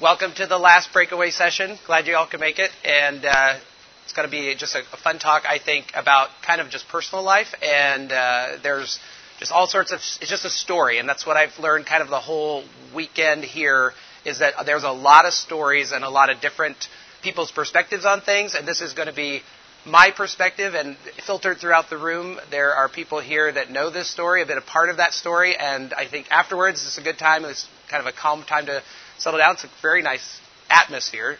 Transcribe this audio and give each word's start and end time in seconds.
welcome 0.00 0.32
to 0.32 0.46
the 0.46 0.56
last 0.56 0.90
breakaway 0.94 1.28
session. 1.30 1.78
Glad 1.86 2.06
you 2.06 2.16
all 2.16 2.26
could 2.26 2.40
make 2.40 2.58
it. 2.58 2.70
And 2.84 3.22
uh, 3.22 3.58
it's 4.04 4.14
going 4.14 4.26
to 4.26 4.30
be 4.30 4.54
just 4.54 4.74
a, 4.74 4.80
a, 4.94 4.96
fun 4.96 5.18
talk, 5.18 5.42
I 5.46 5.58
think, 5.58 5.92
about 5.94 6.30
kind 6.40 6.60
of 6.62 6.70
just 6.70 6.88
personal 6.88 7.22
life. 7.22 7.48
And 7.62 8.10
uh, 8.10 8.56
there's 8.62 8.98
just 9.38 9.52
all 9.52 9.66
sorts 9.66 9.92
of, 9.92 9.98
it's 9.98 10.30
just 10.30 10.46
a 10.46 10.50
story. 10.50 10.98
And 10.98 11.08
that's 11.08 11.26
what 11.26 11.36
I've 11.36 11.58
learned 11.58 11.84
kind 11.84 12.02
of 12.02 12.08
the 12.08 12.18
whole 12.18 12.64
weekend 12.94 13.44
here 13.44 13.92
is 14.24 14.38
that 14.38 14.54
there's 14.64 14.84
a 14.84 14.90
lot 14.90 15.26
of 15.26 15.34
stories 15.34 15.92
and 15.92 16.02
a 16.02 16.10
lot 16.10 16.30
of 16.30 16.40
different 16.40 16.88
people's 17.22 17.50
perspectives 17.50 18.06
on 18.06 18.22
things. 18.22 18.54
And 18.54 18.66
this 18.66 18.80
is 18.80 18.94
going 18.94 19.08
to 19.08 19.14
be 19.14 19.42
my 19.84 20.10
perspective 20.16 20.74
and 20.74 20.96
filtered 21.26 21.58
throughout 21.58 21.90
the 21.90 21.98
room. 21.98 22.38
There 22.50 22.74
are 22.74 22.88
people 22.88 23.20
here 23.20 23.52
that 23.52 23.70
know 23.70 23.90
this 23.90 24.10
story, 24.10 24.40
have 24.40 24.48
been 24.48 24.58
a 24.58 24.62
part 24.62 24.88
of 24.88 24.96
that 24.96 25.12
story, 25.12 25.56
and 25.56 25.92
I 25.94 26.06
think 26.06 26.26
afterwards 26.30 26.84
it's 26.86 26.98
a 26.98 27.02
good 27.02 27.18
time. 27.18 27.44
It's 27.44 27.66
kind 27.88 28.00
of 28.00 28.06
a 28.06 28.16
calm 28.16 28.44
time 28.44 28.66
to 28.66 28.82
settle 29.20 29.38
down. 29.38 29.54
It's 29.54 29.64
a 29.64 29.70
very 29.82 30.02
nice 30.02 30.40
atmosphere 30.68 31.36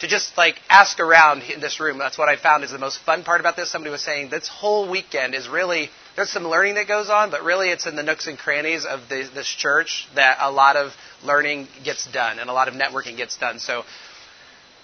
to 0.00 0.08
just 0.08 0.36
like 0.36 0.60
ask 0.68 1.00
around 1.00 1.42
in 1.42 1.60
this 1.60 1.80
room. 1.80 1.98
That's 1.98 2.18
what 2.18 2.28
I 2.28 2.36
found 2.36 2.64
is 2.64 2.70
the 2.70 2.78
most 2.78 2.98
fun 2.98 3.24
part 3.24 3.40
about 3.40 3.56
this. 3.56 3.70
Somebody 3.70 3.90
was 3.90 4.02
saying 4.02 4.30
this 4.30 4.48
whole 4.48 4.90
weekend 4.90 5.34
is 5.34 5.48
really 5.48 5.90
there's 6.16 6.30
some 6.30 6.44
learning 6.44 6.74
that 6.74 6.88
goes 6.88 7.10
on, 7.10 7.30
but 7.30 7.42
really 7.42 7.70
it's 7.70 7.86
in 7.86 7.96
the 7.96 8.02
nooks 8.02 8.26
and 8.26 8.38
crannies 8.38 8.84
of 8.84 9.08
the, 9.08 9.28
this 9.34 9.48
church 9.48 10.06
that 10.14 10.38
a 10.40 10.50
lot 10.50 10.76
of 10.76 10.92
learning 11.24 11.68
gets 11.84 12.06
done 12.06 12.38
and 12.38 12.48
a 12.50 12.52
lot 12.52 12.68
of 12.68 12.74
networking 12.74 13.16
gets 13.16 13.36
done. 13.36 13.58
So 13.58 13.84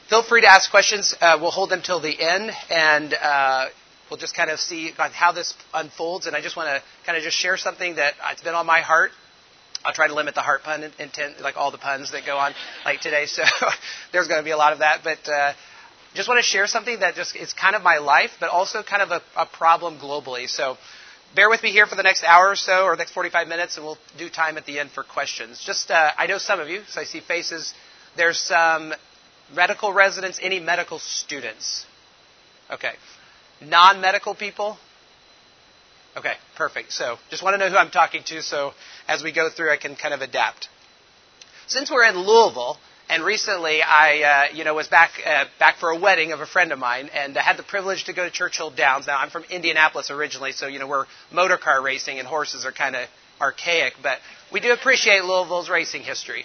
feel 0.08 0.22
free 0.22 0.40
to 0.40 0.48
ask 0.48 0.70
questions. 0.70 1.14
Uh, 1.20 1.38
we'll 1.40 1.52
hold 1.52 1.70
them 1.70 1.82
till 1.82 2.00
the 2.00 2.20
end, 2.20 2.50
and 2.68 3.14
uh, 3.14 3.66
we'll 4.10 4.18
just 4.18 4.34
kind 4.34 4.50
of 4.50 4.58
see 4.58 4.92
how 4.96 5.32
this 5.32 5.54
unfolds. 5.72 6.26
And 6.26 6.34
I 6.34 6.40
just 6.40 6.56
want 6.56 6.68
to 6.68 6.82
kind 7.06 7.16
of 7.16 7.22
just 7.22 7.36
share 7.36 7.56
something 7.56 7.96
that 7.96 8.14
it's 8.32 8.42
been 8.42 8.54
on 8.54 8.66
my 8.66 8.80
heart 8.80 9.12
I'll 9.84 9.94
try 9.94 10.08
to 10.08 10.14
limit 10.14 10.34
the 10.34 10.42
heart 10.42 10.62
pun 10.62 10.84
intent, 10.98 11.40
like 11.40 11.56
all 11.56 11.70
the 11.70 11.78
puns 11.78 12.12
that 12.12 12.26
go 12.26 12.36
on 12.36 12.52
like 12.84 13.00
today. 13.00 13.26
So 13.26 13.42
there's 14.12 14.28
going 14.28 14.40
to 14.40 14.44
be 14.44 14.50
a 14.50 14.56
lot 14.56 14.72
of 14.72 14.80
that, 14.80 15.00
but 15.02 15.26
uh, 15.28 15.52
just 16.14 16.28
want 16.28 16.38
to 16.38 16.42
share 16.42 16.66
something 16.66 17.00
that 17.00 17.14
just 17.14 17.36
is 17.36 17.52
kind 17.52 17.74
of 17.74 17.82
my 17.82 17.98
life, 17.98 18.30
but 18.40 18.50
also 18.50 18.82
kind 18.82 19.02
of 19.02 19.10
a, 19.10 19.22
a 19.36 19.46
problem 19.46 19.98
globally. 19.98 20.48
So 20.48 20.76
bear 21.34 21.48
with 21.48 21.62
me 21.62 21.70
here 21.70 21.86
for 21.86 21.94
the 21.94 22.02
next 22.02 22.24
hour 22.24 22.50
or 22.50 22.56
so, 22.56 22.84
or 22.84 22.96
next 22.96 23.12
45 23.12 23.48
minutes, 23.48 23.76
and 23.76 23.86
we'll 23.86 23.98
do 24.18 24.28
time 24.28 24.58
at 24.58 24.66
the 24.66 24.78
end 24.78 24.90
for 24.90 25.02
questions. 25.02 25.62
Just 25.64 25.90
uh, 25.90 26.10
I 26.16 26.26
know 26.26 26.38
some 26.38 26.60
of 26.60 26.68
you, 26.68 26.82
so 26.88 27.00
I 27.00 27.04
see 27.04 27.20
faces. 27.20 27.72
There's 28.16 28.38
some 28.38 28.92
medical 29.54 29.92
residents. 29.92 30.38
Any 30.42 30.60
medical 30.60 30.98
students? 30.98 31.86
Okay. 32.70 32.92
Non-medical 33.62 34.34
people? 34.34 34.78
Okay, 36.16 36.34
perfect. 36.56 36.92
So 36.92 37.18
just 37.30 37.42
want 37.42 37.54
to 37.54 37.58
know 37.58 37.70
who 37.70 37.76
I'm 37.76 37.90
talking 37.90 38.22
to 38.24 38.42
so 38.42 38.72
as 39.06 39.22
we 39.22 39.32
go 39.32 39.48
through 39.48 39.72
I 39.72 39.76
can 39.76 39.94
kind 39.96 40.12
of 40.12 40.22
adapt. 40.22 40.68
Since 41.68 41.90
we're 41.90 42.04
in 42.04 42.16
Louisville, 42.16 42.78
and 43.08 43.24
recently 43.24 43.80
I, 43.82 44.48
uh, 44.50 44.54
you 44.54 44.64
know, 44.64 44.74
was 44.74 44.88
back 44.88 45.10
uh, 45.24 45.44
back 45.58 45.76
for 45.78 45.90
a 45.90 45.98
wedding 45.98 46.32
of 46.32 46.40
a 46.40 46.46
friend 46.46 46.72
of 46.72 46.78
mine, 46.78 47.10
and 47.14 47.38
I 47.38 47.42
had 47.42 47.56
the 47.56 47.62
privilege 47.62 48.04
to 48.04 48.12
go 48.12 48.24
to 48.24 48.30
Churchill 48.30 48.70
Downs. 48.70 49.06
Now 49.06 49.18
I'm 49.18 49.30
from 49.30 49.44
Indianapolis 49.50 50.10
originally, 50.10 50.52
so 50.52 50.66
you 50.66 50.80
know 50.80 50.88
we're 50.88 51.06
motor 51.32 51.58
car 51.58 51.80
racing, 51.80 52.18
and 52.18 52.26
horses 52.26 52.64
are 52.64 52.72
kind 52.72 52.96
of 52.96 53.08
archaic, 53.40 53.94
but 54.02 54.18
we 54.52 54.60
do 54.60 54.72
appreciate 54.72 55.24
Louisville's 55.24 55.70
racing 55.70 56.02
history. 56.02 56.44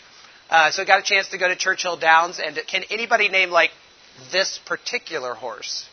Uh, 0.50 0.70
so 0.72 0.84
I 0.84 0.86
got 0.86 1.00
a 1.00 1.04
chance 1.04 1.30
to 1.30 1.38
go 1.40 1.48
to 1.48 1.56
Churchill 1.56 1.98
Downs, 1.98 2.40
and 2.40 2.58
can 2.68 2.84
anybody 2.92 3.30
name 3.30 3.50
like 3.50 3.72
this 4.32 4.60
particular 4.66 5.34
horse? 5.34 5.88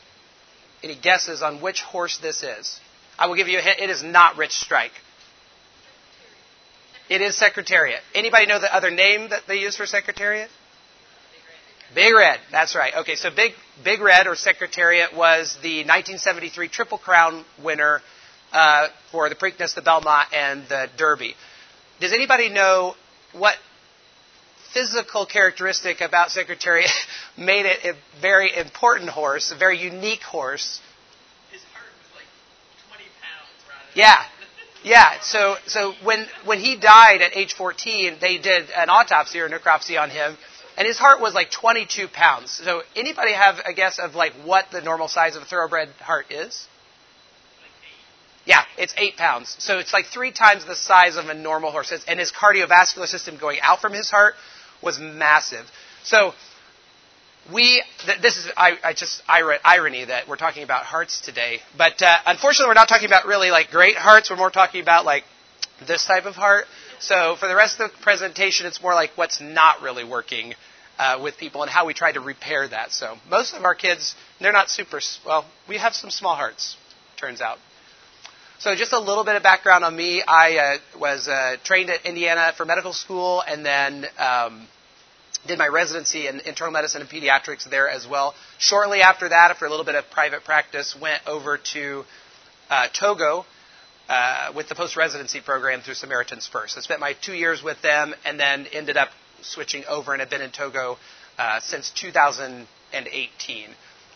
Any 0.83 0.95
guesses 0.95 1.43
on 1.43 1.61
which 1.61 1.81
horse 1.83 2.19
this 2.19 2.43
is? 2.43 2.81
I 3.23 3.27
will 3.27 3.37
give 3.37 3.47
you 3.47 3.61
a 3.61 3.63
hint. 3.63 3.79
It 3.79 3.89
is 3.89 4.03
not 4.03 4.37
Rich 4.37 4.51
Strike. 4.51 4.91
It 7.09 7.21
is 7.21 7.39
Secretariat. 7.39 8.01
Anybody 8.17 8.47
know 8.47 8.59
the 8.59 8.75
other 8.75 8.91
name 8.91 9.29
that 9.29 9.43
they 9.47 9.59
use 9.59 9.77
for 9.77 9.87
Secretariat? 9.87 10.51
Big 11.95 12.13
Red. 12.13 12.41
That's 12.51 12.75
right. 12.75 12.93
Okay, 12.97 13.15
so 13.15 13.31
Big 13.31 13.53
Big 13.85 14.01
Red 14.01 14.27
or 14.27 14.35
Secretariat 14.35 15.15
was 15.15 15.57
the 15.63 15.85
1973 15.85 16.67
Triple 16.67 16.99
Crown 16.99 17.45
winner 17.63 18.01
uh, 18.53 18.89
for 19.13 19.29
the 19.29 19.37
Preakness, 19.37 19.77
the 19.77 19.83
Belmont, 19.83 20.27
and 20.35 20.65
the 20.69 20.89
Derby. 20.97 21.37
Does 22.01 22.13
anybody 22.13 22.49
know 22.49 22.97
what 23.35 23.55
physical 24.75 25.27
characteristic 25.27 26.01
about 26.01 26.33
Secretariat 26.33 26.91
made 27.39 27.67
it 27.67 27.85
a 27.85 28.21
very 28.21 28.51
important 28.57 29.11
horse, 29.11 29.53
a 29.53 29.57
very 29.57 29.79
unique 29.79 30.23
horse? 30.23 30.81
Yeah. 33.95 34.23
Yeah, 34.85 35.21
so 35.21 35.57
so 35.67 35.95
when 36.03 36.27
when 36.45 36.59
he 36.59 36.77
died 36.77 37.23
at 37.23 37.37
age 37.37 37.55
14, 37.55 38.17
they 38.21 38.39
did 38.39 38.69
an 38.77 38.91
autopsy 38.91 39.39
or 39.39 39.49
necropsy 39.49 40.01
on 40.01 40.11
him, 40.11 40.37
and 40.77 40.87
his 40.87 40.99
heart 40.99 41.21
was 41.21 41.35
like 41.35 41.53
22 41.53 42.09
pounds. 42.09 42.51
So 42.51 42.83
anybody 42.97 43.33
have 43.33 43.61
a 43.65 43.73
guess 43.73 44.01
of 44.01 44.17
like 44.17 44.33
what 44.45 44.67
the 44.73 44.81
normal 44.81 45.07
size 45.07 45.37
of 45.37 45.43
a 45.43 45.45
thoroughbred 45.45 45.91
heart 46.01 46.33
is? 46.33 46.67
Yeah, 48.45 48.65
it's 48.77 48.93
eight 48.97 49.17
pounds. 49.17 49.55
So 49.61 49.79
it's 49.79 49.93
like 49.93 50.07
three 50.07 50.33
times 50.33 50.65
the 50.65 50.75
size 50.75 51.17
of 51.17 51.29
a 51.29 51.35
normal 51.35 51.71
horse. 51.71 51.93
And 52.09 52.19
his 52.19 52.33
cardiovascular 52.33 53.07
system 53.07 53.37
going 53.37 53.61
out 53.61 53.81
from 53.81 53.93
his 53.93 54.11
heart 54.11 54.35
was 54.83 54.99
massive. 54.99 55.71
So 56.03 56.35
we 57.51 57.83
this 58.21 58.37
is 58.37 58.49
I, 58.57 58.77
I, 58.85 58.93
just 58.93 59.23
irony 59.29 60.05
that 60.05 60.29
we're 60.29 60.37
talking 60.37 60.63
about 60.63 60.85
hearts 60.85 61.21
today 61.21 61.61
but 61.77 62.01
uh, 62.01 62.17
unfortunately 62.27 62.69
we're 62.69 62.75
not 62.75 62.89
talking 62.89 63.07
about 63.07 63.27
really 63.27 63.51
like 63.51 63.71
great 63.71 63.97
hearts. 63.97 64.31
We're 64.31 64.37
more 64.37 64.51
talking 64.51 64.81
about 64.81 65.05
like 65.05 65.25
this 65.87 66.05
type 66.05 66.27
of 66.27 66.35
heart. 66.37 66.67
So 67.01 67.35
for 67.37 67.49
the 67.49 67.57
rest 67.57 67.81
of 67.81 67.91
the 67.91 67.99
presentation 67.99 68.67
it's 68.67 68.81
more 68.81 68.95
like 68.95 69.11
what's 69.17 69.41
not 69.41 69.83
really 69.83 70.05
working 70.05 70.55
uh, 70.99 71.19
with 71.23 71.37
people 71.37 71.63
and 71.63 71.71
how 71.71 71.87
we 71.87 71.95
try 71.95 72.13
to 72.13 72.21
repair 72.21 72.69
that. 72.69 72.93
So 72.93 73.17
most 73.29 73.55
of 73.55 73.65
our 73.65 73.75
kids 73.75 74.15
they're 74.41 74.53
not 74.53 74.71
super 74.71 75.01
well 75.27 75.45
we 75.69 75.79
have 75.79 75.95
some 75.95 76.11
small 76.11 76.37
hearts 76.37 76.77
turns 77.17 77.41
out. 77.41 77.59
So 78.61 78.77
just 78.77 78.93
a 78.93 79.01
little 79.01 79.25
bit 79.25 79.35
of 79.35 79.43
background 79.43 79.83
on 79.83 79.97
me. 79.97 80.23
I 80.23 80.77
uh, 80.95 80.99
was 81.01 81.27
uh, 81.27 81.57
trained 81.65 81.91
at 81.91 82.07
indiana 82.07 82.53
for 82.57 82.65
medical 82.65 82.93
school 82.93 83.43
and 83.49 83.67
then 83.67 84.07
um, 84.19 84.69
did 85.47 85.59
my 85.59 85.67
residency 85.69 86.27
in 86.27 86.41
internal 86.41 86.73
medicine 86.73 87.01
and 87.01 87.11
pediatrics 87.11 87.69
there 87.69 87.89
as 87.89 88.07
well. 88.07 88.35
Shortly 88.59 89.01
after 89.01 89.29
that, 89.29 89.51
after 89.51 89.67
a 89.67 89.71
little 89.71 89.85
bit 89.85 89.95
of 89.95 90.09
private 90.11 90.45
practice, 90.45 90.97
went 91.01 91.23
over 91.27 91.59
to 91.73 92.05
uh, 92.71 92.89
Togo 92.93 93.45
uh, 94.09 94.53
with 94.55 94.69
the 94.69 94.75
post 94.75 94.97
residency 94.97 95.41
program 95.41 95.81
through 95.81 95.95
Samaritan's 95.95 96.49
Purse. 96.49 96.77
I 96.77 96.81
spent 96.81 97.01
my 97.01 97.15
two 97.15 97.35
years 97.35 97.63
with 97.63 97.81
them 97.83 98.15
and 98.25 98.39
then 98.39 98.67
ended 98.73 98.97
up 98.97 99.09
switching 99.43 99.85
over 99.89 100.13
and 100.13 100.21
have 100.21 100.31
been 100.31 100.43
in 100.43 100.51
Togo 100.51 100.99
uh, 101.39 101.61
since 101.61 101.91
2018. 101.91 103.69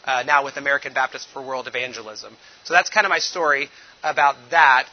Uh, 0.05 0.23
now 0.25 0.45
with 0.45 0.57
American 0.57 0.93
Baptist 0.93 1.27
for 1.33 1.43
World 1.43 1.67
Evangelism. 1.67 2.37
So 2.63 2.75
that's 2.75 2.91
kind 2.91 3.05
of 3.05 3.11
my 3.11 3.19
story 3.19 3.69
about 4.05 4.37
that. 4.51 4.87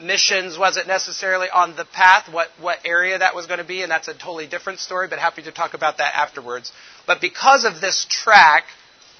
Missions 0.00 0.58
wasn't 0.58 0.88
necessarily 0.88 1.48
on 1.48 1.76
the 1.76 1.84
path, 1.84 2.28
what, 2.32 2.48
what 2.60 2.80
area 2.84 3.18
that 3.18 3.34
was 3.34 3.46
going 3.46 3.58
to 3.58 3.64
be, 3.64 3.82
and 3.82 3.90
that's 3.90 4.08
a 4.08 4.14
totally 4.14 4.46
different 4.46 4.80
story, 4.80 5.06
but 5.08 5.18
happy 5.18 5.42
to 5.42 5.52
talk 5.52 5.74
about 5.74 5.98
that 5.98 6.14
afterwards. 6.14 6.72
But 7.06 7.20
because 7.20 7.64
of 7.64 7.80
this 7.80 8.04
track, 8.08 8.64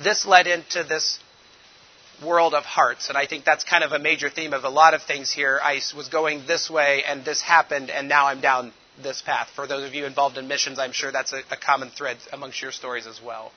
this 0.03 0.27
led 0.27 0.47
into 0.47 0.83
this 0.83 1.21
world 2.25 2.55
of 2.55 2.65
hearts, 2.65 3.09
and 3.09 3.17
I 3.17 3.27
think 3.27 3.45
that's 3.45 3.65
kind 3.65 3.85
of 3.85 3.93
a 3.93 3.99
major 3.99 4.31
theme 4.31 4.53
of 4.53 4.65
a 4.65 4.69
lot 4.69 4.95
of 4.95 5.03
things 5.03 5.31
here. 5.31 5.61
I 5.63 5.81
was 5.97 6.09
going 6.09 6.47
this 6.47 6.69
way, 6.69 7.05
and 7.07 7.25
this 7.25 7.41
happened, 7.41 7.91
and 7.91 8.09
now 8.09 8.27
I'm 8.27 8.41
down 8.41 8.73
this 9.03 9.23
path. 9.23 9.49
For 9.55 9.67
those 9.67 9.87
of 9.87 9.95
you 9.95 10.07
involved 10.07 10.39
in 10.39 10.49
missions, 10.49 10.79
I'm 10.79 10.93
sure 10.93 11.13
that's 11.13 11.33
a, 11.33 11.41
a 11.51 11.57
common 11.57 11.91
thread 11.91 12.17
amongst 12.33 12.63
your 12.63 12.73
stories 12.73 13.07
as 13.07 13.21
well. 13.23 13.53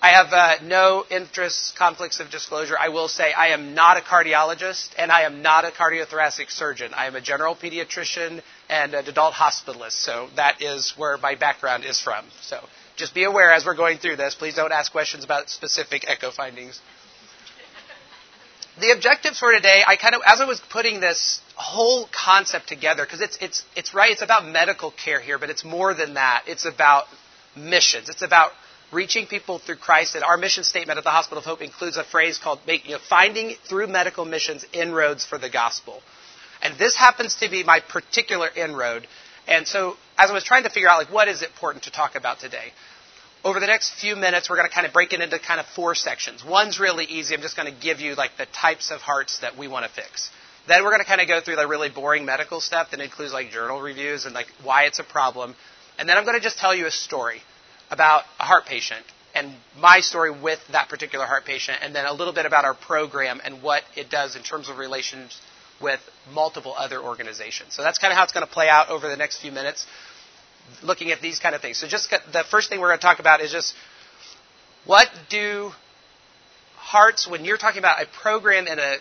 I 0.00 0.10
have 0.10 0.32
uh, 0.32 0.54
no 0.62 1.04
interests, 1.10 1.72
conflicts 1.76 2.20
of 2.20 2.30
disclosure. 2.30 2.76
I 2.78 2.88
will 2.88 3.08
say 3.08 3.32
I 3.32 3.48
am 3.48 3.74
not 3.74 3.96
a 3.96 4.00
cardiologist 4.00 4.90
and 4.96 5.10
I 5.10 5.22
am 5.22 5.42
not 5.42 5.64
a 5.64 5.70
cardiothoracic 5.72 6.50
surgeon. 6.52 6.94
I 6.94 7.06
am 7.06 7.16
a 7.16 7.20
general 7.20 7.56
pediatrician 7.56 8.40
and 8.68 8.94
an 8.94 9.08
adult 9.08 9.34
hospitalist. 9.34 9.92
So 10.04 10.28
that 10.36 10.62
is 10.62 10.94
where 10.96 11.18
my 11.18 11.34
background 11.34 11.84
is 11.84 12.00
from. 12.00 12.24
So 12.42 12.60
just 12.94 13.12
be 13.12 13.24
aware 13.24 13.50
as 13.50 13.66
we're 13.66 13.74
going 13.74 13.98
through 13.98 14.16
this. 14.16 14.36
Please 14.36 14.54
don't 14.54 14.72
ask 14.72 14.92
questions 14.92 15.24
about 15.24 15.50
specific 15.50 16.04
echo 16.08 16.30
findings. 16.30 16.80
The 18.80 18.92
objectives 18.92 19.40
for 19.40 19.52
today, 19.52 19.82
I 19.84 19.96
kind 19.96 20.14
of, 20.14 20.20
as 20.24 20.40
I 20.40 20.44
was 20.44 20.60
putting 20.70 21.00
this 21.00 21.40
whole 21.56 22.08
concept 22.12 22.68
together, 22.68 23.04
because 23.04 23.20
it's, 23.20 23.36
it's, 23.40 23.64
it's 23.74 23.92
right, 23.92 24.12
it's 24.12 24.22
about 24.22 24.46
medical 24.46 24.92
care 24.92 25.18
here, 25.20 25.40
but 25.40 25.50
it's 25.50 25.64
more 25.64 25.92
than 25.94 26.14
that. 26.14 26.44
It's 26.46 26.64
about 26.64 27.06
missions. 27.56 28.08
It's 28.08 28.22
about 28.22 28.52
reaching 28.92 29.26
people 29.26 29.58
through 29.58 29.76
Christ. 29.76 30.14
And 30.14 30.24
our 30.24 30.36
mission 30.36 30.64
statement 30.64 30.98
at 30.98 31.04
the 31.04 31.10
Hospital 31.10 31.38
of 31.38 31.44
Hope 31.44 31.62
includes 31.62 31.96
a 31.96 32.04
phrase 32.04 32.38
called 32.38 32.60
you 32.66 32.92
know, 32.92 32.98
finding 33.08 33.54
through 33.68 33.86
medical 33.88 34.24
missions 34.24 34.64
inroads 34.72 35.24
for 35.24 35.38
the 35.38 35.50
gospel. 35.50 36.02
And 36.62 36.78
this 36.78 36.96
happens 36.96 37.36
to 37.36 37.48
be 37.48 37.62
my 37.62 37.80
particular 37.80 38.48
inroad. 38.48 39.06
And 39.46 39.66
so 39.66 39.96
as 40.18 40.30
I 40.30 40.32
was 40.32 40.44
trying 40.44 40.64
to 40.64 40.70
figure 40.70 40.88
out 40.88 40.98
like 40.98 41.12
what 41.12 41.28
is 41.28 41.42
important 41.42 41.84
to 41.84 41.90
talk 41.90 42.16
about 42.16 42.40
today, 42.40 42.72
over 43.44 43.60
the 43.60 43.66
next 43.66 43.94
few 44.00 44.16
minutes 44.16 44.50
we're 44.50 44.56
going 44.56 44.68
to 44.68 44.74
kind 44.74 44.86
of 44.86 44.92
break 44.92 45.12
it 45.12 45.20
into 45.20 45.38
kind 45.38 45.60
of 45.60 45.66
four 45.66 45.94
sections. 45.94 46.44
One's 46.44 46.80
really 46.80 47.04
easy. 47.04 47.34
I'm 47.34 47.40
just 47.40 47.56
going 47.56 47.72
to 47.72 47.80
give 47.80 48.00
you 48.00 48.14
like 48.14 48.32
the 48.36 48.46
types 48.46 48.90
of 48.90 49.00
hearts 49.00 49.38
that 49.40 49.56
we 49.56 49.68
want 49.68 49.86
to 49.86 49.92
fix. 49.92 50.30
Then 50.66 50.84
we're 50.84 50.90
going 50.90 51.00
to 51.00 51.06
kind 51.06 51.20
of 51.20 51.28
go 51.28 51.40
through 51.40 51.56
the 51.56 51.66
really 51.66 51.88
boring 51.88 52.26
medical 52.26 52.60
stuff 52.60 52.90
that 52.90 53.00
includes 53.00 53.32
like 53.32 53.50
journal 53.50 53.80
reviews 53.80 54.26
and 54.26 54.34
like 54.34 54.48
why 54.62 54.84
it's 54.84 54.98
a 54.98 55.04
problem. 55.04 55.54
And 55.98 56.08
then 56.08 56.18
I'm 56.18 56.24
going 56.24 56.36
to 56.36 56.42
just 56.42 56.58
tell 56.58 56.74
you 56.74 56.86
a 56.86 56.90
story 56.90 57.40
about 57.90 58.24
a 58.38 58.44
heart 58.44 58.66
patient 58.66 59.04
and 59.34 59.54
my 59.78 60.00
story 60.00 60.30
with 60.30 60.58
that 60.72 60.88
particular 60.88 61.26
heart 61.26 61.44
patient, 61.44 61.78
and 61.82 61.94
then 61.94 62.06
a 62.06 62.12
little 62.12 62.32
bit 62.32 62.46
about 62.46 62.64
our 62.64 62.74
program 62.74 63.40
and 63.44 63.62
what 63.62 63.82
it 63.96 64.10
does 64.10 64.36
in 64.36 64.42
terms 64.42 64.68
of 64.68 64.78
relations 64.78 65.40
with 65.80 66.00
multiple 66.32 66.74
other 66.76 67.00
organizations. 67.00 67.74
So 67.74 67.82
that's 67.82 67.98
kind 67.98 68.10
of 68.10 68.16
how 68.16 68.24
it's 68.24 68.32
going 68.32 68.46
to 68.46 68.52
play 68.52 68.68
out 68.68 68.88
over 68.88 69.08
the 69.08 69.16
next 69.16 69.40
few 69.40 69.52
minutes, 69.52 69.86
looking 70.82 71.12
at 71.12 71.20
these 71.20 71.38
kind 71.38 71.54
of 71.54 71.60
things. 71.60 71.78
So 71.78 71.86
just 71.86 72.10
the 72.10 72.44
first 72.50 72.68
thing 72.68 72.80
we're 72.80 72.88
going 72.88 72.98
to 72.98 73.06
talk 73.06 73.20
about 73.20 73.40
is 73.40 73.52
just 73.52 73.74
what 74.86 75.08
do 75.28 75.70
hearts, 76.76 77.28
when 77.28 77.44
you're 77.44 77.58
talking 77.58 77.78
about 77.78 78.02
a 78.02 78.06
program 78.06 78.66
in 78.66 78.78
a 78.78 78.96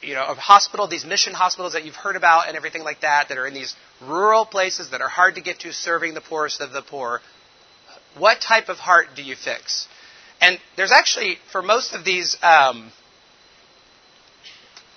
you 0.00 0.14
know, 0.14 0.24
a 0.24 0.34
hospital, 0.34 0.88
these 0.88 1.04
mission 1.04 1.34
hospitals 1.34 1.74
that 1.74 1.84
you've 1.84 1.96
heard 1.96 2.16
about 2.16 2.48
and 2.48 2.56
everything 2.56 2.82
like 2.82 3.00
that, 3.00 3.28
that 3.28 3.36
are 3.36 3.46
in 3.46 3.54
these 3.54 3.76
rural 4.00 4.46
places 4.46 4.90
that 4.90 5.00
are 5.00 5.08
hard 5.08 5.34
to 5.34 5.40
get 5.40 5.60
to, 5.60 5.72
serving 5.72 6.14
the 6.14 6.20
poorest 6.20 6.60
of 6.60 6.72
the 6.72 6.82
poor. 6.82 7.20
What 8.18 8.40
type 8.40 8.68
of 8.68 8.78
heart 8.78 9.08
do 9.14 9.22
you 9.22 9.36
fix? 9.36 9.88
And 10.40 10.58
there's 10.76 10.92
actually, 10.92 11.38
for 11.52 11.62
most 11.62 11.94
of 11.94 12.04
these 12.04 12.36
um, 12.42 12.92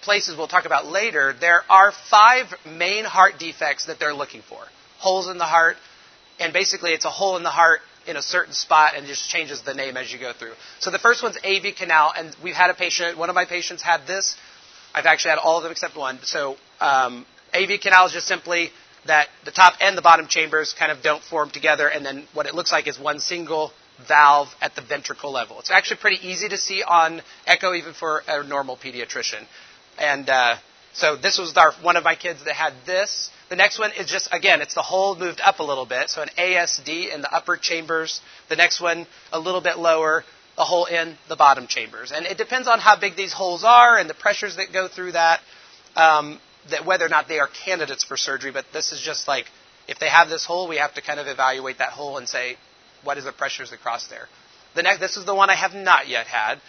places 0.01 0.37
we'll 0.37 0.47
talk 0.47 0.65
about 0.65 0.85
later, 0.85 1.33
there 1.39 1.63
are 1.69 1.91
five 2.09 2.53
main 2.65 3.05
heart 3.05 3.33
defects 3.39 3.85
that 3.85 3.99
they're 3.99 4.13
looking 4.13 4.41
for. 4.41 4.59
Holes 4.97 5.29
in 5.29 5.37
the 5.37 5.45
heart, 5.45 5.77
and 6.39 6.51
basically 6.53 6.91
it's 6.91 7.05
a 7.05 7.09
hole 7.09 7.37
in 7.37 7.43
the 7.43 7.49
heart 7.49 7.81
in 8.07 8.17
a 8.17 8.21
certain 8.21 8.53
spot 8.53 8.93
and 8.95 9.05
just 9.05 9.29
changes 9.29 9.61
the 9.61 9.73
name 9.73 9.97
as 9.97 10.11
you 10.11 10.19
go 10.19 10.33
through. 10.33 10.53
So 10.79 10.89
the 10.91 10.99
first 10.99 11.21
one's 11.21 11.37
AV 11.43 11.75
canal, 11.75 12.11
and 12.15 12.35
we've 12.43 12.55
had 12.55 12.69
a 12.69 12.73
patient, 12.73 13.17
one 13.17 13.29
of 13.29 13.35
my 13.35 13.45
patients 13.45 13.81
had 13.81 14.07
this. 14.07 14.35
I've 14.93 15.05
actually 15.05 15.31
had 15.31 15.39
all 15.39 15.57
of 15.57 15.63
them 15.63 15.71
except 15.71 15.95
one. 15.95 16.19
So 16.23 16.57
um, 16.81 17.25
AV 17.53 17.79
canal 17.81 18.07
is 18.07 18.13
just 18.13 18.27
simply 18.27 18.71
that 19.05 19.27
the 19.45 19.51
top 19.51 19.73
and 19.81 19.97
the 19.97 20.01
bottom 20.01 20.27
chambers 20.27 20.73
kind 20.77 20.91
of 20.91 21.01
don't 21.01 21.23
form 21.23 21.49
together, 21.49 21.87
and 21.87 22.05
then 22.05 22.27
what 22.33 22.45
it 22.45 22.55
looks 22.55 22.71
like 22.71 22.87
is 22.87 22.99
one 22.99 23.19
single 23.19 23.71
valve 24.07 24.49
at 24.61 24.75
the 24.75 24.81
ventricle 24.81 25.31
level. 25.31 25.59
It's 25.59 25.71
actually 25.71 25.97
pretty 25.97 26.27
easy 26.27 26.47
to 26.49 26.57
see 26.57 26.83
on 26.83 27.21
echo, 27.45 27.73
even 27.73 27.93
for 27.93 28.23
a 28.27 28.43
normal 28.43 28.77
pediatrician. 28.77 29.45
And 29.97 30.29
uh, 30.29 30.55
so 30.93 31.15
this 31.15 31.37
was 31.37 31.55
our, 31.57 31.73
one 31.81 31.97
of 31.97 32.03
my 32.03 32.15
kids 32.15 32.43
that 32.45 32.55
had 32.55 32.73
this. 32.85 33.29
The 33.49 33.55
next 33.55 33.79
one 33.79 33.91
is 33.97 34.09
just, 34.09 34.29
again, 34.31 34.61
it's 34.61 34.75
the 34.75 34.81
hole 34.81 35.15
moved 35.15 35.41
up 35.41 35.59
a 35.59 35.63
little 35.63 35.85
bit. 35.85 36.09
So 36.09 36.21
an 36.21 36.29
ASD 36.37 37.13
in 37.13 37.21
the 37.21 37.33
upper 37.33 37.57
chambers. 37.57 38.21
The 38.47 38.55
next 38.55 38.79
one, 38.79 39.07
a 39.31 39.39
little 39.39 39.61
bit 39.61 39.77
lower, 39.77 40.23
a 40.57 40.63
hole 40.63 40.85
in 40.85 41.17
the 41.27 41.35
bottom 41.35 41.67
chambers. 41.67 42.11
And 42.11 42.25
it 42.25 42.37
depends 42.37 42.67
on 42.67 42.79
how 42.79 42.99
big 42.99 43.15
these 43.15 43.33
holes 43.33 43.63
are 43.63 43.97
and 43.97 44.09
the 44.09 44.13
pressures 44.13 44.57
that 44.57 44.73
go 44.73 44.87
through 44.87 45.13
that, 45.13 45.39
um, 45.95 46.39
that 46.69 46.85
whether 46.85 47.05
or 47.05 47.09
not 47.09 47.27
they 47.27 47.39
are 47.39 47.49
candidates 47.65 48.03
for 48.03 48.17
surgery. 48.17 48.51
But 48.51 48.65
this 48.73 48.91
is 48.91 49.01
just 49.01 49.27
like, 49.27 49.45
if 49.87 49.99
they 49.99 50.09
have 50.09 50.29
this 50.29 50.45
hole, 50.45 50.67
we 50.67 50.77
have 50.77 50.93
to 50.95 51.01
kind 51.01 51.19
of 51.19 51.27
evaluate 51.27 51.79
that 51.79 51.89
hole 51.89 52.17
and 52.17 52.27
say, 52.27 52.57
what 53.03 53.17
is 53.17 53.23
the 53.25 53.31
pressures 53.31 53.71
across 53.71 54.07
there? 54.07 54.27
The 54.75 54.83
next, 54.83 54.99
this 54.99 55.17
is 55.17 55.25
the 55.25 55.35
one 55.35 55.49
I 55.49 55.55
have 55.55 55.73
not 55.73 56.07
yet 56.07 56.27
had. 56.27 56.59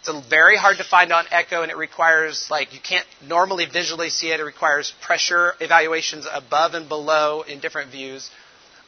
It's 0.00 0.28
very 0.28 0.56
hard 0.56 0.78
to 0.78 0.84
find 0.84 1.12
on 1.12 1.26
echo, 1.30 1.62
and 1.62 1.70
it 1.70 1.76
requires 1.76 2.48
like 2.50 2.72
you 2.72 2.80
can't 2.80 3.06
normally 3.26 3.66
visually 3.66 4.08
see 4.08 4.30
it. 4.32 4.40
It 4.40 4.44
requires 4.44 4.94
pressure 5.02 5.52
evaluations 5.60 6.26
above 6.32 6.72
and 6.72 6.88
below 6.88 7.42
in 7.42 7.60
different 7.60 7.90
views, 7.90 8.30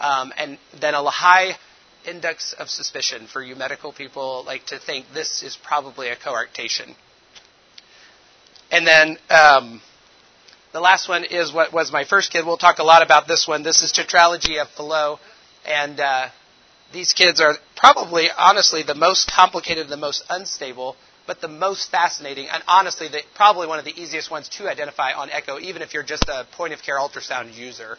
um, 0.00 0.32
and 0.38 0.58
then 0.80 0.94
a 0.94 1.02
high 1.10 1.56
index 2.06 2.54
of 2.54 2.70
suspicion 2.70 3.26
for 3.26 3.42
you 3.42 3.54
medical 3.54 3.92
people 3.92 4.42
like 4.46 4.64
to 4.66 4.78
think 4.78 5.04
this 5.12 5.42
is 5.42 5.56
probably 5.62 6.08
a 6.08 6.16
coarctation. 6.16 6.94
And 8.70 8.86
then 8.86 9.18
um, 9.28 9.82
the 10.72 10.80
last 10.80 11.08
one 11.08 11.24
is 11.24 11.52
what 11.52 11.72
was 11.72 11.92
my 11.92 12.04
first 12.04 12.32
kid. 12.32 12.46
We'll 12.46 12.56
talk 12.56 12.78
a 12.78 12.84
lot 12.84 13.02
about 13.02 13.28
this 13.28 13.46
one. 13.46 13.62
This 13.62 13.82
is 13.82 13.92
tetralogy 13.92 14.60
of 14.60 14.68
Fallot, 14.70 15.18
and 15.66 16.00
uh, 16.00 16.28
these 16.92 17.12
kids 17.12 17.40
are 17.40 17.56
probably, 17.76 18.28
honestly, 18.36 18.82
the 18.82 18.94
most 18.94 19.30
complicated, 19.30 19.88
the 19.88 19.96
most 19.96 20.24
unstable, 20.30 20.96
but 21.26 21.40
the 21.40 21.48
most 21.48 21.90
fascinating, 21.90 22.48
and 22.48 22.62
honestly, 22.66 23.08
the, 23.08 23.20
probably 23.34 23.66
one 23.66 23.78
of 23.78 23.84
the 23.84 24.00
easiest 24.00 24.30
ones 24.30 24.48
to 24.48 24.68
identify 24.68 25.12
on 25.12 25.30
echo, 25.30 25.58
even 25.58 25.82
if 25.82 25.94
you're 25.94 26.02
just 26.02 26.24
a 26.28 26.46
point 26.52 26.72
of 26.72 26.82
care 26.82 26.98
ultrasound 26.98 27.54
user. 27.54 27.98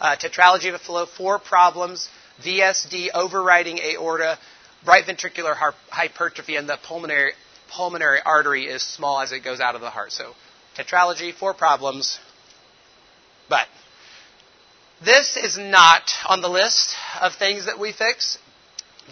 Uh, 0.00 0.16
tetralogy 0.16 0.72
of 0.72 0.80
Fallot, 0.80 1.08
four 1.10 1.38
problems 1.38 2.08
VSD, 2.42 3.08
overriding 3.14 3.78
aorta, 3.78 4.38
right 4.86 5.04
ventricular 5.04 5.54
hypertrophy, 5.90 6.56
and 6.56 6.68
the 6.68 6.78
pulmonary, 6.82 7.32
pulmonary 7.68 8.20
artery 8.24 8.64
is 8.64 8.82
small 8.82 9.20
as 9.20 9.32
it 9.32 9.40
goes 9.40 9.60
out 9.60 9.74
of 9.74 9.80
the 9.80 9.90
heart. 9.90 10.12
So, 10.12 10.34
tetralogy, 10.78 11.34
four 11.34 11.54
problems, 11.54 12.18
but 13.48 13.66
this 15.04 15.36
is 15.36 15.58
not 15.58 16.10
on 16.28 16.40
the 16.40 16.48
list 16.48 16.96
of 17.20 17.34
things 17.34 17.66
that 17.66 17.78
we 17.78 17.92
fix. 17.92 18.38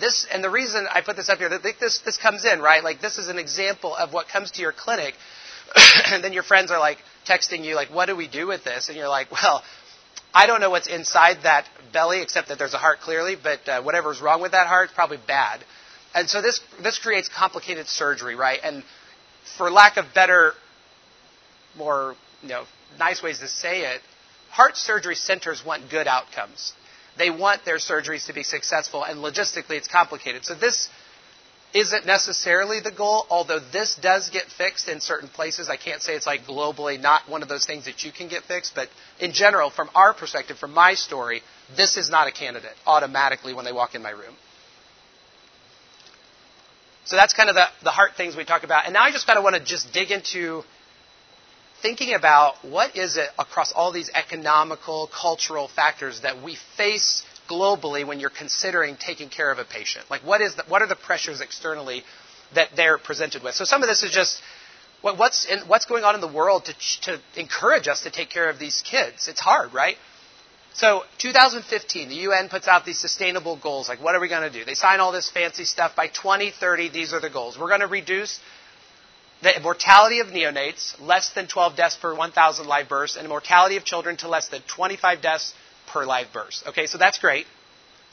This, 0.01 0.27
and 0.31 0.45
the 0.45 0.51
reason 0.51 0.87
I 0.91 1.01
put 1.01 1.17
this 1.17 1.29
up 1.29 1.39
here, 1.39 1.49
this, 1.49 2.01
this 2.01 2.19
comes 2.19 2.45
in, 2.45 2.61
right? 2.61 2.85
Like, 2.85 3.01
this 3.01 3.19
is 3.19 3.29
an 3.29 3.39
example 3.39 3.95
of 3.95 4.13
what 4.13 4.29
comes 4.29 4.51
to 4.53 4.63
your 4.63 4.73
clinic, 4.73 5.15
and 6.07 6.23
then 6.23 6.33
your 6.33 6.43
friends 6.43 6.71
are 6.71 6.79
like 6.79 6.99
texting 7.27 7.65
you, 7.65 7.75
like, 7.75 7.89
what 7.89 8.07
do 8.07 8.17
we 8.17 8.29
do 8.29 8.47
with 8.47 8.65
this? 8.65 8.89
And 8.89 8.97
you're 8.97 9.09
like, 9.09 9.31
well, 9.33 9.63
I 10.35 10.47
don't 10.47 10.61
know 10.61 10.71
what's 10.71 10.87
inside 10.87 11.39
that 11.45 11.67
belly, 11.93 12.21
except 12.21 12.49
that 12.49 12.59
there's 12.59 12.75
a 12.75 12.79
heart 12.79 13.01
clearly, 13.01 13.37
but 13.43 13.69
uh, 13.69 13.83
whatever's 13.83 14.21
wrong 14.21 14.43
with 14.43 14.53
that 14.53 14.67
heart 14.67 14.91
is 14.91 14.95
probably 14.95 15.19
bad. 15.27 15.65
And 16.15 16.29
so 16.29 16.43
this, 16.43 16.61
this 16.83 16.99
creates 16.99 17.29
complicated 17.29 17.87
surgery, 17.87 18.35
right? 18.35 18.59
And 18.63 18.83
for 19.57 19.71
lack 19.71 19.97
of 19.97 20.07
better, 20.15 20.53
more, 21.77 22.15
you 22.43 22.49
know, 22.49 22.65
nice 22.99 23.23
ways 23.23 23.39
to 23.41 23.49
say 23.49 23.83
it, 23.83 24.01
heart 24.51 24.77
surgery 24.77 25.15
centers 25.15 25.65
want 25.65 25.91
good 25.91 26.07
outcomes. 26.07 26.73
They 27.19 27.31
want 27.31 27.65
their 27.65 27.79
surgeries 27.79 28.27
to 28.27 28.35
be 28.35 28.43
successful, 28.43 29.05
and 29.05 29.21
logistically, 29.21 29.77
it's 29.77 29.89
complicated. 29.89 30.45
So 30.45 30.55
this 30.55 30.89
isn't 31.75 32.07
necessarily 32.07 32.81
the 32.81 32.91
goal, 32.91 33.27
although 33.29 33.59
this 33.59 33.97
does 33.97 34.31
get 34.31 34.45
fixed 34.45 34.89
in 34.89 35.01
certain 35.01 35.29
places. 35.29 35.69
I 35.69 35.77
can't 35.77 36.01
say 36.01 36.15
it's 36.15 36.27
like 36.27 36.43
globally 36.45 37.01
not 37.01 37.29
one 37.29 37.43
of 37.43 37.49
those 37.49 37.67
things 37.67 37.85
that 37.87 38.05
you 38.05 38.13
can 38.13 38.29
get 38.29 38.45
fixed, 38.45 38.75
but 38.75 38.89
in 39.21 39.33
general, 39.33 39.71
from 39.71 39.91
our 39.95 40.15
perspective, 40.15 40.59
from 40.59 40.73
my 40.73 40.95
story, 40.95 41.43
this 41.77 41.97
is 41.97 42.09
not 42.09 42.29
a 42.29 42.33
candidate 42.33 42.75
automatically 42.87 43.53
when 43.53 43.65
they 43.65 43.73
walk 43.73 43.95
in 43.95 44.03
my 44.03 44.11
room. 44.11 44.35
So 47.05 47.17
that's 47.17 47.35
kind 47.35 47.49
of 47.49 47.55
the, 47.55 47.67
the 47.85 47.91
heart 47.91 48.13
things 48.17 48.37
we 48.37 48.45
talk 48.45 48.65
about. 48.65 48.85
And 48.85 48.95
now 48.95 49.03
I 49.03 49.13
just 49.13 49.27
kind 49.27 49.39
of 49.39 49.45
want 49.45 49.57
to 49.57 49.65
just 49.65 49.93
dig 49.93 50.11
into 50.11 50.63
thinking 51.83 52.15
about 52.15 52.55
what 52.65 52.97
is 52.97 53.17
it 53.17 53.29
across 53.39 53.73
all 53.73 53.93
these 53.93 54.11
economical, 54.15 55.09
cultural 55.09 55.69
factors 55.69 56.21
that 56.23 56.43
we 56.43 56.57
face 56.77 57.25
globally 57.49 58.07
when 58.07 58.21
you're 58.21 58.31
considering 58.31 58.97
taking 58.97 59.29
care 59.29 59.51
of 59.51 59.59
a 59.59 59.65
patient? 59.65 60.05
Like, 60.11 60.23
what, 60.23 60.41
is 60.41 60.55
the, 60.57 60.65
what 60.69 60.83
are 60.83 60.89
the 60.89 60.97
pressures 60.97 61.41
externally 61.41 62.03
that 62.55 62.71
they're 62.77 62.99
presented 62.99 63.43
with? 63.43 63.55
So, 63.55 63.65
some 63.65 63.83
of 63.83 63.89
this 63.89 64.03
is 64.03 64.11
just 64.11 64.41
what, 65.03 65.19
what's, 65.19 65.47
in, 65.47 65.61
what's 65.69 65.87
going 65.87 66.05
on 66.05 66.15
in 66.15 66.21
the 66.21 66.33
world 66.33 66.65
to, 66.67 66.75
to 67.03 67.21
encourage 67.41 67.89
us 67.89 68.03
to 68.03 68.11
take 68.11 68.31
care 68.31 68.51
of 68.51 68.59
these 68.59 68.83
kids. 68.83 69.29
It's 69.29 69.41
hard, 69.41 69.73
right? 69.75 69.97
So, 70.75 71.05
2015, 71.19 72.11
the 72.11 72.15
UN 72.17 72.51
puts 72.51 72.69
out 72.69 72.85
these 72.85 72.99
sustainable 72.99 73.57
goals. 73.57 73.89
Like, 73.89 74.03
what 74.03 74.15
are 74.15 74.21
we 74.21 74.29
going 74.29 74.51
to 74.51 74.59
do? 74.59 74.65
They 74.65 74.75
sign 74.75 75.01
all 75.01 75.11
this 75.11 75.31
fancy 75.31 75.65
stuff. 75.65 75.97
By 75.97 76.09
2030, 76.09 76.91
these 76.91 77.15
are 77.15 77.21
the 77.21 77.31
goals. 77.31 77.59
We're 77.59 77.69
going 77.69 77.81
to 77.81 77.87
reduce 77.87 78.41
the 79.55 79.61
mortality 79.61 80.21
of 80.21 80.29
neonates, 80.29 81.01
less 81.01 81.31
than 81.31 81.47
12 81.47 81.77
deaths 81.77 81.97
per 81.97 82.15
1,000 82.15 82.67
live 82.67 82.89
births, 82.89 83.17
and 83.17 83.29
mortality 83.29 83.77
of 83.77 83.85
children 83.85 84.17
to 84.19 84.29
less 84.29 84.49
than 84.49 84.63
25 84.63 85.23
deaths 85.23 85.55
per 85.87 86.05
live 86.05 86.33
birth. 86.33 86.63
Okay, 86.67 86.87
so 86.87 86.99
that's 86.99 87.19
great. 87.19 87.47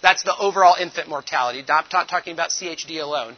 That's 0.01 0.23
the 0.23 0.35
overall 0.37 0.75
infant 0.79 1.07
mortality. 1.09 1.63
Not 1.67 1.89
talking 1.89 2.33
about 2.33 2.49
CHD 2.49 3.01
alone. 3.01 3.37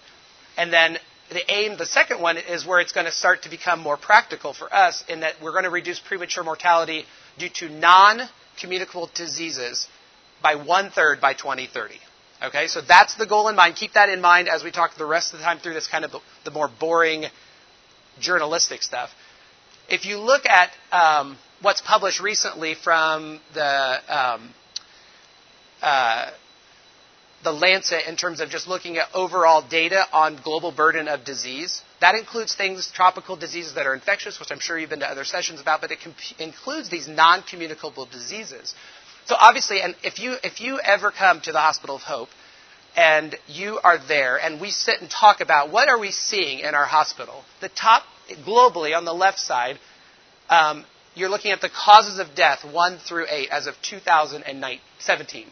And 0.57 0.73
then 0.73 0.97
the 1.29 1.49
aim, 1.51 1.77
the 1.77 1.85
second 1.85 2.21
one, 2.21 2.37
is 2.37 2.65
where 2.65 2.79
it's 2.79 2.91
going 2.91 3.05
to 3.05 3.11
start 3.11 3.43
to 3.43 3.49
become 3.49 3.79
more 3.79 3.97
practical 3.97 4.53
for 4.53 4.73
us 4.73 5.03
in 5.07 5.21
that 5.21 5.35
we're 5.41 5.51
going 5.51 5.63
to 5.63 5.69
reduce 5.69 5.99
premature 5.99 6.43
mortality 6.43 7.05
due 7.37 7.49
to 7.49 7.69
non 7.69 8.21
communicable 8.59 9.09
diseases 9.13 9.87
by 10.41 10.55
one 10.55 10.89
third 10.89 11.21
by 11.21 11.33
2030. 11.33 11.95
Okay, 12.43 12.67
so 12.67 12.81
that's 12.81 13.15
the 13.15 13.25
goal 13.25 13.47
in 13.47 13.55
mind. 13.55 13.75
Keep 13.75 13.93
that 13.93 14.09
in 14.09 14.21
mind 14.21 14.49
as 14.49 14.63
we 14.63 14.71
talk 14.71 14.95
the 14.97 15.05
rest 15.05 15.33
of 15.33 15.39
the 15.39 15.45
time 15.45 15.59
through 15.59 15.73
this 15.73 15.87
kind 15.87 16.03
of 16.03 16.13
the 16.43 16.51
more 16.51 16.67
boring 16.67 17.25
journalistic 18.19 18.84
stuff. 18.84 19.12
If 19.89 20.05
you 20.05 20.17
look 20.17 20.45
at 20.45 20.72
um, 20.91 21.38
what's 21.62 21.81
published 21.81 22.22
recently 22.22 22.74
from 22.74 23.39
the 23.53 24.00
um, 24.10 24.53
uh, 25.81 26.31
the 27.43 27.51
Lancet 27.51 28.07
in 28.07 28.17
terms 28.17 28.41
of 28.41 28.50
just 28.50 28.67
looking 28.67 28.98
at 28.98 29.07
overall 29.13 29.62
data 29.62 30.05
on 30.12 30.39
global 30.43 30.72
burden 30.72 31.07
of 31.07 31.24
disease. 31.24 31.81
That 32.01 32.15
includes 32.15 32.55
things, 32.55 32.89
tropical 32.91 33.36
diseases 33.36 33.75
that 33.75 33.86
are 33.86 33.93
infectious, 33.93 34.39
which 34.39 34.51
I'm 34.51 34.60
sure 34.60 34.77
you've 34.79 34.89
been 34.89 35.01
to 35.01 35.10
other 35.10 35.24
sessions 35.24 35.62
about, 35.62 35.79
but 35.79 35.91
it 35.91 36.00
comp- 36.01 36.39
includes 36.39 36.89
these 36.89 37.07
non-communicable 37.07 38.07
diseases. 38.07 38.74
So 39.25 39.36
obviously, 39.39 39.81
and 39.81 39.95
if 40.03 40.19
you 40.19 40.36
if 40.43 40.60
you 40.60 40.79
ever 40.79 41.12
come 41.12 41.39
to 41.41 41.51
the 41.51 41.60
Hospital 41.60 41.95
of 41.95 42.01
Hope 42.01 42.29
and 42.95 43.35
you 43.47 43.79
are 43.83 43.97
there 44.07 44.37
and 44.37 44.61
we 44.61 44.71
sit 44.71 45.01
and 45.01 45.09
talk 45.09 45.41
about 45.41 45.71
what 45.71 45.89
are 45.89 45.99
we 45.99 46.11
seeing 46.11 46.59
in 46.59 46.75
our 46.75 46.85
hospital, 46.85 47.43
the 47.61 47.69
top 47.69 48.03
globally 48.45 48.95
on 48.95 49.05
the 49.05 49.13
left 49.13 49.39
side 49.39 49.77
um, 50.49 50.85
you're 51.15 51.29
looking 51.29 51.51
at 51.51 51.61
the 51.61 51.69
causes 51.69 52.19
of 52.19 52.35
death 52.35 52.65
1 52.65 52.97
through 52.97 53.25
8 53.29 53.49
as 53.49 53.67
of 53.67 53.75
2017. 53.81 55.47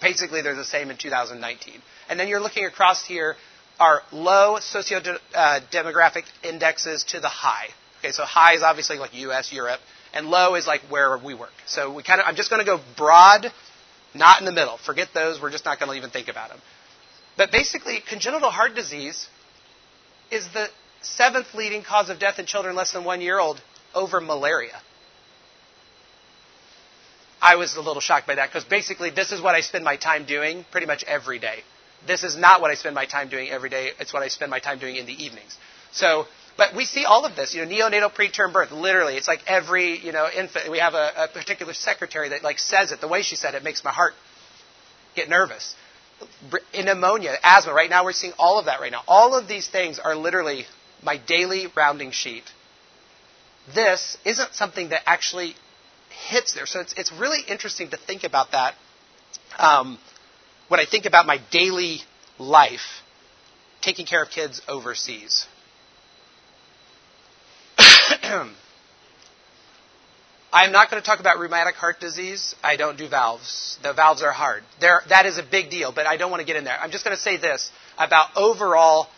basically 0.00 0.42
they're 0.42 0.54
the 0.54 0.64
same 0.64 0.90
in 0.90 0.96
2019. 0.96 1.74
And 2.08 2.20
then 2.20 2.28
you're 2.28 2.40
looking 2.40 2.66
across 2.66 3.04
here 3.06 3.36
are 3.80 4.02
low 4.12 4.58
socio-demographic 4.60 6.24
indexes 6.42 7.04
to 7.04 7.20
the 7.20 7.28
high. 7.28 7.68
Okay, 8.00 8.12
so 8.12 8.24
high 8.24 8.54
is 8.54 8.62
obviously 8.62 8.98
like 8.98 9.14
U.S., 9.14 9.52
Europe, 9.52 9.80
and 10.12 10.28
low 10.28 10.54
is 10.54 10.66
like 10.66 10.82
where 10.88 11.18
we 11.18 11.34
work. 11.34 11.52
So 11.66 11.92
we 11.92 12.02
kind 12.02 12.20
of, 12.20 12.26
I'm 12.26 12.36
just 12.36 12.50
going 12.50 12.60
to 12.60 12.66
go 12.66 12.80
broad, 12.96 13.52
not 14.16 14.40
in 14.40 14.46
the 14.46 14.52
middle. 14.52 14.78
Forget 14.78 15.08
those. 15.14 15.40
We're 15.40 15.50
just 15.50 15.64
not 15.64 15.78
going 15.78 15.90
to 15.90 15.96
even 15.96 16.10
think 16.10 16.28
about 16.28 16.50
them. 16.50 16.58
But 17.36 17.52
basically, 17.52 18.02
congenital 18.08 18.50
heart 18.50 18.74
disease 18.74 19.28
is 20.30 20.48
the 20.52 20.68
seventh 21.02 21.54
leading 21.54 21.82
cause 21.82 22.10
of 22.10 22.18
death 22.18 22.38
in 22.38 22.46
children 22.46 22.74
less 22.74 22.92
than 22.92 23.04
one 23.04 23.20
year 23.20 23.38
old 23.38 23.60
over 23.94 24.20
malaria. 24.20 24.80
I 27.40 27.56
was 27.56 27.76
a 27.76 27.80
little 27.80 28.00
shocked 28.00 28.26
by 28.26 28.36
that 28.36 28.48
because 28.48 28.64
basically 28.64 29.10
this 29.10 29.30
is 29.30 29.40
what 29.40 29.54
I 29.54 29.60
spend 29.60 29.84
my 29.84 29.96
time 29.96 30.24
doing 30.24 30.64
pretty 30.72 30.86
much 30.86 31.04
every 31.04 31.38
day. 31.38 31.60
This 32.06 32.24
is 32.24 32.36
not 32.36 32.60
what 32.60 32.70
I 32.70 32.74
spend 32.74 32.94
my 32.94 33.06
time 33.06 33.28
doing 33.28 33.50
every 33.50 33.68
day. 33.68 33.90
It's 34.00 34.12
what 34.12 34.22
I 34.22 34.28
spend 34.28 34.50
my 34.50 34.58
time 34.58 34.78
doing 34.78 34.96
in 34.96 35.06
the 35.06 35.12
evenings. 35.12 35.56
So, 35.92 36.26
but 36.56 36.74
we 36.74 36.84
see 36.84 37.04
all 37.04 37.24
of 37.24 37.36
this, 37.36 37.54
you 37.54 37.64
know, 37.64 37.70
neonatal 37.70 38.12
preterm 38.14 38.52
birth. 38.52 38.70
Literally, 38.72 39.16
it's 39.16 39.28
like 39.28 39.40
every, 39.46 39.98
you 39.98 40.12
know, 40.12 40.26
infant. 40.34 40.70
We 40.70 40.78
have 40.78 40.94
a, 40.94 41.12
a 41.16 41.28
particular 41.28 41.74
secretary 41.74 42.30
that 42.30 42.42
like 42.42 42.58
says 42.58 42.92
it. 42.92 43.00
The 43.00 43.08
way 43.08 43.22
she 43.22 43.36
said 43.36 43.54
it 43.54 43.62
makes 43.62 43.84
my 43.84 43.90
heart 43.90 44.14
get 45.14 45.28
nervous. 45.28 45.74
In 46.72 46.86
pneumonia, 46.86 47.34
asthma. 47.42 47.74
Right 47.74 47.90
now, 47.90 48.04
we're 48.04 48.12
seeing 48.12 48.32
all 48.38 48.58
of 48.58 48.66
that 48.66 48.80
right 48.80 48.92
now. 48.92 49.02
All 49.06 49.34
of 49.38 49.48
these 49.48 49.68
things 49.68 49.98
are 49.98 50.14
literally 50.14 50.64
my 51.02 51.18
daily 51.18 51.66
rounding 51.76 52.10
sheet. 52.10 52.44
This 53.74 54.16
isn't 54.24 54.54
something 54.54 54.90
that 54.90 55.02
actually 55.06 55.56
hits 56.28 56.54
there. 56.54 56.66
So 56.66 56.80
it's, 56.80 56.94
it's 56.94 57.12
really 57.12 57.40
interesting 57.46 57.90
to 57.90 57.98
think 57.98 58.24
about 58.24 58.52
that. 58.52 58.74
Um, 59.58 59.98
when 60.68 60.80
I 60.80 60.86
think 60.86 61.04
about 61.04 61.26
my 61.26 61.38
daily 61.50 62.00
life, 62.38 63.02
taking 63.82 64.06
care 64.06 64.22
of 64.22 64.30
kids 64.30 64.62
overseas. 64.68 65.46
I'm 70.52 70.72
not 70.72 70.90
going 70.90 71.02
to 71.02 71.06
talk 71.06 71.20
about 71.20 71.38
rheumatic 71.38 71.74
heart 71.74 72.00
disease. 72.00 72.54
I 72.62 72.76
don't 72.76 72.96
do 72.96 73.08
valves. 73.08 73.78
The 73.82 73.92
valves 73.92 74.22
are 74.22 74.32
hard. 74.32 74.62
They're, 74.80 75.02
that 75.08 75.26
is 75.26 75.38
a 75.38 75.42
big 75.42 75.70
deal, 75.70 75.92
but 75.92 76.06
I 76.06 76.16
don't 76.16 76.30
want 76.30 76.40
to 76.40 76.46
get 76.46 76.56
in 76.56 76.64
there. 76.64 76.78
I'm 76.80 76.90
just 76.90 77.04
going 77.04 77.16
to 77.16 77.22
say 77.22 77.36
this 77.36 77.70
about 77.98 78.28
overall 78.36 79.08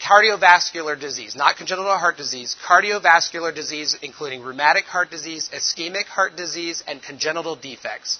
cardiovascular 0.00 0.98
disease, 0.98 1.36
not 1.36 1.56
congenital 1.56 1.96
heart 1.96 2.16
disease, 2.16 2.56
cardiovascular 2.66 3.54
disease, 3.54 3.96
including 4.02 4.42
rheumatic 4.42 4.84
heart 4.84 5.10
disease, 5.10 5.50
ischemic 5.52 6.06
heart 6.06 6.36
disease, 6.36 6.82
and 6.86 7.02
congenital 7.02 7.54
defects. 7.54 8.18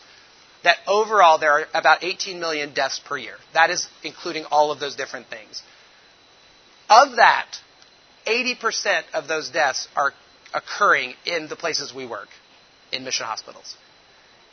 That 0.62 0.76
overall 0.86 1.38
there 1.38 1.52
are 1.52 1.66
about 1.72 2.04
18 2.04 2.38
million 2.38 2.74
deaths 2.74 3.00
per 3.04 3.16
year. 3.16 3.36
That 3.54 3.70
is 3.70 3.88
including 4.04 4.44
all 4.44 4.70
of 4.70 4.78
those 4.78 4.94
different 4.94 5.28
things. 5.28 5.62
Of 6.90 7.16
that, 7.16 7.56
80% 8.30 9.02
of 9.12 9.28
those 9.28 9.50
deaths 9.50 9.88
are 9.96 10.12
occurring 10.54 11.14
in 11.26 11.48
the 11.48 11.56
places 11.56 11.92
we 11.92 12.06
work, 12.06 12.28
in 12.92 13.04
mission 13.04 13.26
hospitals. 13.26 13.76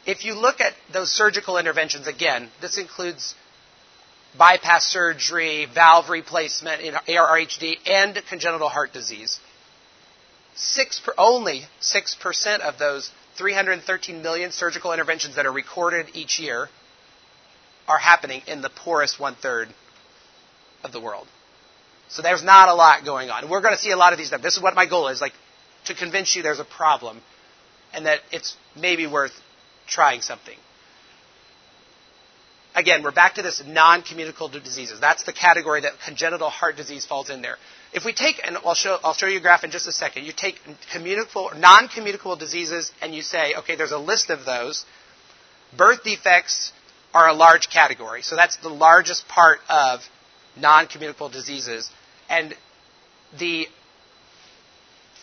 If 0.06 0.26
you 0.26 0.34
look 0.34 0.62
at 0.62 0.74
those 0.92 1.12
surgical 1.12 1.58
interventions, 1.58 2.08
again, 2.08 2.50
this 2.62 2.78
includes 2.78 3.36
bypass 4.38 4.86
surgery, 4.86 5.68
valve 5.74 6.10
replacement 6.10 6.82
in 6.82 6.94
ARHD, 6.94 7.76
and 7.86 8.20
congenital 8.30 8.70
heart 8.70 8.94
disease. 8.94 9.40
Six 10.56 11.00
per, 11.00 11.14
only 11.18 11.66
6% 11.82 12.60
of 12.62 12.80
those 12.80 13.12
313 13.38 14.22
million 14.24 14.52
surgical 14.52 14.92
interventions 14.94 15.36
that 15.36 15.46
are 15.46 15.52
recorded 15.52 16.08
each 16.14 16.40
year 16.40 16.70
are 17.88 18.00
happening 18.00 18.42
in 18.48 18.62
the 18.62 18.70
poorest 18.70 19.20
one 19.20 19.36
third 19.36 19.70
of 20.84 20.92
the 20.92 21.00
world. 21.00 21.28
So 22.10 22.22
there's 22.22 22.44
not 22.44 22.70
a 22.70 22.74
lot 22.74 23.04
going 23.06 23.30
on. 23.30 23.50
We're 23.50 23.62
going 23.62 23.74
to 23.74 23.80
see 23.80 23.92
a 23.92 23.98
lot 23.98 24.14
of 24.14 24.20
these. 24.20 24.32
This 24.42 24.56
is 24.56 24.64
what 24.64 24.76
my 24.76 24.86
goal 24.86 25.10
is, 25.10 25.22
like 25.22 25.34
to 25.86 25.94
convince 25.94 26.36
you 26.36 26.44
there's 26.44 26.60
a 26.60 26.66
problem 26.66 27.22
and 27.94 28.06
that 28.06 28.20
it's 28.32 28.56
maybe 28.76 29.08
worth 29.08 29.34
trying 29.88 30.22
something. 30.22 30.58
Again, 32.76 33.02
we're 33.02 33.12
back 33.12 33.36
to 33.36 33.42
this 33.42 33.64
non-communicable 33.66 34.50
diseases. 34.50 35.00
That's 35.00 35.24
the 35.24 35.34
category 35.34 35.82
that 35.82 35.94
congenital 36.06 36.50
heart 36.50 36.76
disease 36.76 37.06
falls 37.06 37.32
in 37.32 37.42
there. 37.42 37.58
If 37.92 38.06
we 38.06 38.14
take, 38.14 38.40
and 38.44 38.58
I'll 38.58 38.76
show, 38.76 39.00
I'll 39.04 39.16
show 39.16 39.26
you 39.26 39.40
a 39.40 39.42
graph 39.42 39.64
in 39.64 39.72
just 39.72 39.88
a 39.88 39.92
second, 39.92 40.26
you 40.26 40.34
take 40.36 40.60
communicable, 40.92 41.52
non-communicable 41.58 42.36
diseases 42.36 42.92
and 43.02 43.16
you 43.16 43.24
say, 43.24 43.56
okay, 43.56 43.76
there's 43.76 43.94
a 43.94 43.98
list 43.98 44.30
of 44.30 44.46
those. 44.46 44.86
Birth 45.76 46.04
defects 46.04 46.72
are 47.14 47.28
a 47.28 47.34
large 47.34 47.70
category. 47.70 48.22
So 48.22 48.36
that's 48.36 48.58
the 48.58 48.70
largest 48.70 49.28
part 49.28 49.60
of 49.70 50.02
non-communicable 50.60 51.30
diseases. 51.30 51.90
And 52.30 52.56
the 53.38 53.68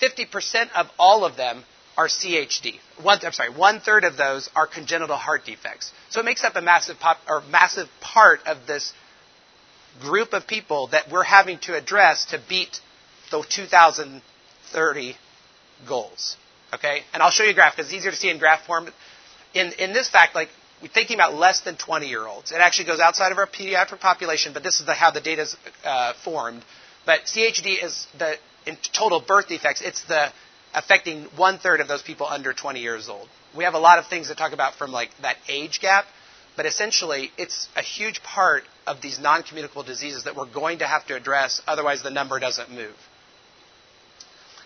50% 0.00 0.70
of 0.74 0.90
all 0.98 1.24
of 1.24 1.36
them 1.36 1.64
are 1.96 2.08
CHD. 2.08 2.78
One, 3.02 3.18
I'm 3.22 3.32
sorry, 3.32 3.50
one 3.50 3.80
third 3.80 4.04
of 4.04 4.16
those 4.16 4.50
are 4.56 4.66
congenital 4.66 5.16
heart 5.16 5.44
defects. 5.44 5.92
So 6.10 6.20
it 6.20 6.24
makes 6.24 6.42
up 6.44 6.56
a 6.56 6.60
massive 6.60 6.98
pop, 6.98 7.18
or 7.28 7.42
massive 7.50 7.88
part 8.00 8.40
of 8.46 8.66
this 8.66 8.92
group 10.00 10.32
of 10.32 10.46
people 10.46 10.88
that 10.88 11.10
we're 11.10 11.22
having 11.22 11.58
to 11.60 11.76
address 11.76 12.26
to 12.26 12.40
beat 12.48 12.80
the 13.30 13.44
2030 13.48 15.16
goals. 15.86 16.36
Okay, 16.72 17.02
and 17.12 17.22
I'll 17.22 17.30
show 17.30 17.44
you 17.44 17.50
a 17.50 17.54
graph 17.54 17.76
because 17.76 17.86
it's 17.86 17.94
easier 17.94 18.10
to 18.10 18.16
see 18.16 18.28
in 18.28 18.38
graph 18.38 18.66
form. 18.66 18.88
In 19.54 19.72
in 19.78 19.92
this 19.92 20.10
fact, 20.10 20.34
like 20.34 20.48
we're 20.84 20.90
thinking 20.90 21.14
about 21.14 21.32
less 21.32 21.62
than 21.62 21.76
20 21.76 22.08
year 22.08 22.26
olds. 22.26 22.52
It 22.52 22.56
actually 22.56 22.84
goes 22.84 23.00
outside 23.00 23.32
of 23.32 23.38
our 23.38 23.46
pediatric 23.46 24.00
population, 24.00 24.52
but 24.52 24.62
this 24.62 24.80
is 24.80 24.86
the, 24.86 24.92
how 24.92 25.10
the 25.10 25.22
data 25.22 25.40
is 25.40 25.56
uh, 25.82 26.12
formed. 26.22 26.62
But 27.06 27.20
CHD 27.20 27.82
is 27.82 28.06
the 28.18 28.36
total 28.92 29.22
birth 29.26 29.48
defects. 29.48 29.80
It's 29.80 30.04
the 30.04 30.30
affecting 30.74 31.24
one 31.36 31.56
third 31.56 31.80
of 31.80 31.88
those 31.88 32.02
people 32.02 32.26
under 32.26 32.52
20 32.52 32.80
years 32.80 33.08
old. 33.08 33.28
We 33.56 33.64
have 33.64 33.72
a 33.72 33.78
lot 33.78 33.98
of 33.98 34.08
things 34.08 34.28
to 34.28 34.34
talk 34.34 34.52
about 34.52 34.74
from 34.74 34.92
like 34.92 35.08
that 35.22 35.36
age 35.48 35.80
gap, 35.80 36.04
but 36.54 36.66
essentially 36.66 37.30
it's 37.38 37.66
a 37.76 37.82
huge 37.82 38.22
part 38.22 38.64
of 38.86 39.00
these 39.00 39.18
non-communicable 39.18 39.84
diseases 39.84 40.24
that 40.24 40.36
we're 40.36 40.52
going 40.52 40.80
to 40.80 40.86
have 40.86 41.06
to 41.06 41.16
address, 41.16 41.62
otherwise 41.66 42.02
the 42.02 42.10
number 42.10 42.38
doesn't 42.38 42.70
move. 42.70 42.94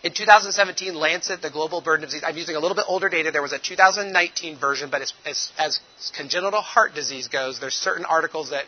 In 0.05 0.13
2017, 0.13 0.95
Lancet, 0.95 1.43
the 1.43 1.51
Global 1.51 1.81
Burden 1.81 2.05
of 2.05 2.11
Disease, 2.11 2.23
I'm 2.25 2.37
using 2.37 2.55
a 2.55 2.61
little 2.61 2.77
bit 2.77 2.85
older 2.87 3.09
data. 3.09 3.33
There 3.33 3.43
was 3.43 3.53
a 3.53 3.59
2019 3.59 4.57
version, 4.57 4.91
but 4.91 5.03
as, 5.03 5.13
as, 5.27 5.51
as 5.59 5.81
congenital 6.17 6.61
heart 6.61 6.95
disease 6.95 7.27
goes, 7.27 7.59
there's 7.59 7.75
certain 7.75 8.05
articles 8.05 8.51
that 8.51 8.65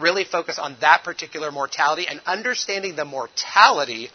really 0.00 0.24
focus 0.24 0.58
on 0.58 0.76
that 0.80 1.04
particular 1.04 1.52
mortality 1.52 2.06
and 2.08 2.20
understanding 2.26 2.96
the 2.96 3.04
mortality 3.04 4.10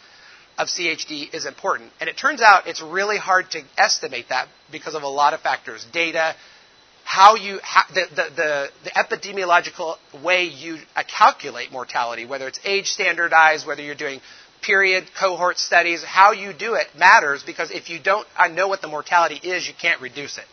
of 0.57 0.67
CHD 0.67 1.33
is 1.33 1.45
important. 1.45 1.91
And 2.01 2.09
it 2.09 2.17
turns 2.17 2.41
out 2.41 2.67
it's 2.67 2.81
really 2.81 3.17
hard 3.17 3.49
to 3.51 3.61
estimate 3.77 4.27
that 4.27 4.49
because 4.69 4.95
of 4.95 5.03
a 5.03 5.07
lot 5.07 5.33
of 5.33 5.39
factors. 5.39 5.85
Data, 5.93 6.35
how 7.05 7.35
you, 7.35 7.59
the, 7.93 8.05
the, 8.09 8.29
the, 8.35 8.69
the, 8.83 8.89
epidemiological 8.91 9.95
way 10.21 10.43
you 10.43 10.77
calculate 11.07 11.71
mortality, 11.71 12.25
whether 12.25 12.49
it's 12.49 12.59
age 12.65 12.87
standardized, 12.87 13.65
whether 13.65 13.81
you're 13.81 13.95
doing 13.95 14.19
period 14.61 15.05
cohort 15.19 15.57
studies, 15.57 16.03
how 16.03 16.31
you 16.31 16.53
do 16.53 16.75
it 16.75 16.87
matters 16.97 17.43
because 17.43 17.71
if 17.71 17.89
you 17.89 17.99
don't 17.99 18.27
know 18.51 18.67
what 18.67 18.81
the 18.81 18.87
mortality 18.87 19.39
is, 19.41 19.67
you 19.67 19.73
can't 19.79 20.01
reduce 20.01 20.37
it. 20.37 20.45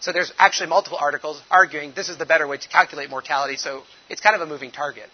So 0.00 0.12
there's 0.12 0.32
actually 0.38 0.68
multiple 0.68 0.98
articles 1.00 1.40
arguing 1.50 1.92
this 1.94 2.08
is 2.08 2.18
the 2.18 2.26
better 2.26 2.46
way 2.48 2.56
to 2.56 2.68
calculate 2.68 3.08
mortality, 3.08 3.56
so 3.56 3.82
it's 4.08 4.20
kind 4.20 4.34
of 4.34 4.42
a 4.42 4.46
moving 4.46 4.72
target. 4.72 5.08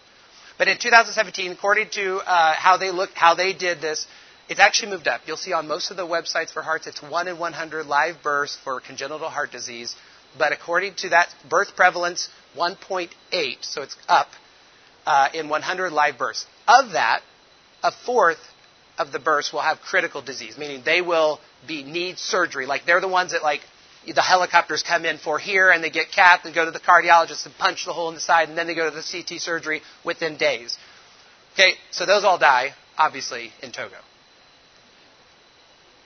But 0.57 0.69
in 0.69 0.79
2017, 0.79 1.53
according 1.53 1.91
to 1.91 2.17
uh, 2.17 2.55
how 2.55 2.79
they 2.79 2.91
looked, 2.91 3.13
how 3.15 3.35
they 3.35 3.53
did 3.53 3.81
this, 3.81 4.07
it's 4.49 4.61
actually 4.61 4.91
moved 4.93 5.07
up. 5.07 5.21
You'll 5.27 5.37
see 5.37 5.53
on 5.53 5.69
most 5.69 5.91
of 5.91 5.97
the 5.97 6.07
websites 6.07 6.51
for 6.51 6.63
hearts, 6.63 6.87
it's 6.87 7.03
1 7.03 7.29
in 7.29 7.39
100 7.39 7.87
live 7.87 8.23
births 8.23 8.57
for 8.65 8.81
congenital 8.81 9.29
heart 9.29 9.53
disease. 9.53 9.95
But 10.39 10.53
according 10.53 10.95
to 10.97 11.11
that 11.11 11.29
birth 11.49 11.77
prevalence, 11.77 12.29
1.8, 12.57 13.11
so 13.61 13.83
it's 13.83 13.97
up 14.09 14.29
uh, 15.07 15.29
in 15.35 15.49
100 15.49 15.93
live 15.93 16.19
births. 16.19 16.47
Of 16.67 16.93
that, 16.93 17.21
a 17.83 17.93
fourth 17.93 18.41
of 18.99 19.13
the 19.13 19.19
births 19.19 19.53
will 19.53 19.61
have 19.61 19.81
critical 19.81 20.23
disease, 20.23 20.59
meaning 20.59 20.83
they 20.85 21.01
will 21.01 21.41
be 21.67 21.83
need 21.83 22.19
surgery. 22.19 22.67
Like 22.67 22.85
they're 22.85 23.01
the 23.01 23.09
ones 23.09 23.33
that 23.33 23.43
like 23.43 23.61
the 24.07 24.23
helicopters 24.23 24.83
come 24.83 25.05
in 25.05 25.19
for 25.19 25.39
here 25.39 25.71
and 25.71 25.83
they 25.83 25.91
get 25.91 26.11
cath 26.11 26.45
and 26.45 26.55
go 26.55 26.65
to 26.65 26.71
the 26.71 26.81
cardiologist 26.81 27.47
and 27.47 27.55
punch 27.57 27.85
the 27.85 27.93
hole 27.93 28.09
in 28.09 28.15
the 28.15 28.21
side 28.21 28.49
and 28.49 28.57
then 28.57 28.67
they 28.67 28.75
go 28.75 28.89
to 28.89 28.95
the 28.95 29.03
CT 29.03 29.41
surgery 29.41 29.83
within 30.05 30.37
days. 30.37 30.77
Okay, 31.55 31.75
so 31.91 32.07
those 32.07 32.25
all 32.25 32.39
die, 32.39 32.75
obviously, 32.97 33.53
in 33.63 33.73
Togo. 33.73 33.97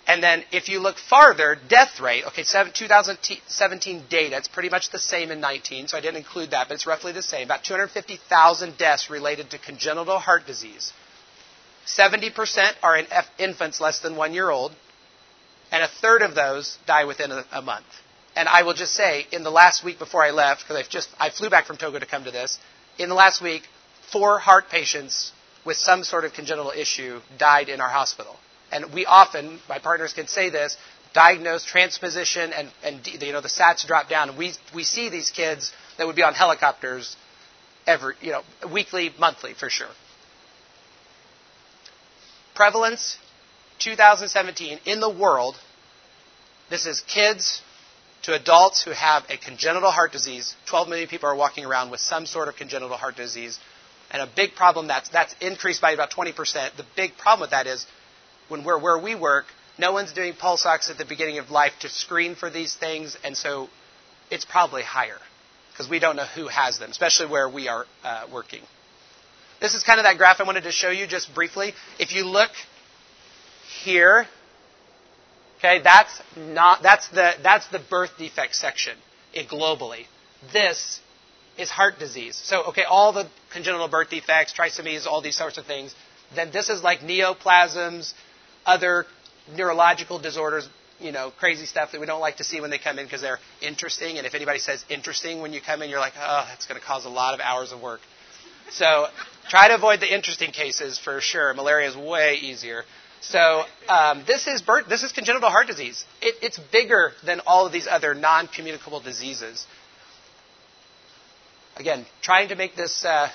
And 0.07 0.23
then 0.23 0.43
if 0.51 0.69
you 0.69 0.81
look 0.81 0.99
farther, 0.99 1.57
death 1.69 2.01
rate, 2.01 2.25
okay, 2.27 2.43
2017 2.43 4.03
data, 4.11 4.37
it's 4.37 4.49
pretty 4.49 4.69
much 4.69 4.91
the 4.91 4.99
same 4.99 5.31
in 5.31 5.41
19, 5.41 5.89
so 5.89 5.97
I 5.97 6.01
didn't 6.01 6.17
include 6.17 6.51
that, 6.51 6.69
but 6.69 6.75
it's 6.75 6.87
roughly 6.87 7.13
the 7.13 7.23
same. 7.23 7.47
About 7.47 7.63
250,000 7.63 8.77
deaths 8.77 9.11
related 9.11 9.51
to 9.51 9.59
congenital 9.59 10.19
heart 10.19 10.45
disease. 10.47 10.93
70% 11.87 12.73
are 12.83 12.97
in 12.97 13.07
infants 13.39 13.81
less 13.81 14.01
than 14.01 14.17
one 14.17 14.33
year 14.33 14.51
old, 14.51 14.75
and 15.71 15.83
a 15.83 15.89
third 15.89 16.23
of 16.23 16.35
those 16.35 16.79
die 16.87 17.05
within 17.05 17.31
a, 17.33 17.45
a 17.53 17.63
month. 17.63 17.87
And 18.35 18.49
I 18.49 18.63
will 18.63 18.75
just 18.75 18.95
say, 18.95 19.27
in 19.33 19.43
the 19.43 19.51
last 19.51 19.85
week 19.85 19.99
before 19.99 20.23
I 20.23 20.31
left, 20.31 20.63
because 20.63 20.77
I 20.77 20.89
just 20.89 21.09
I 21.19 21.31
flew 21.31 21.51
back 21.51 21.67
from 21.67 21.77
Togo 21.77 21.99
to 21.99 22.07
come 22.07 22.25
to 22.25 22.31
this, 22.31 22.59
in 22.99 23.09
the 23.09 23.15
last 23.15 23.43
week, 23.43 23.63
four 24.11 24.39
heart 24.39 24.69
patients 24.71 25.33
with 25.65 25.77
some 25.77 26.05
sort 26.05 26.25
of 26.25 26.33
congenital 26.33 26.73
issue 26.77 27.21
died 27.39 27.69
in 27.69 27.81
our 27.81 27.89
hospital. 27.89 28.37
And 28.71 28.93
we 28.93 29.05
often, 29.05 29.61
my 29.69 29.79
partners 29.79 30.13
can 30.13 30.27
say 30.27 30.51
this, 30.51 30.77
diagnose 31.13 31.65
transposition 31.65 32.53
and, 32.53 32.71
and 32.83 33.07
you 33.07 33.33
know 33.33 33.41
the 33.41 33.49
SATs 33.49 33.87
drop 33.87 34.09
down. 34.09 34.31
And 34.31 34.39
we 34.39 34.53
we 34.75 34.83
see 34.83 35.09
these 35.09 35.31
kids 35.31 35.73
that 35.99 36.07
would 36.07 36.17
be 36.17 36.23
on 36.23 36.35
helicopters 36.35 37.17
every 37.87 38.15
you 38.21 38.33
know 38.33 38.43
weekly, 38.73 39.11
monthly 39.19 39.55
for 39.55 39.69
sure. 39.69 39.89
Prevalence 42.55 43.19
2017 43.79 44.81
in 44.85 45.01
the 45.01 45.11
world. 45.11 45.57
This 46.71 46.87
is 46.87 47.01
kids 47.01 47.63
to 48.23 48.35
adults 48.35 48.83
who 48.83 48.93
have 48.93 49.25
a 49.29 49.37
congenital 49.37 49.91
heart 49.91 50.13
disease. 50.13 50.55
12 50.67 50.89
million 50.89 51.09
people 51.09 51.29
are 51.29 51.35
walking 51.35 51.65
around 51.65 51.91
with 51.91 52.01
some 52.01 52.25
sort 52.27 52.49
of 52.49 52.57
congenital 52.57 52.97
heart 52.97 53.17
disease. 53.17 53.59
And 54.11 54.23
a 54.23 54.29
big 54.37 54.55
problem 54.55 54.87
that's, 54.87 55.09
that's 55.09 55.35
increased 55.41 55.81
by 55.81 55.93
about 55.93 56.11
20%. 56.11 56.35
The 56.77 56.85
big 56.97 57.17
problem 57.17 57.41
with 57.41 57.51
that 57.51 57.67
is 57.67 57.87
when 58.49 58.65
we're 58.65 58.79
where 58.79 58.99
we 58.99 59.15
work, 59.15 59.47
no 59.79 59.93
one's 59.93 60.13
doing 60.13 60.35
pulse 60.35 60.67
ox 60.67 60.91
at 60.91 60.99
the 60.99 61.05
beginning 61.05 61.39
of 61.39 61.51
life 61.51 61.73
to 61.81 61.89
screen 61.89 62.35
for 62.35 62.51
these 62.51 62.75
things, 62.75 63.17
and 63.25 63.37
so 63.37 63.69
it's 64.31 64.45
probably 64.45 64.83
higher 64.83 65.19
because 65.73 65.89
we 65.89 65.99
don't 65.99 66.17
know 66.17 66.27
who 66.27 66.49
has 66.49 66.79
them, 66.79 66.91
especially 66.91 67.27
where 67.27 67.49
we 67.49 67.69
are 67.69 67.87
uh, 68.05 68.27
working. 68.31 68.61
This 69.63 69.75
is 69.75 69.83
kind 69.83 69.99
of 69.99 70.05
that 70.05 70.19
graph 70.19 70.41
I 70.41 70.43
wanted 70.43 70.65
to 70.65 70.73
show 70.73 70.91
you 70.91 71.07
just 71.07 71.35
briefly. 71.35 71.73
If 71.99 72.13
you 72.13 72.27
look 72.27 72.51
here, 73.83 74.27
Okay, 75.63 75.81
that's 75.81 76.21
not 76.37 76.83
that's 76.83 77.07
the 77.11 77.35
that's 77.41 77.69
the 77.69 77.79
birth 77.79 78.19
defect 78.19 78.57
section 78.57 78.99
it, 79.33 79.49
globally. 79.49 80.07
This 80.53 81.01
is 81.57 81.71
heart 81.71 82.01
disease. 82.01 82.35
So 82.35 82.65
okay, 82.65 82.83
all 82.83 83.13
the 83.13 83.29
congenital 83.53 83.87
birth 83.87 84.11
defects, 84.11 84.53
trisomies, 84.53 85.07
all 85.07 85.23
these 85.23 85.37
sorts 85.37 85.59
of 85.59 85.67
things. 85.67 85.95
Then 86.35 86.51
this 86.51 86.69
is 86.69 86.83
like 86.83 87.01
neoplasms, 87.01 88.13
other 88.67 89.07
neurological 89.57 90.19
disorders, 90.19 90.69
you 90.99 91.13
know, 91.13 91.31
crazy 91.39 91.67
stuff 91.67 91.93
that 91.93 92.01
we 92.01 92.09
don't 92.09 92.21
like 92.21 92.39
to 92.39 92.45
see 92.45 92.61
when 92.61 92.71
they 92.71 92.79
come 92.79 92.99
in 92.99 93.07
because 93.07 93.21
they're 93.21 93.39
interesting. 93.61 94.19
And 94.19 94.27
if 94.27 94.35
anybody 94.35 94.59
says 94.59 94.85
interesting 94.89 95.43
when 95.43 95.53
you 95.53 95.61
come 95.61 95.81
in, 95.83 95.91
you're 95.91 96.01
like, 96.01 96.15
oh, 96.19 96.45
that's 96.49 96.67
going 96.67 96.81
to 96.81 96.85
cause 96.85 97.05
a 97.05 97.09
lot 97.09 97.35
of 97.35 97.41
hours 97.41 97.71
of 97.71 97.81
work. 97.81 98.01
So 98.71 99.07
try 99.49 99.69
to 99.69 99.75
avoid 99.75 100.01
the 100.01 100.13
interesting 100.13 100.51
cases 100.51 100.99
for 100.99 101.21
sure. 101.21 101.53
Malaria 101.55 101.89
is 101.89 101.97
way 101.97 102.39
easier. 102.41 102.83
So 103.21 103.63
um, 103.89 104.25
this 104.27 104.49
is 104.49 104.63
this 104.89 105.03
is 105.05 105.13
congenital 105.13 105.49
heart 105.49 105.69
disease. 105.69 106.05
It, 106.21 106.35
it's 106.43 106.59
bigger 106.59 107.13
than 107.25 107.41
all 107.47 107.67
of 107.67 107.73
these 107.73 107.87
other 107.87 108.15
non-communicable 108.15 109.01
diseases. 109.01 109.65
Again, 111.77 112.05
trying 112.21 112.49
to 112.49 112.57
make 112.57 112.75
this 112.75 113.05
uh, 113.05 113.29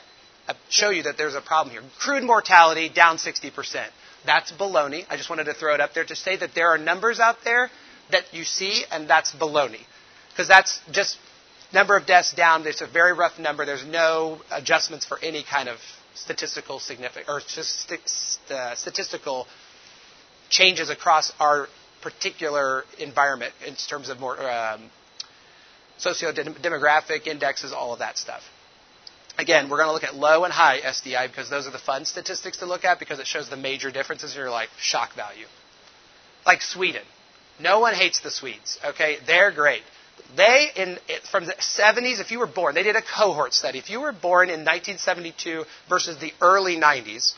show 0.69 0.89
you 0.89 1.03
that 1.03 1.17
there's 1.17 1.35
a 1.35 1.41
problem 1.41 1.73
here. 1.73 1.81
Crude 1.99 2.23
mortality 2.23 2.89
down 2.89 3.17
60%. 3.17 3.87
That's 4.25 4.51
baloney. 4.51 5.05
I 5.09 5.17
just 5.17 5.29
wanted 5.29 5.45
to 5.45 5.53
throw 5.53 5.73
it 5.73 5.81
up 5.81 5.93
there 5.93 6.05
to 6.05 6.15
say 6.15 6.35
that 6.37 6.53
there 6.53 6.67
are 6.67 6.77
numbers 6.77 7.19
out 7.19 7.37
there 7.43 7.69
that 8.11 8.33
you 8.33 8.43
see, 8.43 8.83
and 8.91 9.09
that's 9.09 9.33
baloney. 9.33 9.85
Because 10.31 10.47
that's 10.47 10.79
just 10.91 11.17
number 11.73 11.97
of 11.97 12.05
deaths 12.05 12.33
down. 12.33 12.65
It's 12.65 12.81
a 12.81 12.87
very 12.87 13.13
rough 13.13 13.39
number. 13.39 13.65
There's 13.65 13.85
no 13.85 14.39
adjustments 14.51 15.05
for 15.05 15.19
any 15.19 15.43
kind 15.43 15.69
of 15.69 15.77
statistical 16.13 16.79
significance 16.79 17.27
or 17.27 17.41
uh, 18.55 18.75
statistical 18.75 19.47
changes 20.49 20.89
across 20.89 21.31
our 21.39 21.67
particular 22.01 22.83
environment 22.99 23.53
in 23.65 23.75
terms 23.75 24.09
of 24.09 24.19
more 24.19 24.39
um, 24.49 24.89
socio-demographic 25.97 27.27
indexes, 27.27 27.71
all 27.73 27.93
of 27.93 27.99
that 27.99 28.17
stuff. 28.17 28.41
Again, 29.37 29.69
we're 29.69 29.77
going 29.77 29.89
to 29.89 29.93
look 29.93 30.03
at 30.03 30.15
low 30.15 30.45
and 30.45 30.53
high 30.53 30.79
SDI 30.79 31.27
because 31.27 31.49
those 31.49 31.67
are 31.67 31.71
the 31.71 31.77
fun 31.77 32.05
statistics 32.05 32.57
to 32.57 32.65
look 32.65 32.85
at 32.85 32.97
because 32.97 33.19
it 33.19 33.27
shows 33.27 33.49
the 33.49 33.57
major 33.57 33.91
differences 33.91 34.33
in 34.33 34.39
your 34.39 34.49
life. 34.49 34.69
Shock 34.79 35.13
value. 35.15 35.45
Like 36.45 36.61
Sweden. 36.61 37.03
No 37.59 37.79
one 37.79 37.93
hates 37.93 38.19
the 38.19 38.31
Swedes, 38.31 38.79
okay? 38.83 39.17
They're 39.25 39.51
great. 39.51 39.81
They, 40.35 40.67
in, 40.75 40.97
from 41.31 41.45
the 41.45 41.53
70s, 41.53 42.19
if 42.19 42.31
you 42.31 42.39
were 42.39 42.47
born, 42.47 42.75
they 42.75 42.83
did 42.83 42.95
a 42.95 43.01
cohort 43.01 43.53
study. 43.53 43.79
If 43.79 43.89
you 43.89 44.01
were 44.01 44.11
born 44.11 44.49
in 44.49 44.65
1972 44.65 45.63
versus 45.89 46.17
the 46.19 46.31
early 46.41 46.77
90s, 46.77 47.33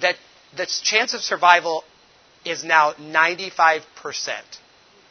that 0.00 0.16
the 0.56 0.66
chance 0.66 1.14
of 1.14 1.20
survival 1.20 1.84
is 2.44 2.64
now 2.64 2.92
95% 2.92 3.82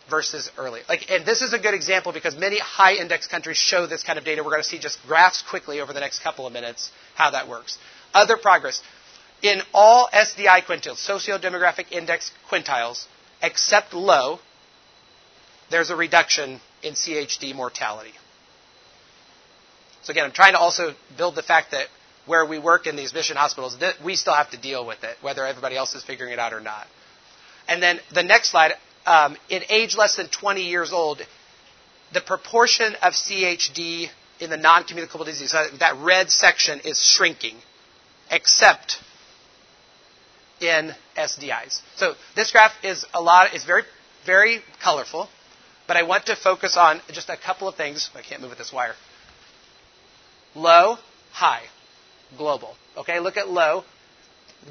versus 0.10 0.50
early. 0.58 0.82
Like, 0.90 1.10
and 1.10 1.26
this 1.26 1.42
is 1.42 1.54
a 1.54 1.60
good 1.60 1.74
example 1.74 2.12
because 2.12 2.36
many 2.36 2.60
high 2.60 2.96
index 2.96 3.28
countries 3.28 3.58
show 3.58 3.86
this 3.86 4.04
kind 4.04 4.18
of 4.18 4.26
data. 4.26 4.44
We're 4.44 4.52
going 4.52 4.64
to 4.64 4.68
see 4.68 4.80
just 4.80 5.00
graphs 5.06 5.44
quickly 5.48 5.80
over 5.80 5.94
the 5.94 6.00
next 6.00 6.24
couple 6.24 6.48
of 6.48 6.54
minutes 6.54 6.92
how 7.16 7.32
that 7.32 7.48
works. 7.48 7.78
Other 8.14 8.38
progress. 8.38 8.82
In 9.42 9.62
all 9.74 10.10
SDI 10.12 10.66
quintiles, 10.66 10.98
socio-demographic 10.98 11.92
index 11.92 12.32
quintiles, 12.50 13.06
except 13.42 13.94
low, 13.94 14.40
there's 15.70 15.90
a 15.90 15.96
reduction 15.96 16.60
in 16.84 16.94
CHD 16.94 17.56
mortality. 17.56 18.14
So 20.04 20.12
again, 20.12 20.26
I'm 20.26 20.32
trying 20.32 20.54
to 20.54 20.60
also 20.60 20.94
build 21.18 21.36
the 21.36 21.44
fact 21.44 21.72
that 21.72 21.88
where 22.26 22.46
we 22.46 22.60
work 22.60 22.88
in 22.88 22.96
these 22.96 23.14
mission 23.14 23.36
hospitals, 23.36 23.78
we 24.04 24.16
still 24.16 24.34
have 24.34 24.52
to 24.52 24.58
deal 24.58 24.86
with 24.86 25.04
it, 25.04 25.18
whether 25.22 25.46
everybody 25.46 25.76
else 25.76 25.96
is 25.96 26.04
figuring 26.04 26.32
it 26.32 26.40
out 26.40 26.54
or 26.54 26.60
not. 26.60 26.88
And 27.68 27.82
then 27.82 28.00
the 28.14 28.24
next 28.24 28.50
slide, 28.50 28.74
um, 29.06 29.36
in 29.50 29.64
age 29.70 29.96
less 29.98 30.16
than 30.16 30.28
20 30.28 30.62
years 30.62 30.94
old, 30.94 31.22
the 32.14 32.22
proportion 32.22 32.96
of 33.02 33.14
CHD 33.14 34.10
in 34.40 34.50
the 34.50 34.58
non-communicable 34.58 35.26
disease, 35.26 35.52
so 35.52 35.66
that 35.80 35.96
red 35.98 36.32
section 36.32 36.80
is 36.86 37.00
shrinking, 37.00 37.56
except 38.32 39.00
in 40.62 40.94
SDIs. 41.18 41.82
So 41.96 42.16
this 42.36 42.52
graph 42.52 42.74
is 42.84 43.06
a 43.14 43.22
lot, 43.22 43.54
is 43.54 43.66
very, 43.66 43.84
very 44.26 44.62
colorful, 44.82 45.30
but 45.90 45.98
I 45.98 46.04
want 46.04 46.28
to 46.28 46.36
focus 46.36 46.78
on 46.78 47.02
just 47.12 47.30
a 47.30 47.36
couple 47.36 47.68
of 47.68 47.74
things. 47.74 48.12
I 48.14 48.22
can't 48.22 48.42
move 48.42 48.52
with 48.52 48.60
this 48.60 48.72
wire. 48.72 48.94
Low, 50.54 51.00
high 51.32 51.64
global. 52.38 52.76
Okay, 52.96 53.20
look 53.20 53.38
at 53.38 53.50
low. 53.50 53.84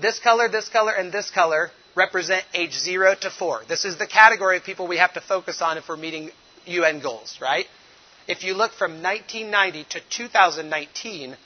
This 0.01 0.21
color, 0.21 0.49
this 0.49 0.69
color, 0.69 0.93
and 0.93 1.11
this 1.11 1.29
color 1.33 1.73
represent 1.97 2.45
age 2.55 2.73
0 2.73 3.17
to 3.23 3.31
4. 3.31 3.63
This 3.67 3.85
is 3.85 3.99
the 3.99 4.07
category 4.07 4.59
of 4.59 4.63
people 4.63 4.87
we 4.87 4.99
have 4.99 5.13
to 5.15 5.21
focus 5.21 5.61
on 5.61 5.77
if 5.77 5.89
we're 5.89 5.97
meeting 5.97 6.31
UN 6.67 7.01
goals, 7.01 7.37
right? 7.43 7.67
If 8.29 8.45
you 8.45 8.55
look 8.55 8.71
from 8.71 9.03
1990 9.03 9.87
to 9.91 10.01
2019, 10.11 11.37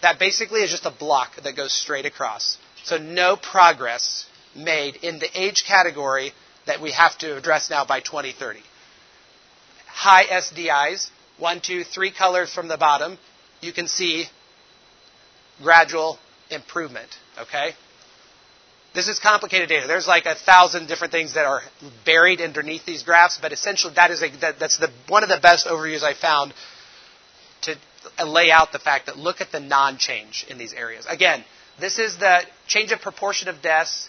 that 0.00 0.18
basically 0.18 0.62
is 0.62 0.70
just 0.70 0.86
a 0.86 0.90
block 0.90 1.36
that 1.42 1.56
goes 1.56 1.74
straight 1.74 2.06
across. 2.06 2.56
So 2.84 2.96
no 2.96 3.36
progress 3.36 4.24
made 4.56 4.96
in 4.96 5.18
the 5.18 5.28
age 5.38 5.64
category 5.66 6.32
that 6.66 6.80
we 6.80 6.92
have 6.92 7.18
to 7.18 7.36
address 7.36 7.68
now 7.68 7.84
by 7.84 8.00
2030. 8.00 8.60
High 9.92 10.24
SDIs, 10.24 11.10
one, 11.38 11.60
two, 11.60 11.84
three 11.84 12.10
colors 12.10 12.52
from 12.52 12.68
the 12.68 12.76
bottom, 12.76 13.18
you 13.60 13.72
can 13.72 13.88
see 13.88 14.26
gradual 15.62 16.18
improvement. 16.50 17.08
Okay? 17.40 17.72
This 18.92 19.08
is 19.08 19.18
complicated 19.20 19.68
data. 19.68 19.86
There's 19.86 20.08
like 20.08 20.26
a 20.26 20.34
thousand 20.34 20.88
different 20.88 21.12
things 21.12 21.34
that 21.34 21.46
are 21.46 21.62
buried 22.04 22.40
underneath 22.40 22.84
these 22.84 23.02
graphs, 23.02 23.38
but 23.40 23.52
essentially 23.52 23.94
that 23.94 24.10
is 24.10 24.22
a, 24.22 24.28
that, 24.40 24.58
that's 24.58 24.78
the, 24.78 24.90
one 25.08 25.22
of 25.22 25.28
the 25.28 25.38
best 25.40 25.66
overviews 25.66 26.02
I 26.02 26.14
found 26.14 26.52
to 27.62 27.76
lay 28.24 28.50
out 28.50 28.72
the 28.72 28.78
fact 28.78 29.06
that 29.06 29.16
look 29.16 29.40
at 29.40 29.52
the 29.52 29.60
non-change 29.60 30.46
in 30.48 30.58
these 30.58 30.72
areas. 30.72 31.06
Again, 31.08 31.44
this 31.78 31.98
is 31.98 32.16
the 32.18 32.42
change 32.66 32.90
of 32.90 33.00
proportion 33.00 33.48
of 33.48 33.62
deaths 33.62 34.08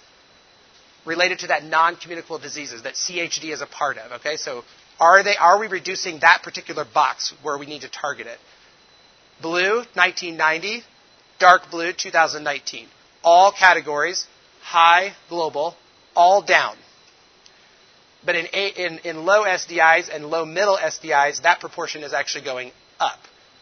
related 1.06 1.39
to 1.39 1.48
that 1.48 1.63
non-communicable 1.63 2.39
diseases 2.39 2.84
that 2.84 2.94
CHD 2.94 3.52
is 3.54 3.62
a 3.62 3.67
part 3.67 3.98
of. 3.98 4.12
Okay, 4.13 4.36
so 4.36 4.63
are 5.02 5.24
they 5.24 5.36
are 5.36 5.60
we 5.60 5.68
reducing 5.68 6.20
that 6.20 6.44
particular 6.44 6.86
box 6.86 7.34
where 7.42 7.58
we 7.58 7.66
need 7.66 7.82
to 7.82 7.90
target 7.90 8.28
it? 8.28 8.38
Blue, 9.42 9.78
1990, 9.96 10.84
dark 11.40 11.64
blue 11.72 11.92
2019. 11.92 12.88
All 13.24 13.52
categories, 13.52 14.28
high, 14.62 15.14
global, 15.28 15.76
all 16.16 16.44
down. 16.44 16.76
But 18.24 18.36
in, 18.36 18.46
in, 18.46 19.00
in 19.00 19.26
low 19.26 19.44
SDIs 19.44 20.14
and 20.14 20.28
low 20.28 20.46
middle 20.46 20.78
SDIs, 20.78 21.42
that 21.42 21.60
proportion 21.60 22.04
is 22.04 22.14
actually 22.14 22.46
going 22.46 22.72
up. 23.00 23.18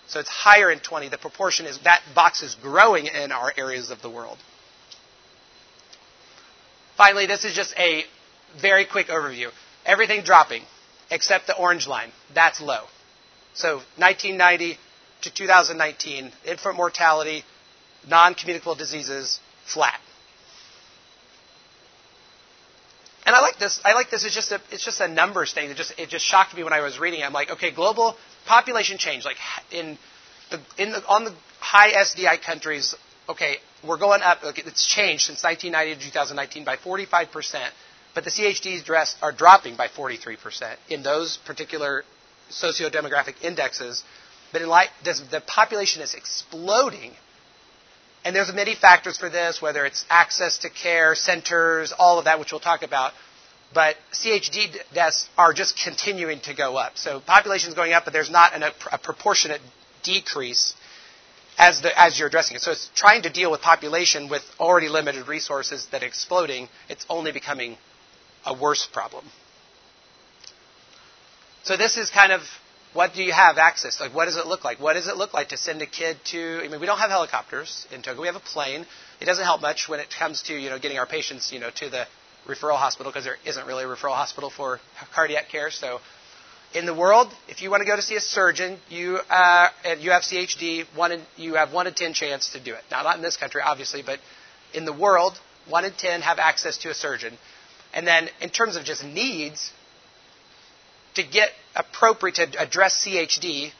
So 0.07 0.19
it's 0.19 0.27
higher 0.27 0.69
in 0.69 0.79
20. 0.79 1.07
The 1.07 1.17
proportion 1.17 1.65
is, 1.65 1.79
that 1.85 2.01
box 2.13 2.43
is 2.43 2.55
growing 2.55 3.05
in 3.05 3.31
our 3.31 3.53
areas 3.55 3.91
of 3.91 4.01
the 4.01 4.09
world. 4.09 4.37
Finally, 6.97 7.27
this 7.27 7.45
is 7.45 7.55
just 7.55 7.73
a 7.77 8.03
very 8.61 8.85
quick 8.85 9.07
overview. 9.07 9.49
Everything 9.85 10.23
dropping 10.23 10.63
except 11.11 11.47
the 11.47 11.55
orange 11.55 11.87
line. 11.87 12.11
That's 12.33 12.61
low. 12.61 12.83
So 13.53 13.77
1990 13.97 14.77
to 15.21 15.33
2019, 15.33 16.31
infant 16.45 16.75
mortality 16.75 17.43
non 18.07 18.33
communicable 18.35 18.75
diseases 18.75 19.39
flat. 19.65 19.99
And 23.25 23.35
I 23.35 23.41
like 23.41 23.59
this. 23.59 23.79
I 23.85 23.93
like 23.93 24.09
this. 24.09 24.25
It's 24.25 24.33
just 24.33 24.51
a, 24.51 24.61
it's 24.71 24.83
just 24.83 25.01
a 25.01 25.07
numbers 25.07 25.53
thing. 25.53 25.69
It 25.69 25.77
just, 25.77 25.93
it 25.99 26.09
just 26.09 26.25
shocked 26.25 26.55
me 26.55 26.63
when 26.63 26.73
I 26.73 26.81
was 26.81 26.99
reading 26.99 27.19
it. 27.19 27.25
I'm 27.25 27.33
like, 27.33 27.51
okay, 27.51 27.69
global 27.69 28.15
population 28.47 28.97
change, 28.97 29.23
like 29.23 29.37
in 29.71 29.97
the, 30.49 30.59
in 30.79 30.91
the, 30.91 31.05
on 31.05 31.25
the 31.25 31.33
high 31.59 31.91
SDI 31.91 32.41
countries, 32.41 32.95
okay, 33.27 33.57
we're 33.85 33.97
going 33.99 34.21
up. 34.23 34.39
It's 34.43 34.85
changed 34.87 35.25
since 35.25 35.43
1990 35.43 35.99
to 35.99 36.11
2019 36.11 36.65
by 36.65 36.77
45 36.77 37.31
percent, 37.31 37.71
but 38.19 38.25
the 38.25 38.31
CHDs 38.31 39.15
are 39.21 39.31
dropping 39.31 39.77
by 39.77 39.87
43 39.87 40.35
percent 40.35 40.77
in 40.89 41.03
those 41.03 41.37
particular 41.45 42.03
socio-demographic 42.49 43.41
indexes. 43.41 44.03
But 44.51 44.61
in 44.61 44.67
light, 44.67 44.89
this, 45.05 45.21
the 45.31 45.39
population 45.39 46.01
is 46.01 46.13
exploding. 46.13 47.13
And 48.25 48.35
there's 48.35 48.53
many 48.53 48.75
factors 48.75 49.17
for 49.17 49.29
this, 49.29 49.61
whether 49.61 49.85
it's 49.85 50.03
access 50.09 50.57
to 50.59 50.69
care, 50.69 51.15
centers, 51.15 51.93
all 51.97 52.19
of 52.19 52.25
that, 52.25 52.39
which 52.41 52.51
we'll 52.51 52.59
talk 52.59 52.83
about. 52.83 53.13
But 53.73 53.95
CHD 54.11 54.75
deaths 54.93 55.29
are 55.37 55.53
just 55.53 55.81
continuing 55.81 56.41
to 56.41 56.53
go 56.53 56.75
up. 56.75 56.97
So 56.97 57.21
population 57.21 57.69
is 57.69 57.73
going 57.73 57.93
up, 57.93 58.03
but 58.03 58.11
there's 58.11 58.29
not 58.29 58.53
an, 58.53 58.63
a, 58.63 58.71
a 58.91 58.97
proportionate 58.97 59.61
decrease 60.03 60.73
as, 61.57 61.79
the, 61.79 61.97
as 61.97 62.19
you're 62.19 62.27
addressing 62.27 62.57
it. 62.57 62.63
So 62.63 62.71
it's 62.71 62.89
trying 62.95 63.21
to 63.21 63.29
deal 63.29 63.49
with 63.49 63.61
population 63.61 64.27
with 64.27 64.43
already 64.59 64.89
limited 64.89 65.29
resources 65.29 65.87
that 65.93 66.03
are 66.03 66.07
exploding. 66.07 66.67
It's 66.89 67.05
only 67.09 67.31
becoming 67.31 67.77
a 68.45 68.53
worse 68.53 68.85
problem. 68.91 69.25
So 71.63 71.77
this 71.77 71.97
is 71.97 72.09
kind 72.09 72.31
of 72.31 72.41
what 72.93 73.13
do 73.13 73.23
you 73.23 73.31
have 73.31 73.57
access? 73.57 73.99
Like, 73.99 74.13
what 74.15 74.25
does 74.25 74.37
it 74.37 74.47
look 74.47 74.63
like? 74.63 74.79
What 74.79 74.93
does 74.93 75.07
it 75.07 75.15
look 75.17 75.33
like 75.33 75.49
to 75.49 75.57
send 75.57 75.81
a 75.81 75.85
kid 75.85 76.17
to? 76.25 76.61
I 76.63 76.67
mean, 76.67 76.79
we 76.79 76.87
don't 76.87 76.97
have 76.97 77.11
helicopters 77.11 77.85
in 77.91 78.01
Togo. 78.01 78.21
We 78.21 78.27
have 78.27 78.35
a 78.35 78.39
plane. 78.39 78.85
It 79.21 79.25
doesn't 79.25 79.43
help 79.43 79.61
much 79.61 79.87
when 79.87 79.99
it 79.99 80.07
comes 80.17 80.43
to 80.43 80.53
you 80.53 80.69
know 80.69 80.79
getting 80.79 80.97
our 80.97 81.05
patients 81.05 81.51
you 81.51 81.59
know 81.59 81.69
to 81.75 81.89
the 81.89 82.07
referral 82.47 82.77
hospital 82.77 83.11
because 83.11 83.25
there 83.25 83.37
isn't 83.45 83.67
really 83.67 83.83
a 83.83 83.87
referral 83.87 84.15
hospital 84.15 84.49
for 84.49 84.79
cardiac 85.13 85.49
care. 85.49 85.69
So, 85.69 85.99
in 86.73 86.85
the 86.85 86.93
world, 86.93 87.31
if 87.47 87.61
you 87.61 87.69
want 87.69 87.81
to 87.81 87.87
go 87.87 87.95
to 87.95 88.01
see 88.01 88.15
a 88.15 88.21
surgeon, 88.21 88.79
you 88.89 89.19
uh, 89.29 89.69
and 89.85 90.01
you 90.01 90.11
have 90.11 90.23
CHD, 90.23 90.85
one 90.95 91.11
in, 91.11 91.21
you 91.37 91.55
have 91.55 91.71
one 91.71 91.85
in 91.85 91.93
ten 91.93 92.13
chance 92.13 92.49
to 92.53 92.59
do 92.59 92.73
it. 92.73 92.81
Now, 92.89 93.03
not 93.03 93.17
in 93.17 93.21
this 93.21 93.37
country, 93.37 93.61
obviously, 93.63 94.01
but 94.01 94.19
in 94.73 94.85
the 94.85 94.93
world, 94.93 95.39
one 95.67 95.85
in 95.85 95.91
ten 95.91 96.21
have 96.21 96.39
access 96.39 96.77
to 96.79 96.89
a 96.89 96.95
surgeon. 96.95 97.37
And 97.93 98.05
then, 98.05 98.29
in 98.41 98.49
terms 98.49 98.75
of 98.75 98.83
just 98.83 99.03
needs, 99.03 99.71
to 101.15 101.23
get 101.23 101.49
appropriate 101.75 102.35
to 102.35 102.61
address 102.61 103.05
CHD, 103.05 103.71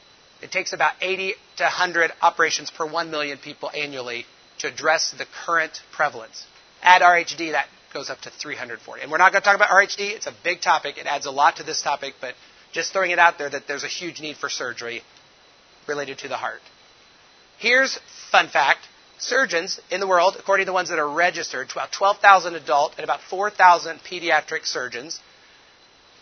it 0.42 0.52
takes 0.52 0.74
about 0.74 0.94
80 1.02 1.34
to 1.58 1.64
100 1.64 2.12
operations 2.22 2.72
per 2.72 2.86
1 2.86 3.12
million 3.12 3.38
people 3.38 3.70
annually 3.76 4.26
to 4.60 4.68
address 4.68 5.12
the 5.18 5.26
current 5.46 5.82
prevalence. 5.92 6.46
Add 6.82 7.02
RHD, 7.02 7.52
that 7.52 7.68
goes 7.94 8.10
up 8.10 8.20
to 8.22 8.30
340. 8.30 9.02
And 9.02 9.12
we're 9.12 9.18
not 9.18 9.32
going 9.32 9.42
to 9.42 9.46
talk 9.46 9.56
about 9.56 9.70
RHD. 9.70 10.12
It's 10.16 10.28
a 10.28 10.34
big 10.44 10.62
topic. 10.62 10.98
It 10.98 11.06
adds 11.06 11.26
a 11.26 11.32
lot 11.32 11.58
to 11.58 11.64
this 11.64 11.82
topic, 11.82 12.16
but 12.22 12.36
just 12.72 12.94
throwing 12.94 13.12
it 13.12 13.20
out 13.20 13.38
there 13.38 13.50
that 13.50 13.68
there's 13.68 13.84
a 13.84 13.88
huge 13.88 14.22
need 14.22 14.38
for 14.38 14.50
surgery 14.50 15.02
related 15.88 16.20
to 16.20 16.28
the 16.28 16.38
heart. 16.38 16.62
Here's 17.58 18.00
fun 18.32 18.48
fact. 18.48 18.80
Surgeons 19.20 19.80
in 19.92 20.00
the 20.00 20.08
world, 20.08 20.38
according 20.40 20.66
to 20.66 20.70
the 20.70 20.74
ones 20.74 20.90
that 20.90 20.98
are 20.98 21.10
registered, 21.10 21.70
about 21.72 21.92
12,000 21.92 22.56
adult 22.56 22.94
and 22.98 23.04
about 23.04 23.22
4,000 23.22 24.00
pediatric 24.00 24.66
surgeons. 24.66 25.20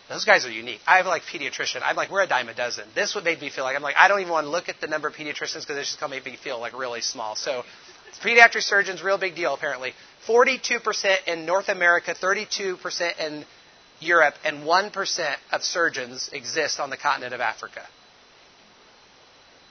Those 0.08 0.24
guys 0.24 0.44
are 0.46 0.50
unique. 0.50 0.80
I 0.86 0.96
have 0.96 1.06
like 1.06 1.22
pediatrician. 1.22 1.80
I'm 1.84 1.94
like, 1.94 2.10
we're 2.10 2.22
a 2.22 2.26
dime 2.26 2.48
a 2.48 2.54
dozen. 2.54 2.84
This 2.94 3.14
would 3.14 3.24
make 3.24 3.40
me 3.40 3.50
feel 3.50 3.64
like 3.64 3.76
I'm 3.76 3.82
like, 3.82 3.94
I 3.96 4.08
don't 4.08 4.20
even 4.20 4.32
want 4.32 4.46
to 4.46 4.50
look 4.50 4.68
at 4.68 4.80
the 4.80 4.86
number 4.88 5.06
of 5.06 5.14
pediatricians 5.14 5.60
because 5.60 5.76
it's 5.76 5.88
just 5.88 6.00
going 6.00 6.10
to 6.10 6.16
make 6.16 6.24
me 6.24 6.36
feel 6.42 6.58
like 6.58 6.76
really 6.76 7.02
small. 7.02 7.36
So, 7.36 7.62
pediatric 8.22 8.62
surgeons, 8.62 9.02
real 9.02 9.18
big 9.18 9.36
deal 9.36 9.54
apparently. 9.54 9.92
42% 10.26 11.28
in 11.28 11.46
North 11.46 11.68
America, 11.68 12.14
32% 12.14 13.20
in 13.20 13.44
Europe, 14.00 14.34
and 14.44 14.64
1% 14.64 15.34
of 15.52 15.62
surgeons 15.62 16.30
exist 16.32 16.80
on 16.80 16.90
the 16.90 16.96
continent 16.96 17.34
of 17.34 17.40
Africa, 17.40 17.82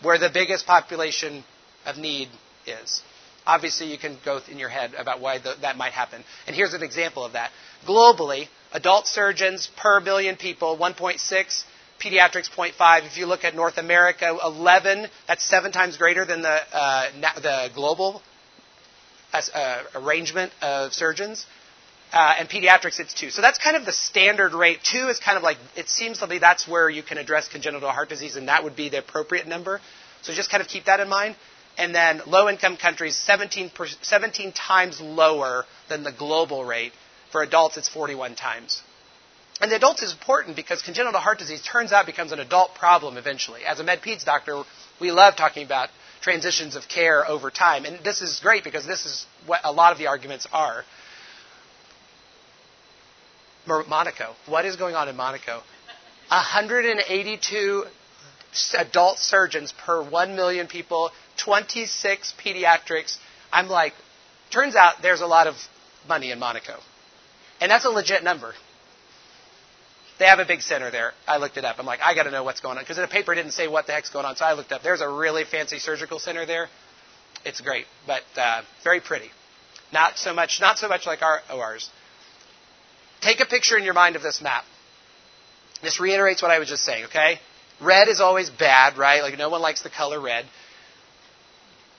where 0.02 0.18
the 0.18 0.30
biggest 0.30 0.66
population 0.66 1.44
of 1.86 1.98
need 1.98 2.30
is. 2.66 3.02
Obviously, 3.48 3.90
you 3.90 3.98
can 3.98 4.18
go 4.26 4.42
in 4.52 4.60
your 4.60 4.70
head 4.70 4.94
about 4.94 5.22
why 5.22 5.40
the, 5.40 5.56
that 5.62 5.78
might 5.78 5.94
happen. 5.94 6.22
And 6.46 6.56
here's 6.56 6.74
an 6.74 6.84
example 6.84 7.24
of 7.24 7.32
that. 7.34 7.50
Globally, 7.88 8.50
adult 8.74 9.08
surgeons 9.08 9.70
per 9.78 10.02
billion 10.02 10.36
people, 10.36 10.78
1.6. 10.78 11.64
Pediatrics 12.00 12.52
0.5. 12.52 13.08
If 13.08 13.18
you 13.18 13.26
look 13.26 13.44
at 13.44 13.56
North 13.56 13.78
America, 13.78 14.38
11. 14.44 15.08
That's 15.28 15.44
seven 15.44 15.72
times 15.72 15.98
greater 15.98 16.26
than 16.26 16.44
the 16.44 16.60
uh, 16.72 17.10
the 17.42 17.72
global 17.74 18.22
uh, 19.34 19.84
arrangement 19.96 20.52
of 20.62 20.94
surgeons. 20.94 21.48
Uh, 22.14 22.36
and 22.40 22.50
pediatrics, 22.50 23.00
it's 23.00 23.14
two. 23.14 23.30
So 23.30 23.42
that's 23.42 23.58
kind 23.58 23.76
of 23.76 23.86
the 23.86 23.92
standard 23.92 24.54
rate. 24.54 24.80
Two 24.84 25.10
is 25.10 25.20
kind 25.20 25.38
of 25.38 25.44
like, 25.44 25.58
it 25.76 25.90
seems 25.90 26.20
to 26.20 26.28
be 26.28 26.40
that's 26.40 26.66
where 26.68 26.90
you 26.90 27.04
can 27.04 27.18
address 27.18 27.50
congenital 27.50 27.90
heart 27.90 28.08
disease, 28.08 28.38
and 28.38 28.48
that 28.48 28.64
would 28.64 28.78
be 28.78 28.88
the 28.90 29.00
appropriate 29.00 29.46
number. 29.46 29.82
So 30.22 30.34
just 30.34 30.50
kind 30.50 30.62
of 30.62 30.70
keep 30.70 30.86
that 30.86 31.02
in 31.02 31.10
mind. 31.10 31.36
And 31.78 31.94
then 31.94 32.22
low 32.26 32.50
income 32.50 32.78
countries, 32.78 33.16
17, 33.16 33.72
17 34.02 34.52
times 34.52 35.00
lower 35.00 35.66
than 35.90 36.04
the 36.04 36.12
global 36.12 36.66
rate. 36.66 36.94
For 37.32 37.44
adults, 37.44 37.78
it's 37.78 37.90
41 37.90 38.36
times. 38.36 38.82
And 39.60 39.72
the 39.72 39.76
adults 39.76 40.02
is 40.04 40.12
important 40.14 40.56
because 40.56 40.82
congenital 40.82 41.20
heart 41.20 41.40
disease 41.40 41.62
turns 41.62 41.92
out 41.92 42.06
becomes 42.06 42.32
an 42.32 42.40
adult 42.40 42.76
problem 42.76 43.18
eventually. 43.18 43.62
As 43.66 43.80
a 43.80 43.84
med 43.84 44.02
peds 44.02 44.24
doctor, 44.24 44.64
we 45.00 45.12
love 45.12 45.36
talking 45.36 45.66
about 45.66 45.90
transitions 46.22 46.76
of 46.76 46.88
care 46.88 47.28
over 47.28 47.50
time. 47.50 47.86
And 47.86 48.04
this 48.04 48.22
is 48.22 48.40
great 48.40 48.64
because 48.64 48.86
this 48.86 49.06
is 49.06 49.26
what 49.46 49.62
a 49.64 49.72
lot 49.72 49.92
of 49.92 49.98
the 49.98 50.08
arguments 50.08 50.48
are. 50.52 50.84
Monaco. 53.68 54.34
What 54.46 54.66
is 54.66 54.78
going 54.78 54.96
on 54.96 55.10
in 55.10 55.16
Monaco? 55.16 55.62
182 56.30 57.86
adult 58.78 59.20
surgeons 59.20 59.74
per 59.86 60.02
1 60.02 60.36
million 60.36 60.68
people, 60.68 61.12
26 61.38 62.34
pediatrics. 62.44 63.18
I'm 63.52 63.68
like, 63.68 63.94
turns 64.52 64.76
out 64.76 65.02
there's 65.02 65.22
a 65.22 65.28
lot 65.28 65.48
of 65.48 65.56
money 66.08 66.32
in 66.32 66.40
Monaco. 66.40 66.80
And 67.60 67.72
that's 67.72 67.86
a 67.86 67.90
legit 67.90 68.24
number. 68.24 68.54
They 70.20 70.26
have 70.26 70.40
a 70.40 70.46
big 70.46 70.62
center 70.62 70.90
there. 70.90 71.14
I 71.28 71.38
looked 71.38 71.58
it 71.58 71.66
up. 71.66 71.76
I'm 71.78 71.86
like, 71.86 72.00
I 72.02 72.16
got 72.16 72.24
to 72.24 72.32
know 72.32 72.44
what's 72.44 72.60
going 72.60 72.78
on 72.78 72.84
because 72.84 72.98
the 72.98 73.08
paper 73.08 73.36
didn't 73.36 73.52
say 73.52 73.68
what 73.68 73.86
the 73.86 73.94
heck's 73.94 74.10
going 74.10 74.26
on. 74.26 74.36
So 74.36 74.46
I 74.46 74.54
looked 74.54 74.72
up. 74.72 74.82
There's 74.82 75.02
a 75.02 75.10
really 75.10 75.44
fancy 75.44 75.78
surgical 75.78 76.18
center 76.20 76.46
there. 76.46 76.70
It's 77.46 77.62
great, 77.62 77.86
but 78.08 78.24
uh, 78.36 78.64
very 78.84 79.00
pretty. 79.00 79.30
Not 79.94 80.18
so 80.18 80.34
much, 80.34 80.60
not 80.60 80.80
so 80.80 80.88
much 80.88 81.06
like 81.06 81.22
our 81.22 81.42
ORs. 81.54 81.90
Take 83.22 83.40
a 83.40 83.46
picture 83.46 83.78
in 83.78 83.84
your 83.84 83.94
mind 83.94 84.16
of 84.16 84.24
this 84.24 84.42
map. 84.42 84.64
This 85.84 86.00
reiterates 86.00 86.42
what 86.42 86.50
I 86.50 86.60
was 86.60 86.68
just 86.68 86.84
saying. 86.84 87.06
Okay, 87.06 87.40
red 87.82 88.08
is 88.08 88.22
always 88.22 88.50
bad, 88.50 88.98
right? 88.98 89.22
Like 89.22 89.38
no 89.38 89.50
one 89.50 89.62
likes 89.62 89.82
the 89.82 89.90
color 89.90 90.20
red. 90.20 90.46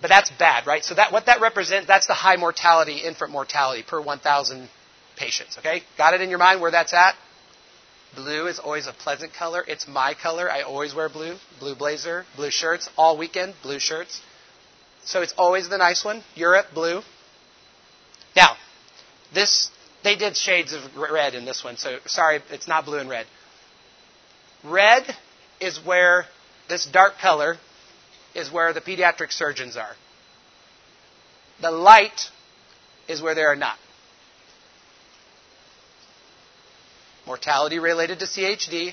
But 0.01 0.09
that's 0.09 0.31
bad, 0.31 0.67
right? 0.67 0.85
So 0.85 0.95
that 0.95 1.13
what 1.13 1.27
that 1.27 1.41
represents, 1.41 1.87
that's 1.87 2.07
the 2.07 2.15
high 2.15 2.37
mortality, 2.37 2.99
infant 2.99 3.33
mortality 3.33 3.83
per 3.87 4.01
1,000 4.01 4.69
patients. 5.17 5.59
Okay? 5.59 5.83
Got 5.97 6.15
it 6.15 6.21
in 6.21 6.31
your 6.31 6.39
mind 6.39 6.61
where 6.61 6.71
that's 6.71 6.95
at? 6.95 7.15
Blue 8.15 8.47
is 8.47 8.59
always 8.59 8.87
a 8.87 8.93
pleasant 8.93 9.35
color. 9.35 9.65
It's 9.67 9.87
my 9.87 10.15
color. 10.15 10.51
I 10.51 10.63
always 10.63 10.95
wear 10.95 11.09
blue. 11.09 11.37
Blue 11.59 11.75
blazer, 11.75 12.25
blue 12.37 12.51
shirts, 12.51 12.89
all 12.97 13.19
weekend, 13.19 13.55
blue 13.63 13.79
shirts. 13.79 14.21
So 15.05 15.21
it's 15.23 15.35
always 15.37 15.69
the 15.69 15.79
nice 15.79 16.05
one. 16.05 16.23
Europe, 16.35 16.67
blue. 16.73 17.03
Now, 18.35 18.57
this, 19.35 19.71
they 20.05 20.17
did 20.17 20.37
shades 20.37 20.73
of 20.73 20.83
red 20.97 21.35
in 21.35 21.45
this 21.45 21.65
one, 21.65 21.77
so 21.77 21.99
sorry, 22.07 22.41
it's 22.51 22.69
not 22.69 22.85
blue 22.85 22.99
and 22.99 23.11
red. 23.11 23.27
Red 24.65 25.05
is 25.61 25.79
where 25.85 26.27
this 26.69 26.87
dark 26.87 27.19
color 27.19 27.57
is 28.35 28.53
where 28.53 28.73
the 28.73 28.81
pediatric 28.81 29.33
surgeons 29.33 29.77
are. 29.77 29.95
The 31.61 31.71
light 31.71 32.31
is 33.09 33.21
where 33.21 33.35
they 33.35 33.43
are 33.43 33.57
not. 33.57 33.77
Mortality 37.27 37.79
related 37.79 38.21
to 38.21 38.27
CHD. 38.27 38.93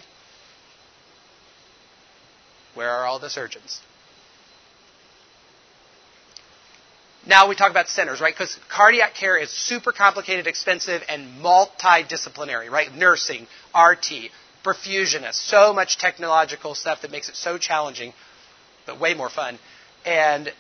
Where 2.74 2.90
are 2.90 3.06
all 3.06 3.20
the 3.20 3.30
surgeons? 3.30 3.80
Now 7.28 7.48
we 7.48 7.56
talk 7.56 7.72
about 7.72 7.88
centers, 7.88 8.22
right? 8.22 8.34
Because 8.34 8.58
cardiac 8.70 9.16
care 9.16 9.38
is 9.38 9.50
super 9.50 9.92
complicated, 9.92 10.46
expensive, 10.46 11.02
and 11.10 11.42
multidisciplinary, 11.42 12.70
right? 12.70 12.94
Nursing, 12.94 13.48
RT, 13.76 14.30
perfusionists, 14.66 15.36
so 15.36 15.74
much 15.74 15.98
technological 15.98 16.74
stuff 16.74 17.02
that 17.04 17.12
makes 17.12 17.30
it 17.30 17.36
so 17.36 17.58
challenging, 17.58 18.14
but 18.86 19.00
way 19.00 19.14
more 19.14 19.30
fun. 19.30 19.60
And 20.06 20.52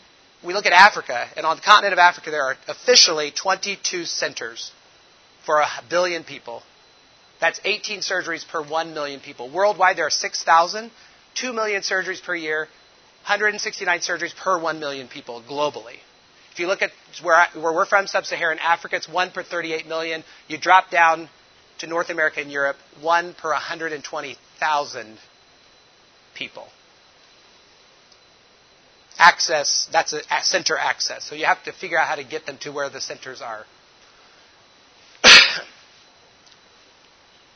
we 0.45 0.53
look 0.53 0.65
at 0.65 0.73
Africa, 0.73 1.27
and 1.35 1.45
on 1.45 1.57
the 1.57 1.61
continent 1.63 1.93
of 1.93 1.99
Africa, 1.99 2.29
there 2.29 2.43
are 2.43 2.55
officially 2.67 3.31
22 3.31 4.05
centers 4.05 4.71
for 5.45 5.59
a 5.59 5.67
billion 5.89 6.23
people. 6.23 6.61
That's 7.41 7.59
18 7.65 7.99
surgeries 7.99 8.47
per 8.47 8.61
1 8.63 8.93
million 8.93 9.19
people. 9.19 9.49
Worldwide, 9.49 9.97
there 9.97 10.05
are 10.05 10.11
6,000, 10.11 10.91
2 11.33 11.53
million 11.53 11.81
surgeries 11.81 12.21
per 12.23 12.35
year, 12.35 12.67
169 13.23 13.99
surgeries 13.99 14.35
per 14.35 14.59
1 14.59 14.79
million 14.79 15.07
people 15.07 15.41
globally. 15.49 15.97
If 16.51 16.59
you 16.59 16.67
look 16.67 16.81
at 16.81 16.91
where, 17.21 17.35
I, 17.35 17.47
where 17.53 17.73
we're 17.73 17.85
from, 17.85 18.07
sub 18.07 18.25
Saharan 18.25 18.59
Africa, 18.59 18.95
it's 18.95 19.09
1 19.09 19.31
per 19.31 19.43
38 19.43 19.87
million. 19.87 20.23
You 20.47 20.57
drop 20.57 20.89
down 20.89 21.27
to 21.79 21.87
North 21.87 22.09
America 22.09 22.39
and 22.39 22.51
Europe, 22.51 22.77
one 23.01 23.33
per 23.33 23.51
120,000 23.51 25.17
people. 26.33 26.67
Access, 29.17 29.87
that's 29.91 30.13
a, 30.13 30.21
center 30.41 30.77
access. 30.77 31.23
So 31.23 31.35
you 31.35 31.45
have 31.45 31.63
to 31.63 31.71
figure 31.71 31.97
out 31.99 32.07
how 32.07 32.15
to 32.15 32.23
get 32.23 32.45
them 32.45 32.57
to 32.59 32.71
where 32.71 32.89
the 32.89 32.99
centers 32.99 33.41
are. 33.41 33.65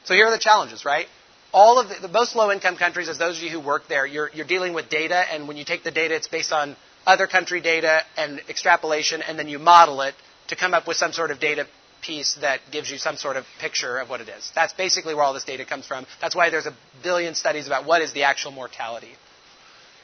so 0.05 0.13
here 0.13 0.25
are 0.27 0.32
the 0.32 0.39
challenges, 0.39 0.86
right? 0.86 1.08
all 1.53 1.79
of 1.79 1.89
the, 1.89 1.95
the 2.08 2.08
most 2.08 2.36
low 2.36 2.51
income 2.51 2.75
countries, 2.75 3.10
as 3.10 3.17
those 3.17 3.38
of 3.38 3.43
you 3.43 3.49
who 3.49 3.60
work 3.60 3.88
there, 3.88 4.05
you're, 4.05 4.29
you're 4.34 4.45
dealing 4.45 4.73
with 4.73 4.89
data, 4.89 5.23
and 5.32 5.47
when 5.47 5.58
you 5.58 5.65
take 5.65 5.84
the 5.84 5.91
data, 5.91 6.15
it's 6.15 6.27
based 6.27 6.51
on 6.51 6.75
other 7.05 7.27
country 7.27 7.62
data 7.62 8.01
and 8.17 8.39
extrapolation, 8.49 9.21
and 9.21 9.39
then 9.39 9.47
you 9.47 9.60
model 9.60 10.01
it 10.01 10.13
to 10.47 10.55
come 10.55 10.73
up 10.73 10.88
with 10.88 10.97
some 10.97 11.12
sort 11.12 11.32
of 11.32 11.39
data 11.39 11.65
piece 12.01 12.35
that 12.41 12.59
gives 12.71 12.89
you 12.89 12.97
some 12.97 13.17
sort 13.17 13.38
of 13.38 13.45
picture 13.59 13.97
of 13.97 14.09
what 14.09 14.21
it 14.21 14.29
is. 14.29 14.51
That's 14.55 14.73
basically 14.73 15.13
where 15.13 15.23
all 15.23 15.33
this 15.33 15.43
data 15.43 15.65
comes 15.65 15.85
from. 15.85 16.05
That's 16.21 16.35
why 16.35 16.49
there's 16.49 16.65
a 16.65 16.75
billion 17.03 17.35
studies 17.35 17.67
about 17.67 17.85
what 17.85 18.01
is 18.01 18.13
the 18.13 18.23
actual 18.23 18.51
mortality. 18.51 19.12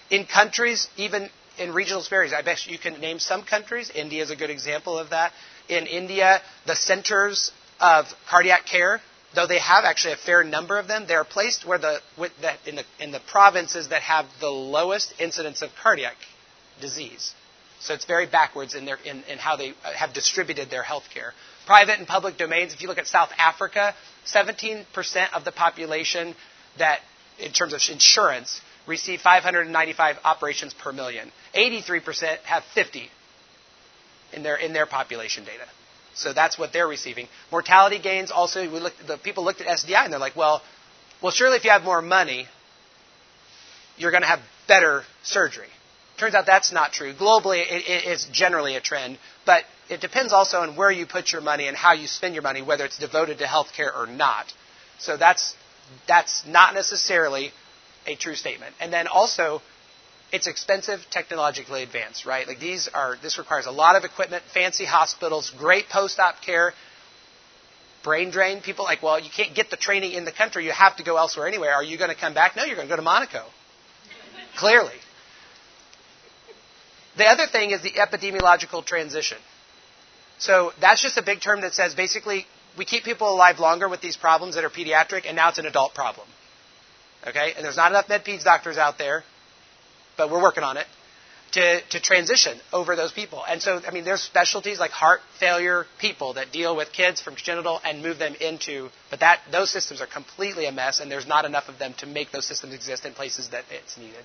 In 0.10 0.26
countries, 0.26 0.88
even 0.98 1.30
in 1.58 1.74
regional 1.74 2.02
disparities, 2.02 2.34
I 2.34 2.42
bet 2.42 2.68
you 2.68 2.78
can 2.78 3.00
name 3.00 3.20
some 3.20 3.44
countries. 3.44 3.92
India 3.94 4.22
is 4.22 4.30
a 4.30 4.36
good 4.36 4.50
example 4.50 4.98
of 5.00 5.10
that. 5.10 5.32
In 5.70 5.88
India, 5.88 6.42
the 6.66 6.76
centers 6.76 7.52
of 7.80 8.06
cardiac 8.30 8.66
care 8.66 9.02
though 9.36 9.48
they 9.48 9.60
have 9.60 9.84
actually 9.84 10.14
a 10.14 10.18
fair 10.18 10.44
number 10.44 10.80
of 10.80 10.88
them, 10.88 11.06
they 11.08 11.14
are 11.14 11.26
placed 11.26 11.66
where 11.66 11.78
the, 11.78 12.00
the, 12.18 12.54
in, 12.66 12.76
the, 12.76 12.84
in 13.00 13.12
the 13.12 13.20
provinces 13.20 13.90
that 13.90 14.02
have 14.02 14.26
the 14.40 14.50
lowest 14.50 15.14
incidence 15.20 15.62
of 15.62 15.70
cardiac 15.82 16.16
disease. 16.82 17.34
So 17.80 17.94
it's 17.94 18.06
very 18.06 18.26
backwards 18.26 18.74
in, 18.74 18.86
their, 18.86 18.98
in, 19.06 19.24
in 19.30 19.38
how 19.38 19.58
they 19.58 19.74
have 19.96 20.14
distributed 20.14 20.70
their 20.70 20.84
health 20.84 21.04
care. 21.14 21.34
Private 21.66 22.00
and 22.00 22.08
public 22.08 22.38
domains, 22.38 22.74
if 22.74 22.82
you 22.82 22.88
look 22.88 22.98
at 22.98 23.08
South 23.08 23.32
Africa, 23.38 23.96
17% 24.26 24.86
of 25.34 25.46
the 25.46 25.52
population 25.52 26.36
that, 26.78 27.00
in 27.40 27.52
terms 27.52 27.74
of 27.74 27.82
insurance, 27.92 28.62
receive 28.88 29.22
595 29.22 30.18
operations 30.24 30.74
per 30.74 30.92
million. 30.92 31.32
83% 31.56 32.38
have 32.44 32.64
50 32.74 33.10
in 34.34 34.44
their, 34.44 34.56
in 34.56 34.74
their 34.74 34.86
population 34.86 35.44
data. 35.44 35.66
So 36.14 36.34
that's 36.34 36.58
what 36.58 36.72
they're 36.72 36.88
receiving. 36.88 37.28
Mortality 37.52 38.00
gains 38.00 38.32
also, 38.32 38.62
we 38.62 38.80
looked, 38.80 39.06
the 39.08 39.18
people 39.18 39.44
looked 39.44 39.62
at 39.62 39.68
SDI 39.68 40.06
and 40.06 40.14
they're 40.14 40.20
like, 40.20 40.36
well, 40.36 40.62
well, 41.22 41.32
surely 41.32 41.58
if 41.58 41.66
you 41.66 41.72
have 41.72 41.84
more 41.84 42.02
money, 42.02 42.48
you're 43.98 44.12
going 44.12 44.24
to 44.24 44.28
have 44.28 44.40
better 44.68 45.04
surgery. 45.24 45.68
Turns 46.18 46.34
out 46.34 46.46
that's 46.46 46.72
not 46.72 46.94
true. 46.94 47.14
Globally, 47.14 47.60
it, 47.60 47.88
it 47.88 48.06
is 48.06 48.26
generally 48.32 48.76
a 48.76 48.82
trend, 48.82 49.18
but 49.46 49.64
it 49.90 50.02
depends 50.02 50.32
also 50.32 50.60
on 50.60 50.76
where 50.76 50.92
you 50.92 51.06
put 51.06 51.32
your 51.32 51.42
money 51.42 51.68
and 51.68 51.76
how 51.76 51.94
you 51.94 52.08
spend 52.08 52.34
your 52.34 52.44
money, 52.44 52.62
whether 52.62 52.86
it's 52.86 52.98
devoted 52.98 53.40
to 53.40 53.44
healthcare 53.46 53.96
or 53.96 54.08
not. 54.08 54.52
So 54.98 55.18
that's 55.18 55.56
that's 56.08 56.46
not 56.48 56.74
necessarily 56.74 57.52
a 58.08 58.16
true 58.16 58.36
statement. 58.36 58.74
And 58.80 58.92
then 58.92 59.08
also, 59.08 59.62
it's 60.32 60.48
expensive, 60.48 61.00
technologically 61.12 61.84
advanced, 61.84 62.26
right? 62.26 62.48
Like 62.48 62.60
these 62.60 62.88
are, 62.94 63.16
this 63.22 63.38
requires 63.38 63.66
a 63.66 63.72
lot 63.72 63.96
of 63.96 64.04
equipment, 64.04 64.44
fancy 64.54 64.86
hospitals, 64.86 65.52
great 65.58 65.90
post-op 65.90 66.42
care, 66.42 66.74
brain 68.04 68.32
drain. 68.32 68.62
People 68.62 68.86
like, 68.86 69.04
well, 69.04 69.20
you 69.20 69.30
can't 69.30 69.56
get 69.56 69.70
the 69.70 69.78
training 69.78 70.14
in 70.14 70.26
the 70.26 70.32
country. 70.32 70.66
You 70.66 70.72
have 70.72 70.96
to 70.98 71.04
go 71.04 71.18
elsewhere 71.18 71.48
anyway. 71.48 71.68
Are 71.68 71.84
you 71.84 71.98
going 71.98 72.10
to 72.10 72.16
come 72.16 72.34
back? 72.34 72.56
No, 72.56 72.64
you're 72.64 72.76
going 72.76 72.88
to 72.88 72.92
go 72.92 72.98
to 72.98 73.02
Monaco. 73.02 73.44
Clearly. 74.58 74.94
The 77.18 77.26
other 77.26 77.48
thing 77.48 77.72
is 77.72 77.82
the 77.82 77.92
epidemiological 77.92 78.86
transition. 78.86 79.38
So 80.38 80.74
that's 80.82 81.02
just 81.02 81.18
a 81.18 81.24
big 81.24 81.42
term 81.42 81.62
that 81.62 81.74
says 81.74 81.96
basically 81.96 82.46
we 82.78 82.86
keep 82.86 83.04
people 83.04 83.30
alive 83.30 83.60
longer 83.60 83.88
with 83.88 84.02
these 84.02 84.18
problems 84.18 84.56
that 84.56 84.66
are 84.66 84.70
pediatric, 84.70 85.26
and 85.26 85.36
now 85.36 85.50
it's 85.50 85.60
an 85.60 85.66
adult 85.66 85.94
problem. 85.94 86.28
Okay? 87.26 87.54
And 87.56 87.64
there's 87.64 87.78
not 87.78 87.92
enough 87.92 88.10
med 88.10 88.26
peds 88.26 88.44
doctors 88.44 88.78
out 88.78 88.98
there 88.98 89.24
but 90.18 90.32
we're 90.32 90.42
working 90.42 90.64
on 90.64 90.78
it 90.78 90.86
to, 91.52 91.82
to 91.90 92.00
transition 92.02 92.60
over 92.74 92.96
those 92.96 93.12
people. 93.12 93.44
And 93.48 93.62
so, 93.62 93.80
I 93.88 93.92
mean, 93.92 94.04
there's 94.04 94.22
specialties 94.22 94.80
like 94.80 94.92
heart 94.92 95.22
failure 95.40 95.86
people 96.00 96.34
that 96.34 96.52
deal 96.52 96.76
with 96.76 96.92
kids 96.92 97.22
from 97.22 97.36
congenital 97.36 97.80
and 97.84 98.02
move 98.02 98.20
them 98.20 98.36
into, 98.42 98.90
but 99.10 99.22
that 99.22 99.40
those 99.52 99.70
systems 99.70 100.02
are 100.02 100.08
completely 100.08 100.66
a 100.66 100.72
mess, 100.72 101.00
and 101.00 101.10
there's 101.10 101.28
not 101.28 101.46
enough 101.46 101.70
of 101.70 101.80
them 101.80 101.94
to 102.00 102.06
make 102.06 102.32
those 102.32 102.46
systems 102.46 102.74
exist 102.74 103.06
in 103.06 103.14
places 103.14 103.50
that 103.50 103.64
it's 103.72 103.98
needed. 103.98 104.24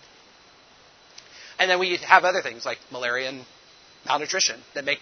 And 1.61 1.71
then 1.71 1.79
we 1.79 1.99
have 1.99 2.25
other 2.25 2.41
things 2.41 2.65
like 2.65 2.79
malaria 2.91 3.29
and 3.29 3.45
malnutrition 4.07 4.59
that 4.75 4.87
make 4.87 4.99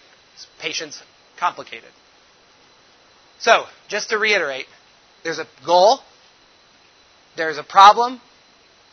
patients 0.59 1.01
complicated. 1.39 1.89
So, 3.39 3.63
just 3.87 4.09
to 4.09 4.17
reiterate, 4.17 4.65
there's 5.23 5.39
a 5.39 5.47
goal, 5.65 5.99
there's 7.37 7.57
a 7.57 7.63
problem, 7.63 8.19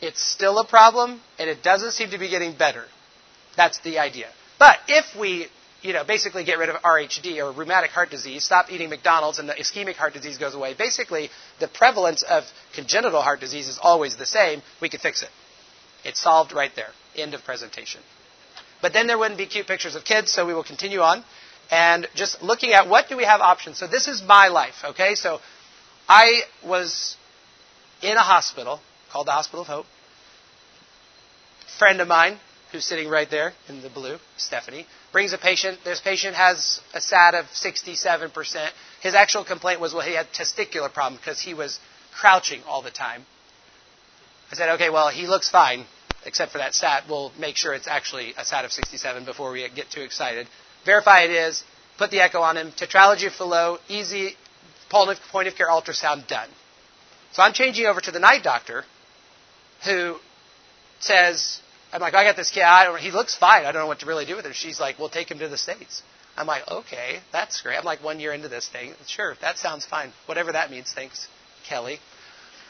it's 0.01 0.23
still 0.23 0.59
a 0.59 0.65
problem, 0.65 1.19
and 1.37 1.49
it 1.49 1.61
doesn't 1.61 1.91
seem 1.91 2.11
to 2.11 2.17
be 2.17 2.29
getting 2.29 2.55
better. 2.55 2.85
That's 3.57 3.79
the 3.79 3.99
idea. 3.99 4.29
But 4.57 4.77
if 4.87 5.19
we, 5.19 5.47
you 5.81 5.91
know, 5.91 6.05
basically 6.05 6.45
get 6.45 6.59
rid 6.59 6.69
of 6.69 6.77
RHD 6.77 7.43
or 7.43 7.51
rheumatic 7.51 7.89
heart 7.89 8.09
disease, 8.09 8.45
stop 8.45 8.71
eating 8.71 8.89
McDonald's, 8.89 9.39
and 9.39 9.49
the 9.49 9.53
ischemic 9.53 9.95
heart 9.95 10.13
disease 10.13 10.37
goes 10.37 10.55
away, 10.55 10.73
basically 10.73 11.29
the 11.59 11.67
prevalence 11.67 12.23
of 12.23 12.45
congenital 12.73 13.21
heart 13.21 13.41
disease 13.41 13.67
is 13.67 13.77
always 13.81 14.15
the 14.15 14.25
same. 14.25 14.61
We 14.81 14.87
could 14.87 15.01
fix 15.01 15.21
it. 15.21 15.29
It's 16.03 16.21
solved 16.21 16.53
right 16.53 16.71
there. 16.75 16.89
End 17.15 17.33
of 17.33 17.43
presentation. 17.43 18.01
But 18.81 18.93
then 18.93 19.07
there 19.07 19.17
wouldn't 19.17 19.37
be 19.37 19.45
cute 19.45 19.67
pictures 19.67 19.95
of 19.95 20.03
kids, 20.03 20.31
so 20.31 20.45
we 20.45 20.53
will 20.53 20.63
continue 20.63 20.99
on. 20.99 21.23
And 21.69 22.07
just 22.15 22.41
looking 22.41 22.71
at 22.71 22.87
what 22.87 23.09
do 23.09 23.17
we 23.17 23.25
have 23.25 23.41
options. 23.41 23.77
So 23.77 23.87
this 23.87 24.07
is 24.07 24.21
my 24.21 24.47
life, 24.47 24.75
okay? 24.83 25.15
So 25.15 25.39
I 26.07 26.41
was 26.65 27.17
in 28.01 28.15
a 28.15 28.21
hospital 28.21 28.79
called 29.11 29.27
the 29.27 29.31
Hospital 29.31 29.61
of 29.61 29.67
Hope. 29.67 29.85
Friend 31.77 31.99
of 31.99 32.07
mine, 32.07 32.39
who's 32.71 32.85
sitting 32.85 33.09
right 33.09 33.29
there 33.29 33.53
in 33.67 33.81
the 33.81 33.89
blue, 33.89 34.17
Stephanie, 34.37 34.85
brings 35.11 35.33
a 35.33 35.37
patient. 35.37 35.79
This 35.83 35.99
patient 35.99 36.35
has 36.35 36.81
a 36.93 37.01
SAT 37.01 37.35
of 37.35 37.45
67%. 37.47 38.69
His 39.01 39.13
actual 39.13 39.43
complaint 39.43 39.79
was, 39.79 39.93
well, 39.93 40.05
he 40.05 40.15
had 40.15 40.27
testicular 40.31 40.91
problem 40.91 41.17
because 41.17 41.39
he 41.39 41.53
was 41.53 41.79
crouching 42.13 42.61
all 42.67 42.81
the 42.81 42.91
time. 42.91 43.25
I 44.51 44.55
said, 44.55 44.69
okay, 44.75 44.89
well, 44.89 45.09
he 45.09 45.27
looks 45.27 45.49
fine, 45.49 45.85
except 46.25 46.51
for 46.51 46.57
that 46.59 46.73
SAT. 46.73 47.03
We'll 47.09 47.31
make 47.39 47.57
sure 47.57 47.73
it's 47.73 47.87
actually 47.87 48.33
a 48.37 48.45
SAT 48.45 48.65
of 48.65 48.71
67 48.71 49.25
before 49.25 49.51
we 49.51 49.67
get 49.75 49.89
too 49.89 50.01
excited. 50.01 50.47
Verify 50.85 51.21
it 51.21 51.31
is, 51.31 51.63
put 51.97 52.11
the 52.11 52.21
echo 52.21 52.41
on 52.41 52.55
him, 52.57 52.71
tetralogy 52.71 53.27
of 53.27 53.33
Fallot, 53.33 53.81
easy 53.89 54.35
point 54.89 55.47
of 55.47 55.55
care 55.55 55.67
ultrasound 55.67 56.27
done. 56.27 56.49
So 57.33 57.43
I'm 57.43 57.53
changing 57.53 57.85
over 57.85 57.99
to 58.01 58.11
the 58.11 58.19
night 58.19 58.43
doctor, 58.43 58.83
who 59.85 60.15
says, 60.99 61.59
I'm 61.91 62.01
like, 62.01 62.13
I 62.13 62.23
got 62.23 62.35
this 62.35 62.51
kid. 62.51 62.63
I 62.63 62.85
don't, 62.85 62.99
he 62.99 63.11
looks 63.11 63.35
fine. 63.35 63.65
I 63.65 63.71
don't 63.71 63.81
know 63.81 63.87
what 63.87 63.99
to 63.99 64.05
really 64.05 64.25
do 64.25 64.35
with 64.35 64.45
him. 64.45 64.53
She's 64.53 64.79
like, 64.79 64.97
well, 64.97 65.09
take 65.09 65.29
him 65.29 65.39
to 65.39 65.47
the 65.47 65.57
States. 65.57 66.03
I'm 66.35 66.47
like, 66.47 66.69
okay, 66.69 67.19
that's 67.31 67.61
great. 67.61 67.77
I'm 67.77 67.83
like 67.83 68.03
one 68.03 68.19
year 68.19 68.31
into 68.31 68.47
this 68.47 68.67
thing. 68.67 68.93
Sure, 69.07 69.35
that 69.41 69.57
sounds 69.57 69.85
fine. 69.85 70.11
Whatever 70.27 70.51
that 70.51 70.69
means. 70.69 70.91
Thanks, 70.93 71.27
Kelly. 71.67 71.99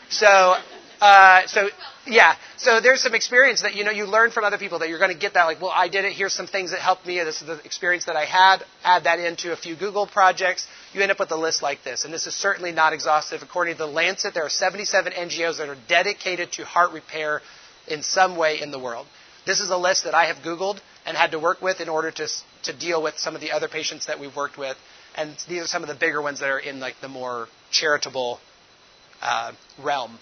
So, 0.10 0.56
uh, 1.02 1.48
so 1.48 1.70
yeah. 2.06 2.36
So 2.58 2.80
there's 2.82 3.02
some 3.02 3.14
experience 3.14 3.62
that 3.62 3.76
you 3.76 3.84
know 3.84 3.92
you 3.92 4.06
learn 4.06 4.32
from 4.32 4.44
other 4.44 4.58
people 4.58 4.80
that 4.80 4.90
you're 4.90 5.00
going 5.00 5.14
to 5.14 5.18
get 5.18 5.34
that. 5.34 5.46
Like, 5.46 5.62
well, 5.62 5.74
I 5.74 5.90
did 5.90 6.06
it. 6.06 6.14
Here's 6.14 6.34
some 6.34 6.48
things 6.48 6.72
that 6.72 6.80
helped 6.80 7.06
me. 7.06 7.18
This 7.20 7.42
is 7.42 7.48
the 7.48 7.64
experience 7.64 8.06
that 8.06 8.16
I 8.16 8.26
had. 8.26 8.64
Add 8.84 9.04
that 9.04 9.20
into 9.20 9.52
a 9.52 9.56
few 9.56 9.76
Google 9.76 10.08
projects. 10.08 10.68
You 10.94 11.02
end 11.02 11.12
up 11.12 11.20
with 11.20 11.32
a 11.32 11.36
list 11.36 11.62
like 11.62 11.84
this, 11.84 12.06
and 12.06 12.14
this 12.14 12.28
is 12.28 12.34
certainly 12.34 12.72
not 12.72 12.94
exhaustive. 12.94 13.44
According 13.44 13.76
to 13.76 13.80
the 13.80 13.88
Lancet, 13.88 14.34
there 14.34 14.46
are 14.46 14.50
77 14.50 15.14
NGOs 15.14 15.58
that 15.58 15.70
are 15.70 15.78
dedicated 15.88 16.52
to 16.54 16.66
heart 16.66 16.94
repair 16.94 17.42
in 17.88 18.02
some 18.02 18.36
way 18.36 18.62
in 18.62 18.72
the 18.72 18.80
world. 18.80 19.08
This 19.46 19.62
is 19.62 19.70
a 19.70 19.78
list 19.78 20.04
that 20.04 20.14
I 20.14 20.26
have 20.26 20.38
Googled 20.38 20.80
and 21.06 21.16
had 21.16 21.32
to 21.32 21.40
work 21.40 21.62
with 21.62 21.80
in 21.80 21.88
order 21.88 22.12
to, 22.12 22.28
to 22.64 22.74
deal 22.74 23.02
with 23.02 23.18
some 23.18 23.34
of 23.34 23.40
the 23.40 23.52
other 23.52 23.70
patients 23.70 24.08
that 24.08 24.20
we've 24.20 24.36
worked 24.36 24.58
with. 24.58 24.78
And 25.16 25.32
these 25.48 25.64
are 25.64 25.68
some 25.68 25.84
of 25.84 25.90
the 25.90 25.96
bigger 25.96 26.22
ones 26.22 26.42
that 26.42 26.50
are 26.50 26.60
in 26.60 26.82
like 26.82 27.00
the 27.02 27.08
more 27.08 27.48
charitable 27.72 28.42
uh, 29.22 29.52
realm. 29.82 30.18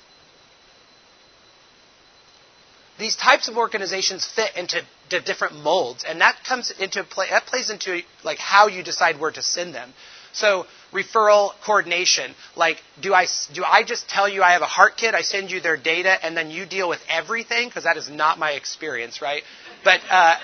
These 2.98 3.16
types 3.18 3.50
of 3.50 3.58
organizations 3.58 4.26
fit 4.26 4.56
into 4.56 4.82
different 5.10 5.56
molds, 5.56 6.06
and 6.06 6.22
that 6.22 6.38
comes 6.46 6.72
into 6.72 7.04
play. 7.04 7.28
That 7.30 7.46
plays 7.46 7.70
into 7.70 8.02
like 8.24 8.40
how 8.40 8.68
you 8.68 8.84
decide 8.84 9.20
where 9.20 9.32
to 9.32 9.42
send 9.42 9.76
them. 9.76 9.94
So 10.32 10.66
referral 10.94 11.52
coordination, 11.66 12.34
like 12.56 12.82
do 13.02 13.14
I 13.14 13.28
do 13.54 13.64
I 13.66 13.84
just 13.84 14.10
tell 14.10 14.28
you 14.28 14.44
I 14.44 14.52
have 14.52 14.62
a 14.62 14.66
heart 14.66 14.98
kit, 14.98 15.14
I 15.14 15.22
send 15.22 15.52
you 15.52 15.60
their 15.60 15.78
data, 15.78 16.18
and 16.24 16.36
then 16.36 16.50
you 16.52 16.66
deal 16.66 16.88
with 16.88 17.02
everything? 17.10 17.68
Because 17.68 17.84
that 17.84 17.98
is 17.98 18.10
not 18.10 18.40
my 18.40 18.52
experience, 18.52 19.22
right? 19.22 19.44
But 19.84 20.02
uh, 20.10 20.36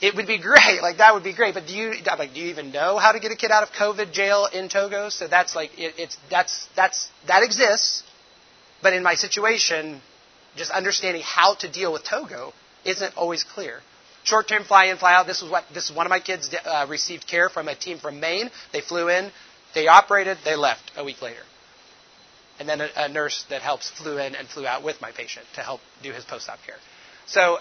it 0.00 0.14
would 0.14 0.26
be 0.26 0.38
great, 0.38 0.80
like 0.82 0.98
that 0.98 1.14
would 1.14 1.24
be 1.24 1.32
great. 1.34 1.54
But 1.54 1.66
do 1.66 1.74
you 1.74 1.94
like 2.18 2.34
do 2.34 2.40
you 2.40 2.48
even 2.48 2.72
know 2.72 2.98
how 2.98 3.12
to 3.12 3.20
get 3.20 3.32
a 3.32 3.36
kid 3.36 3.50
out 3.50 3.62
of 3.62 3.70
COVID 3.70 4.12
jail 4.12 4.46
in 4.52 4.68
Togo? 4.68 5.08
So 5.08 5.26
that's 5.28 5.54
like 5.54 5.78
it, 5.78 5.94
it's 5.98 6.16
that's 6.30 6.68
that's 6.76 7.08
that 7.26 7.42
exists, 7.42 8.02
but 8.82 8.92
in 8.92 9.02
my 9.02 9.14
situation, 9.14 10.00
just 10.56 10.70
understanding 10.70 11.22
how 11.24 11.54
to 11.56 11.70
deal 11.70 11.92
with 11.92 12.04
Togo 12.04 12.52
isn't 12.84 13.16
always 13.16 13.44
clear. 13.44 13.80
Short-term 14.24 14.64
fly-in, 14.64 14.96
fly-out. 14.96 15.26
This 15.26 15.40
is 15.42 15.50
what 15.50 15.64
this 15.72 15.88
is. 15.88 15.96
One 15.96 16.04
of 16.04 16.10
my 16.10 16.18
kids 16.20 16.52
uh, 16.64 16.86
received 16.88 17.26
care 17.28 17.48
from 17.48 17.68
a 17.68 17.76
team 17.76 17.98
from 17.98 18.18
Maine. 18.18 18.50
They 18.72 18.80
flew 18.80 19.08
in, 19.08 19.30
they 19.74 19.86
operated, 19.86 20.38
they 20.44 20.56
left 20.56 20.90
a 20.96 21.04
week 21.04 21.22
later. 21.22 21.42
and 22.58 22.68
then 22.68 22.80
a, 22.80 22.88
a 22.96 23.08
nurse 23.08 23.44
that 23.50 23.62
helps 23.62 23.90
flew 23.90 24.18
in 24.18 24.34
and 24.34 24.48
flew 24.48 24.66
out 24.66 24.82
with 24.82 25.00
my 25.00 25.12
patient 25.12 25.46
to 25.54 25.60
help 25.60 25.80
do 26.02 26.12
his 26.12 26.24
post-op 26.24 26.58
care. 26.66 26.76
So 27.26 27.58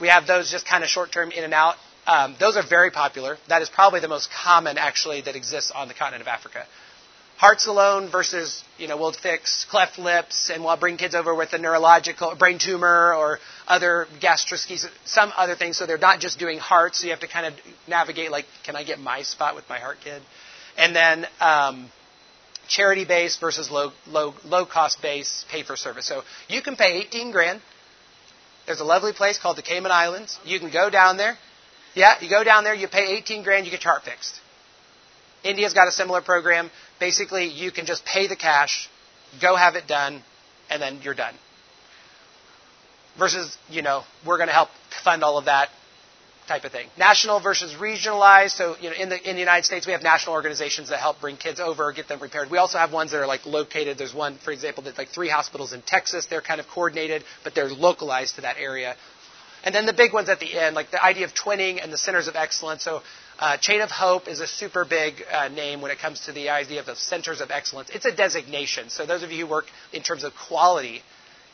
we 0.00 0.08
have 0.08 0.26
those 0.26 0.50
just 0.50 0.66
kind 0.66 0.84
of 0.84 0.90
short-term 0.90 1.30
in 1.30 1.44
and 1.44 1.54
out. 1.54 1.76
Um, 2.06 2.36
those 2.40 2.56
are 2.56 2.62
very 2.66 2.90
popular. 2.90 3.36
That 3.48 3.62
is 3.62 3.68
probably 3.68 4.00
the 4.00 4.08
most 4.08 4.30
common, 4.30 4.78
actually, 4.78 5.20
that 5.22 5.36
exists 5.36 5.70
on 5.70 5.88
the 5.88 5.94
continent 5.94 6.22
of 6.22 6.28
Africa. 6.28 6.64
Hearts 7.36 7.66
alone 7.68 8.10
versus, 8.10 8.64
you 8.78 8.88
know, 8.88 8.96
we'll 8.96 9.12
fix 9.12 9.64
cleft 9.70 9.98
lips 9.98 10.50
and 10.50 10.64
we'll 10.64 10.76
bring 10.76 10.96
kids 10.96 11.14
over 11.14 11.32
with 11.34 11.52
a 11.52 11.58
neurological 11.58 12.34
brain 12.34 12.58
tumor 12.58 13.14
or 13.14 13.38
other 13.68 14.06
gastroschisis, 14.20 14.88
some 15.04 15.32
other 15.36 15.54
things. 15.54 15.76
So 15.76 15.86
they're 15.86 15.98
not 15.98 16.18
just 16.18 16.38
doing 16.38 16.58
hearts. 16.58 16.98
So 16.98 17.04
you 17.04 17.10
have 17.10 17.20
to 17.20 17.28
kind 17.28 17.46
of 17.46 17.54
navigate, 17.86 18.32
like, 18.32 18.46
can 18.64 18.74
I 18.74 18.82
get 18.82 18.98
my 18.98 19.22
spot 19.22 19.54
with 19.54 19.68
my 19.68 19.78
heart 19.78 19.98
kid? 20.02 20.20
And 20.76 20.96
then 20.96 21.26
um, 21.40 21.90
charity 22.68 23.04
based 23.04 23.40
versus 23.40 23.70
low, 23.70 23.92
low, 24.08 24.34
low 24.44 24.66
cost 24.66 25.00
base 25.02 25.44
pay 25.50 25.62
for 25.62 25.76
service. 25.76 26.06
So 26.06 26.22
you 26.48 26.62
can 26.62 26.74
pay 26.74 26.98
18 27.06 27.30
grand. 27.30 27.60
There's 28.68 28.80
a 28.80 28.84
lovely 28.84 29.14
place 29.14 29.38
called 29.38 29.56
the 29.56 29.62
Cayman 29.62 29.90
Islands. 29.90 30.38
You 30.44 30.60
can 30.60 30.70
go 30.70 30.90
down 30.90 31.16
there. 31.16 31.38
Yeah, 31.94 32.16
you 32.20 32.28
go 32.28 32.44
down 32.44 32.64
there, 32.64 32.74
you 32.74 32.86
pay 32.86 33.16
18 33.16 33.42
grand, 33.42 33.64
you 33.64 33.70
get 33.70 33.82
your 33.82 33.94
heart 33.94 34.04
fixed. 34.04 34.38
India's 35.42 35.72
got 35.72 35.88
a 35.88 35.90
similar 35.90 36.20
program. 36.20 36.70
Basically, 37.00 37.46
you 37.46 37.70
can 37.70 37.86
just 37.86 38.04
pay 38.04 38.26
the 38.26 38.36
cash, 38.36 38.90
go 39.40 39.56
have 39.56 39.74
it 39.74 39.86
done, 39.86 40.22
and 40.68 40.82
then 40.82 41.00
you're 41.02 41.14
done. 41.14 41.32
Versus, 43.18 43.56
you 43.70 43.80
know, 43.80 44.02
we're 44.26 44.36
going 44.36 44.48
to 44.48 44.54
help 44.54 44.68
fund 45.02 45.24
all 45.24 45.38
of 45.38 45.46
that 45.46 45.70
type 46.48 46.64
of 46.64 46.72
thing. 46.72 46.88
National 46.98 47.40
versus 47.40 47.74
regionalized. 47.74 48.56
So, 48.56 48.76
you 48.80 48.90
know, 48.90 48.96
in 48.96 49.08
the 49.08 49.30
in 49.30 49.36
the 49.36 49.40
United 49.40 49.64
States, 49.64 49.86
we 49.86 49.92
have 49.92 50.02
national 50.02 50.34
organizations 50.34 50.88
that 50.88 50.98
help 50.98 51.20
bring 51.20 51.36
kids 51.36 51.60
over, 51.60 51.92
get 51.92 52.08
them 52.08 52.20
repaired. 52.20 52.50
We 52.50 52.58
also 52.58 52.78
have 52.78 52.92
ones 52.92 53.12
that 53.12 53.18
are 53.20 53.26
like 53.26 53.46
located. 53.46 53.98
There's 53.98 54.14
one, 54.14 54.38
for 54.38 54.50
example, 54.50 54.82
that's 54.82 54.98
like 54.98 55.08
three 55.08 55.28
hospitals 55.28 55.72
in 55.72 55.82
Texas. 55.82 56.26
They're 56.26 56.40
kind 56.40 56.60
of 56.60 56.66
coordinated, 56.66 57.22
but 57.44 57.54
they're 57.54 57.68
localized 57.68 58.36
to 58.36 58.40
that 58.40 58.56
area. 58.58 58.96
And 59.64 59.74
then 59.74 59.86
the 59.86 59.92
big 59.92 60.12
ones 60.12 60.28
at 60.28 60.40
the 60.40 60.58
end, 60.58 60.74
like 60.74 60.90
the 60.90 61.02
idea 61.02 61.26
of 61.26 61.34
twinning 61.34 61.82
and 61.82 61.92
the 61.92 61.98
centers 61.98 62.28
of 62.28 62.36
excellence. 62.36 62.82
So, 62.84 63.02
uh, 63.38 63.56
Chain 63.58 63.80
of 63.80 63.90
Hope 63.90 64.26
is 64.26 64.40
a 64.40 64.46
super 64.46 64.84
big 64.84 65.14
uh, 65.32 65.48
name 65.48 65.80
when 65.80 65.90
it 65.90 65.98
comes 65.98 66.20
to 66.26 66.32
the 66.32 66.50
idea 66.50 66.80
of 66.80 66.86
the 66.86 66.96
centers 66.96 67.40
of 67.40 67.50
excellence. 67.50 67.90
It's 67.92 68.04
a 68.04 68.14
designation. 68.14 68.88
So, 68.88 69.06
those 69.06 69.22
of 69.22 69.30
you 69.30 69.44
who 69.44 69.50
work 69.50 69.66
in 69.92 70.02
terms 70.02 70.24
of 70.24 70.32
quality 70.34 71.02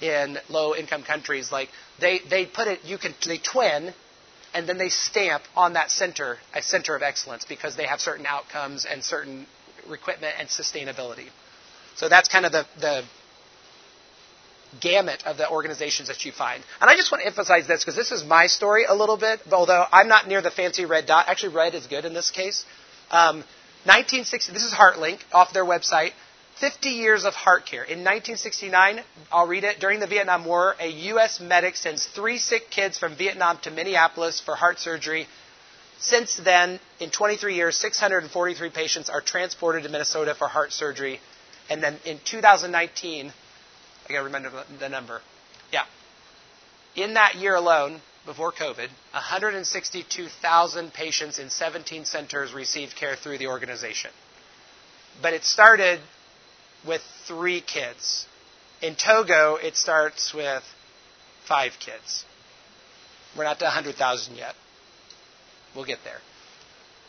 in 0.00 0.38
low 0.48 0.74
income 0.74 1.02
countries, 1.02 1.50
like 1.50 1.68
they, 2.00 2.20
they 2.30 2.46
put 2.46 2.68
it, 2.68 2.84
you 2.84 2.98
can, 2.98 3.14
they 3.26 3.38
twin 3.38 3.92
and 4.54 4.68
then 4.68 4.78
they 4.78 4.88
stamp 4.88 5.42
on 5.56 5.74
that 5.74 5.90
center 5.90 6.38
a 6.54 6.62
center 6.62 6.94
of 6.94 7.02
excellence 7.02 7.44
because 7.44 7.76
they 7.76 7.86
have 7.86 8.00
certain 8.00 8.24
outcomes 8.24 8.86
and 8.86 9.02
certain 9.04 9.46
equipment 9.90 10.34
and 10.38 10.48
sustainability. 10.48 11.28
So 11.96 12.08
that's 12.08 12.28
kind 12.28 12.46
of 12.46 12.52
the, 12.52 12.66
the 12.80 13.04
gamut 14.80 15.22
of 15.26 15.36
the 15.36 15.48
organizations 15.48 16.08
that 16.08 16.24
you 16.24 16.32
find. 16.32 16.62
And 16.80 16.90
I 16.90 16.96
just 16.96 17.12
want 17.12 17.22
to 17.22 17.26
emphasize 17.26 17.66
this 17.66 17.84
because 17.84 17.96
this 17.96 18.12
is 18.12 18.24
my 18.24 18.46
story 18.46 18.84
a 18.84 18.94
little 18.94 19.16
bit, 19.16 19.40
although 19.52 19.84
I'm 19.92 20.08
not 20.08 20.26
near 20.26 20.42
the 20.42 20.50
fancy 20.50 20.84
red 20.84 21.06
dot. 21.06 21.26
Actually, 21.28 21.54
red 21.54 21.74
is 21.74 21.86
good 21.86 22.04
in 22.04 22.14
this 22.14 22.30
case. 22.30 22.64
Um, 23.10 23.36
1960, 23.84 24.52
this 24.52 24.64
is 24.64 24.72
HeartLink 24.72 25.20
off 25.32 25.52
their 25.52 25.64
website. 25.64 26.12
50 26.56 26.90
years 26.90 27.24
of 27.24 27.34
heart 27.34 27.66
care. 27.66 27.82
In 27.82 27.98
1969, 28.04 29.00
I'll 29.32 29.46
read 29.46 29.64
it. 29.64 29.80
During 29.80 30.00
the 30.00 30.06
Vietnam 30.06 30.44
War, 30.44 30.76
a 30.78 30.88
U.S. 31.12 31.40
medic 31.40 31.76
sends 31.76 32.06
three 32.06 32.38
sick 32.38 32.70
kids 32.70 32.96
from 32.96 33.16
Vietnam 33.16 33.58
to 33.62 33.70
Minneapolis 33.70 34.40
for 34.40 34.54
heart 34.54 34.78
surgery. 34.78 35.26
Since 35.98 36.36
then, 36.36 36.78
in 37.00 37.10
23 37.10 37.54
years, 37.54 37.76
643 37.76 38.70
patients 38.70 39.10
are 39.10 39.20
transported 39.20 39.82
to 39.82 39.88
Minnesota 39.88 40.34
for 40.34 40.48
heart 40.48 40.72
surgery. 40.72 41.20
And 41.68 41.82
then 41.82 41.96
in 42.04 42.18
2019, 42.24 43.32
I 44.08 44.12
got 44.12 44.18
to 44.18 44.24
remember 44.24 44.64
the 44.78 44.88
number. 44.88 45.20
Yeah. 45.72 45.84
In 46.94 47.14
that 47.14 47.34
year 47.36 47.54
alone, 47.54 48.00
before 48.26 48.52
COVID, 48.52 48.88
162,000 49.12 50.92
patients 50.92 51.38
in 51.38 51.50
17 51.50 52.04
centers 52.04 52.52
received 52.52 52.96
care 52.96 53.16
through 53.16 53.38
the 53.38 53.48
organization. 53.48 54.10
But 55.20 55.34
it 55.34 55.44
started 55.44 56.00
with 56.86 57.02
three 57.26 57.60
kids. 57.60 58.26
In 58.82 58.94
Togo, 58.96 59.56
it 59.56 59.76
starts 59.76 60.34
with 60.34 60.62
five 61.46 61.72
kids. 61.80 62.24
We're 63.36 63.44
not 63.44 63.58
to 63.60 63.64
100,000 63.64 64.36
yet. 64.36 64.54
We'll 65.74 65.84
get 65.84 65.98
there. 66.04 66.18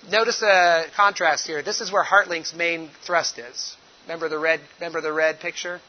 Notice 0.10 0.40
the 0.40 0.86
contrast 0.96 1.48
here. 1.48 1.62
This 1.62 1.82
is 1.82 1.92
where 1.92 2.04
HeartLink's 2.04 2.54
main 2.54 2.90
thrust 3.06 3.40
is. 3.40 3.76
Remember 4.04 4.30
the 4.30 4.40
red, 4.40 4.62
remember 4.80 5.02
the 5.02 5.14
red 5.14 5.40
picture? 5.40 5.82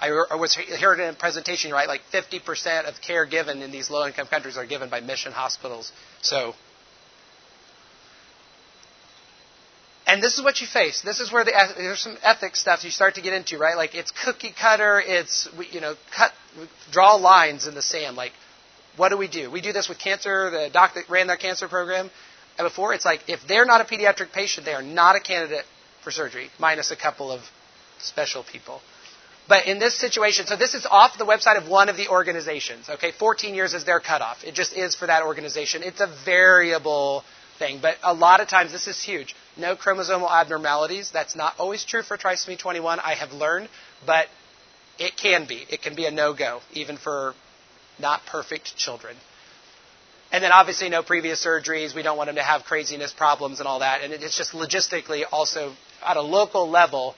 I 0.00 0.10
was 0.36 0.54
heard 0.54 1.00
in 1.00 1.08
a 1.08 1.12
presentation, 1.12 1.72
right? 1.72 1.88
Like 1.88 2.02
50% 2.12 2.84
of 2.84 3.00
care 3.00 3.26
given 3.26 3.62
in 3.62 3.72
these 3.72 3.90
low 3.90 4.06
income 4.06 4.28
countries 4.28 4.56
are 4.56 4.64
given 4.64 4.88
by 4.88 5.00
mission 5.00 5.32
hospitals. 5.32 5.90
So 6.22 6.54
And 10.08 10.20
this 10.22 10.36
is 10.38 10.42
what 10.42 10.60
you 10.60 10.66
face. 10.66 11.02
This 11.02 11.20
is 11.20 11.30
where 11.30 11.44
the, 11.44 11.52
there's 11.76 12.00
some 12.00 12.16
ethics 12.22 12.60
stuff 12.60 12.82
you 12.82 12.90
start 12.90 13.14
to 13.16 13.20
get 13.20 13.34
into, 13.34 13.58
right? 13.58 13.76
Like 13.76 13.94
it's 13.94 14.10
cookie 14.10 14.54
cutter. 14.58 15.00
It's 15.04 15.48
you 15.70 15.80
know 15.80 15.94
cut, 16.16 16.32
draw 16.90 17.14
lines 17.14 17.68
in 17.68 17.74
the 17.74 17.82
sand. 17.82 18.16
Like 18.16 18.32
what 18.96 19.10
do 19.10 19.16
we 19.16 19.28
do? 19.28 19.50
We 19.50 19.60
do 19.60 19.72
this 19.72 19.88
with 19.88 19.98
cancer. 20.00 20.50
The 20.50 20.70
doc 20.72 20.94
that 20.94 21.08
ran 21.08 21.28
that 21.28 21.38
cancer 21.38 21.68
program 21.68 22.10
and 22.58 22.66
before, 22.66 22.92
it's 22.92 23.04
like 23.04 23.20
if 23.28 23.46
they're 23.46 23.64
not 23.64 23.80
a 23.80 23.84
pediatric 23.84 24.32
patient, 24.32 24.66
they 24.66 24.74
are 24.74 24.82
not 24.82 25.14
a 25.14 25.20
candidate 25.20 25.64
for 26.02 26.10
surgery, 26.10 26.50
minus 26.58 26.90
a 26.90 26.96
couple 26.96 27.30
of 27.30 27.40
special 27.98 28.42
people. 28.42 28.80
But 29.48 29.66
in 29.66 29.78
this 29.78 29.94
situation, 29.94 30.46
so 30.46 30.56
this 30.56 30.74
is 30.74 30.84
off 30.84 31.16
the 31.16 31.24
website 31.24 31.56
of 31.56 31.68
one 31.68 31.88
of 31.88 31.96
the 31.96 32.08
organizations. 32.08 32.90
Okay, 32.90 33.12
14 33.12 33.54
years 33.54 33.74
is 33.74 33.84
their 33.84 34.00
cutoff. 34.00 34.44
It 34.44 34.54
just 34.54 34.76
is 34.76 34.94
for 34.94 35.06
that 35.06 35.22
organization. 35.22 35.82
It's 35.84 36.00
a 36.00 36.12
variable 36.24 37.24
thing. 37.58 37.80
But 37.80 37.96
a 38.02 38.14
lot 38.14 38.40
of 38.40 38.48
times, 38.48 38.72
this 38.72 38.86
is 38.86 39.02
huge. 39.02 39.34
No 39.56 39.76
chromosomal 39.76 40.30
abnormalities. 40.30 41.10
That's 41.10 41.36
not 41.36 41.54
always 41.58 41.84
true 41.84 42.02
for 42.02 42.16
trisomy 42.16 42.58
21, 42.58 43.00
I 43.00 43.14
have 43.14 43.32
learned, 43.32 43.68
but 44.06 44.26
it 44.98 45.16
can 45.16 45.46
be. 45.46 45.64
It 45.68 45.82
can 45.82 45.94
be 45.94 46.06
a 46.06 46.10
no 46.10 46.34
go, 46.34 46.60
even 46.72 46.96
for 46.96 47.34
not 47.98 48.22
perfect 48.26 48.76
children. 48.76 49.16
And 50.30 50.44
then 50.44 50.52
obviously 50.52 50.88
no 50.88 51.02
previous 51.02 51.44
surgeries. 51.44 51.94
We 51.94 52.02
don't 52.02 52.16
want 52.18 52.28
them 52.28 52.36
to 52.36 52.42
have 52.42 52.64
craziness 52.64 53.12
problems 53.12 53.60
and 53.60 53.68
all 53.68 53.78
that. 53.78 54.02
And 54.02 54.12
it's 54.12 54.36
just 54.36 54.52
logistically 54.52 55.24
also 55.30 55.72
at 56.04 56.16
a 56.16 56.22
local 56.22 56.68
level, 56.68 57.14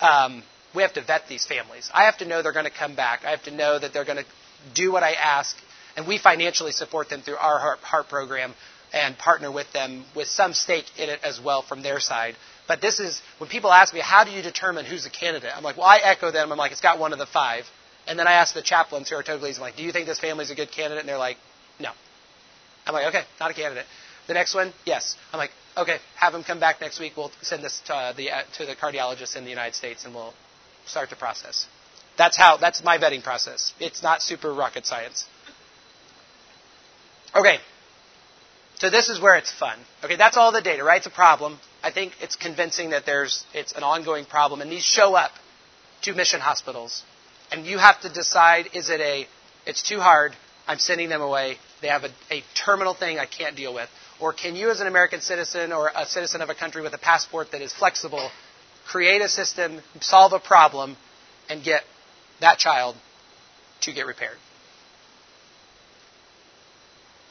um, 0.00 0.42
we 0.74 0.82
have 0.82 0.92
to 0.94 1.02
vet 1.02 1.22
these 1.28 1.46
families. 1.46 1.90
I 1.92 2.04
have 2.04 2.18
to 2.18 2.24
know 2.26 2.42
they're 2.42 2.52
going 2.52 2.66
to 2.66 2.70
come 2.70 2.94
back. 2.94 3.24
I 3.24 3.30
have 3.30 3.42
to 3.44 3.50
know 3.50 3.78
that 3.78 3.92
they're 3.92 4.04
going 4.04 4.18
to 4.18 4.24
do 4.74 4.92
what 4.92 5.02
I 5.02 5.12
ask. 5.12 5.56
And 5.96 6.06
we 6.06 6.18
financially 6.18 6.72
support 6.72 7.08
them 7.08 7.22
through 7.22 7.36
our 7.36 7.58
heart, 7.58 7.78
heart 7.78 8.08
program 8.08 8.54
and 8.92 9.16
partner 9.18 9.50
with 9.50 9.70
them 9.72 10.04
with 10.14 10.28
some 10.28 10.52
stake 10.52 10.86
in 10.98 11.08
it 11.08 11.20
as 11.22 11.40
well 11.40 11.62
from 11.62 11.82
their 11.82 12.00
side. 12.00 12.36
But 12.68 12.80
this 12.80 12.98
is 12.98 13.20
when 13.38 13.48
people 13.48 13.72
ask 13.72 13.94
me, 13.94 14.00
how 14.00 14.24
do 14.24 14.30
you 14.30 14.42
determine 14.42 14.84
who's 14.84 15.06
a 15.06 15.10
candidate? 15.10 15.50
I'm 15.56 15.62
like, 15.62 15.76
well, 15.76 15.86
I 15.86 15.98
echo 16.02 16.30
them. 16.30 16.50
I'm 16.50 16.58
like, 16.58 16.72
it's 16.72 16.80
got 16.80 16.98
one 16.98 17.12
of 17.12 17.18
the 17.18 17.26
five. 17.26 17.64
And 18.06 18.18
then 18.18 18.26
I 18.26 18.34
ask 18.34 18.54
the 18.54 18.62
chaplains 18.62 19.10
who 19.10 19.16
are 19.16 19.22
Togolese, 19.22 19.56
I'm 19.56 19.62
like, 19.62 19.76
do 19.76 19.82
you 19.82 19.92
think 19.92 20.06
this 20.06 20.20
family's 20.20 20.50
a 20.50 20.54
good 20.54 20.70
candidate? 20.70 21.00
And 21.00 21.08
they're 21.08 21.18
like, 21.18 21.36
no. 21.80 21.90
I'm 22.86 22.94
like, 22.94 23.06
okay, 23.08 23.22
not 23.40 23.50
a 23.50 23.54
candidate. 23.54 23.84
The 24.28 24.34
next 24.34 24.54
one, 24.54 24.72
yes. 24.84 25.16
I'm 25.32 25.38
like, 25.38 25.50
okay, 25.76 25.98
have 26.16 26.32
them 26.32 26.44
come 26.44 26.60
back 26.60 26.80
next 26.80 27.00
week. 27.00 27.12
We'll 27.16 27.32
send 27.42 27.62
this 27.62 27.80
to, 27.86 27.94
uh, 27.94 28.12
the, 28.12 28.30
uh, 28.30 28.42
to 28.58 28.66
the 28.66 28.74
cardiologist 28.74 29.36
in 29.36 29.44
the 29.44 29.50
United 29.50 29.74
States 29.74 30.04
and 30.04 30.14
we'll 30.14 30.34
start 30.84 31.10
the 31.10 31.16
process. 31.16 31.66
That's 32.16 32.36
how, 32.36 32.56
that's 32.56 32.82
my 32.82 32.98
vetting 32.98 33.22
process. 33.22 33.74
It's 33.80 34.02
not 34.02 34.22
super 34.22 34.52
rocket 34.52 34.86
science. 34.86 35.26
Okay, 37.34 37.58
so 38.78 38.90
this 38.90 39.08
is 39.08 39.20
where 39.20 39.36
it's 39.36 39.50
fun. 39.50 39.78
Okay, 40.04 40.16
that's 40.16 40.36
all 40.36 40.52
the 40.52 40.60
data, 40.60 40.84
right? 40.84 40.98
It's 40.98 41.06
a 41.06 41.10
problem. 41.10 41.58
I 41.82 41.90
think 41.90 42.12
it's 42.20 42.36
convincing 42.36 42.90
that 42.90 43.06
there's 43.06 43.44
it's 43.54 43.72
an 43.72 43.82
ongoing 43.82 44.26
problem, 44.26 44.60
and 44.60 44.70
these 44.70 44.84
show 44.84 45.14
up 45.14 45.30
to 46.02 46.14
mission 46.14 46.40
hospitals, 46.40 47.02
and 47.50 47.66
you 47.66 47.78
have 47.78 48.00
to 48.02 48.12
decide: 48.12 48.68
is 48.74 48.90
it 48.90 49.00
a 49.00 49.26
it's 49.66 49.82
too 49.82 49.98
hard, 49.98 50.36
I'm 50.66 50.78
sending 50.78 51.08
them 51.08 51.22
away. 51.22 51.56
They 51.80 51.88
have 51.88 52.04
a, 52.04 52.10
a 52.30 52.42
terminal 52.54 52.94
thing 52.94 53.18
I 53.18 53.26
can't 53.26 53.56
deal 53.56 53.74
with, 53.74 53.88
or 54.20 54.32
can 54.32 54.56
you, 54.56 54.70
as 54.70 54.80
an 54.80 54.86
American 54.86 55.20
citizen 55.20 55.72
or 55.72 55.90
a 55.94 56.06
citizen 56.06 56.42
of 56.42 56.50
a 56.50 56.54
country 56.54 56.82
with 56.82 56.94
a 56.94 56.98
passport 56.98 57.52
that 57.52 57.62
is 57.62 57.72
flexible, 57.72 58.30
create 58.86 59.22
a 59.22 59.28
system, 59.28 59.80
solve 60.00 60.32
a 60.32 60.38
problem, 60.38 60.96
and 61.48 61.64
get 61.64 61.82
that 62.40 62.58
child 62.58 62.94
to 63.82 63.92
get 63.92 64.06
repaired? 64.06 64.38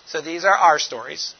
So 0.07 0.22
these 0.22 0.45
are 0.45 0.55
our 0.55 0.80
stories. 0.80 1.34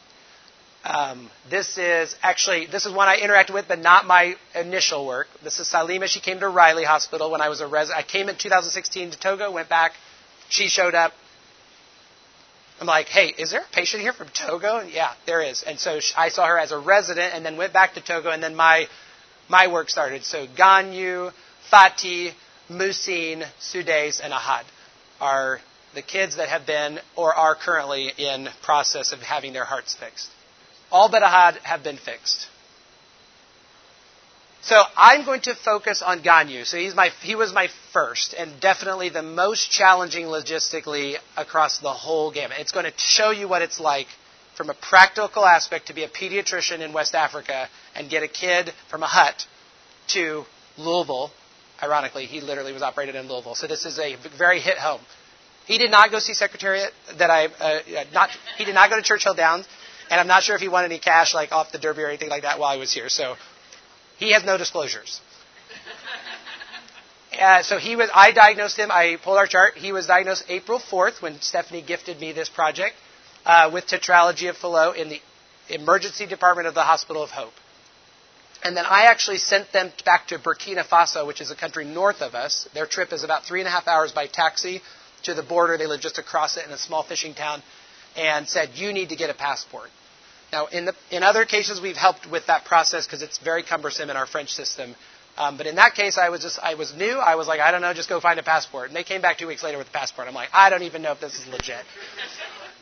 Um, 0.86 1.30
this 1.50 1.78
is 1.78 2.14
actually 2.22 2.66
this 2.66 2.86
is 2.86 2.92
one 2.92 3.08
I 3.08 3.18
interacted 3.18 3.52
with, 3.52 3.66
but 3.66 3.80
not 3.80 4.06
my 4.06 4.36
initial 4.54 5.04
work. 5.04 5.26
This 5.42 5.58
is 5.58 5.66
Salima. 5.66 6.06
She 6.06 6.20
came 6.20 6.38
to 6.38 6.48
Riley 6.48 6.84
Hospital 6.84 7.30
when 7.32 7.40
I 7.40 7.48
was 7.48 7.60
a 7.60 7.66
resident. 7.66 8.06
I 8.06 8.08
came 8.08 8.28
in 8.28 8.36
2016 8.36 9.10
to 9.10 9.18
Togo, 9.18 9.50
went 9.50 9.68
back. 9.68 9.94
She 10.48 10.68
showed 10.68 10.94
up. 10.94 11.12
I'm 12.80 12.86
like, 12.86 13.06
hey, 13.06 13.34
is 13.36 13.50
there 13.50 13.62
a 13.62 13.74
patient 13.74 14.02
here 14.02 14.12
from 14.12 14.28
Togo? 14.28 14.76
And 14.76 14.90
yeah, 14.92 15.14
there 15.26 15.42
is. 15.42 15.64
And 15.64 15.80
so 15.80 15.98
I 16.16 16.28
saw 16.28 16.46
her 16.46 16.58
as 16.58 16.70
a 16.70 16.78
resident, 16.78 17.34
and 17.34 17.44
then 17.44 17.56
went 17.56 17.72
back 17.72 17.94
to 17.94 18.00
Togo, 18.00 18.30
and 18.30 18.40
then 18.40 18.54
my 18.54 18.86
my 19.48 19.66
work 19.66 19.90
started. 19.90 20.22
So 20.22 20.46
Ganyu, 20.46 21.32
Fati, 21.72 22.30
Musin, 22.70 23.44
Sudais, 23.58 24.20
and 24.22 24.32
Ahad 24.32 24.62
are 25.20 25.58
the 25.94 26.02
kids 26.02 26.36
that 26.36 26.48
have 26.48 26.64
been 26.64 27.00
or 27.16 27.34
are 27.34 27.56
currently 27.56 28.12
in 28.18 28.48
process 28.62 29.10
of 29.10 29.18
having 29.20 29.52
their 29.52 29.64
hearts 29.64 29.92
fixed. 29.92 30.30
All 30.90 31.10
but 31.10 31.22
Ahad 31.22 31.58
have 31.58 31.82
been 31.82 31.96
fixed. 31.96 32.48
So 34.62 34.82
I'm 34.96 35.24
going 35.24 35.42
to 35.42 35.54
focus 35.54 36.02
on 36.02 36.22
Ganyu. 36.22 36.66
So 36.66 36.76
he's 36.76 36.94
my, 36.94 37.10
he 37.22 37.36
was 37.36 37.52
my 37.52 37.68
first 37.92 38.34
and 38.34 38.60
definitely 38.60 39.10
the 39.10 39.22
most 39.22 39.70
challenging 39.70 40.26
logistically 40.26 41.14
across 41.36 41.78
the 41.78 41.92
whole 41.92 42.32
gamut. 42.32 42.56
It's 42.58 42.72
going 42.72 42.86
to 42.86 42.92
show 42.96 43.30
you 43.30 43.46
what 43.46 43.62
it's 43.62 43.78
like 43.78 44.08
from 44.56 44.70
a 44.70 44.74
practical 44.74 45.44
aspect 45.44 45.86
to 45.86 45.94
be 45.94 46.02
a 46.02 46.08
pediatrician 46.08 46.80
in 46.80 46.92
West 46.92 47.14
Africa 47.14 47.68
and 47.94 48.10
get 48.10 48.24
a 48.24 48.28
kid 48.28 48.72
from 48.90 49.04
a 49.04 49.06
hut 49.06 49.46
to 50.08 50.44
Louisville. 50.76 51.30
Ironically, 51.80 52.26
he 52.26 52.40
literally 52.40 52.72
was 52.72 52.82
operated 52.82 53.14
in 53.14 53.28
Louisville. 53.28 53.54
So 53.54 53.68
this 53.68 53.84
is 53.84 54.00
a 54.00 54.16
very 54.36 54.58
hit 54.58 54.78
home. 54.78 55.00
He 55.66 55.78
did 55.78 55.90
not 55.90 56.10
go 56.10 56.18
see 56.18 56.32
Secretariat. 56.32 56.92
That 57.18 57.30
I 57.30 57.46
uh, 57.46 58.04
not. 58.12 58.30
He 58.56 58.64
did 58.64 58.74
not 58.74 58.88
go 58.88 58.96
to 58.96 59.02
Churchill 59.02 59.34
Downs, 59.34 59.66
and 60.10 60.20
I'm 60.20 60.26
not 60.26 60.42
sure 60.42 60.54
if 60.54 60.60
he 60.60 60.68
won 60.68 60.84
any 60.84 60.98
cash 60.98 61.34
like 61.34 61.52
off 61.52 61.72
the 61.72 61.78
Derby 61.78 62.02
or 62.02 62.08
anything 62.08 62.28
like 62.28 62.42
that 62.42 62.58
while 62.58 62.74
he 62.74 62.80
was 62.80 62.92
here. 62.92 63.08
So 63.08 63.36
he 64.18 64.32
has 64.32 64.44
no 64.44 64.56
disclosures. 64.56 65.20
Uh, 67.38 67.62
so 67.62 67.76
he 67.76 67.96
was. 67.96 68.08
I 68.14 68.32
diagnosed 68.32 68.78
him. 68.78 68.90
I 68.90 69.18
pulled 69.22 69.36
our 69.36 69.46
chart. 69.46 69.76
He 69.76 69.92
was 69.92 70.06
diagnosed 70.06 70.44
April 70.48 70.78
4th 70.78 71.20
when 71.20 71.38
Stephanie 71.42 71.82
gifted 71.82 72.18
me 72.18 72.32
this 72.32 72.48
project 72.48 72.94
uh, 73.44 73.68
with 73.70 73.86
tetralogy 73.86 74.48
of 74.48 74.56
Fallot 74.56 74.96
in 74.96 75.10
the 75.10 75.20
emergency 75.68 76.24
department 76.24 76.66
of 76.66 76.74
the 76.74 76.82
Hospital 76.82 77.22
of 77.22 77.30
Hope. 77.30 77.52
And 78.62 78.76
then 78.76 78.84
I 78.86 79.04
actually 79.04 79.38
sent 79.38 79.72
them 79.72 79.92
back 80.04 80.28
to 80.28 80.38
Burkina 80.38 80.84
Faso, 80.84 81.26
which 81.26 81.40
is 81.40 81.50
a 81.50 81.54
country 81.54 81.84
north 81.84 82.22
of 82.22 82.34
us. 82.34 82.68
Their 82.74 82.86
trip 82.86 83.12
is 83.12 83.22
about 83.22 83.44
three 83.44 83.60
and 83.60 83.68
a 83.68 83.70
half 83.70 83.86
hours 83.86 84.12
by 84.12 84.26
taxi 84.26 84.80
to 85.24 85.34
the 85.34 85.42
border. 85.42 85.76
They 85.76 85.86
live 85.86 86.00
just 86.00 86.18
across 86.18 86.56
it 86.56 86.66
in 86.66 86.72
a 86.72 86.78
small 86.78 87.02
fishing 87.02 87.34
town, 87.34 87.62
and 88.16 88.48
said, 88.48 88.70
"You 88.74 88.92
need 88.92 89.10
to 89.10 89.16
get 89.16 89.30
a 89.30 89.34
passport." 89.34 89.90
Now, 90.52 90.66
in, 90.66 90.84
the, 90.86 90.94
in 91.10 91.22
other 91.22 91.44
cases, 91.44 91.80
we've 91.80 91.96
helped 91.96 92.30
with 92.30 92.46
that 92.46 92.64
process 92.64 93.06
because 93.06 93.22
it's 93.22 93.38
very 93.38 93.62
cumbersome 93.62 94.10
in 94.10 94.16
our 94.16 94.26
French 94.26 94.50
system. 94.50 94.94
Um, 95.36 95.56
but 95.56 95.66
in 95.66 95.74
that 95.76 95.94
case, 95.94 96.16
I 96.16 96.30
was 96.30 96.40
just 96.40 96.58
I 96.60 96.74
was 96.74 96.94
new. 96.94 97.18
I 97.18 97.34
was 97.34 97.46
like, 97.46 97.60
I 97.60 97.70
don't 97.70 97.82
know, 97.82 97.92
just 97.92 98.08
go 98.08 98.20
find 98.20 98.38
a 98.38 98.42
passport. 98.42 98.88
And 98.88 98.96
they 98.96 99.04
came 99.04 99.20
back 99.20 99.38
two 99.38 99.46
weeks 99.46 99.62
later 99.62 99.76
with 99.76 99.88
a 99.88 99.92
passport. 99.92 100.28
I'm 100.28 100.34
like, 100.34 100.48
I 100.52 100.70
don't 100.70 100.84
even 100.84 101.02
know 101.02 101.12
if 101.12 101.20
this 101.20 101.34
is 101.34 101.46
legit. 101.48 101.84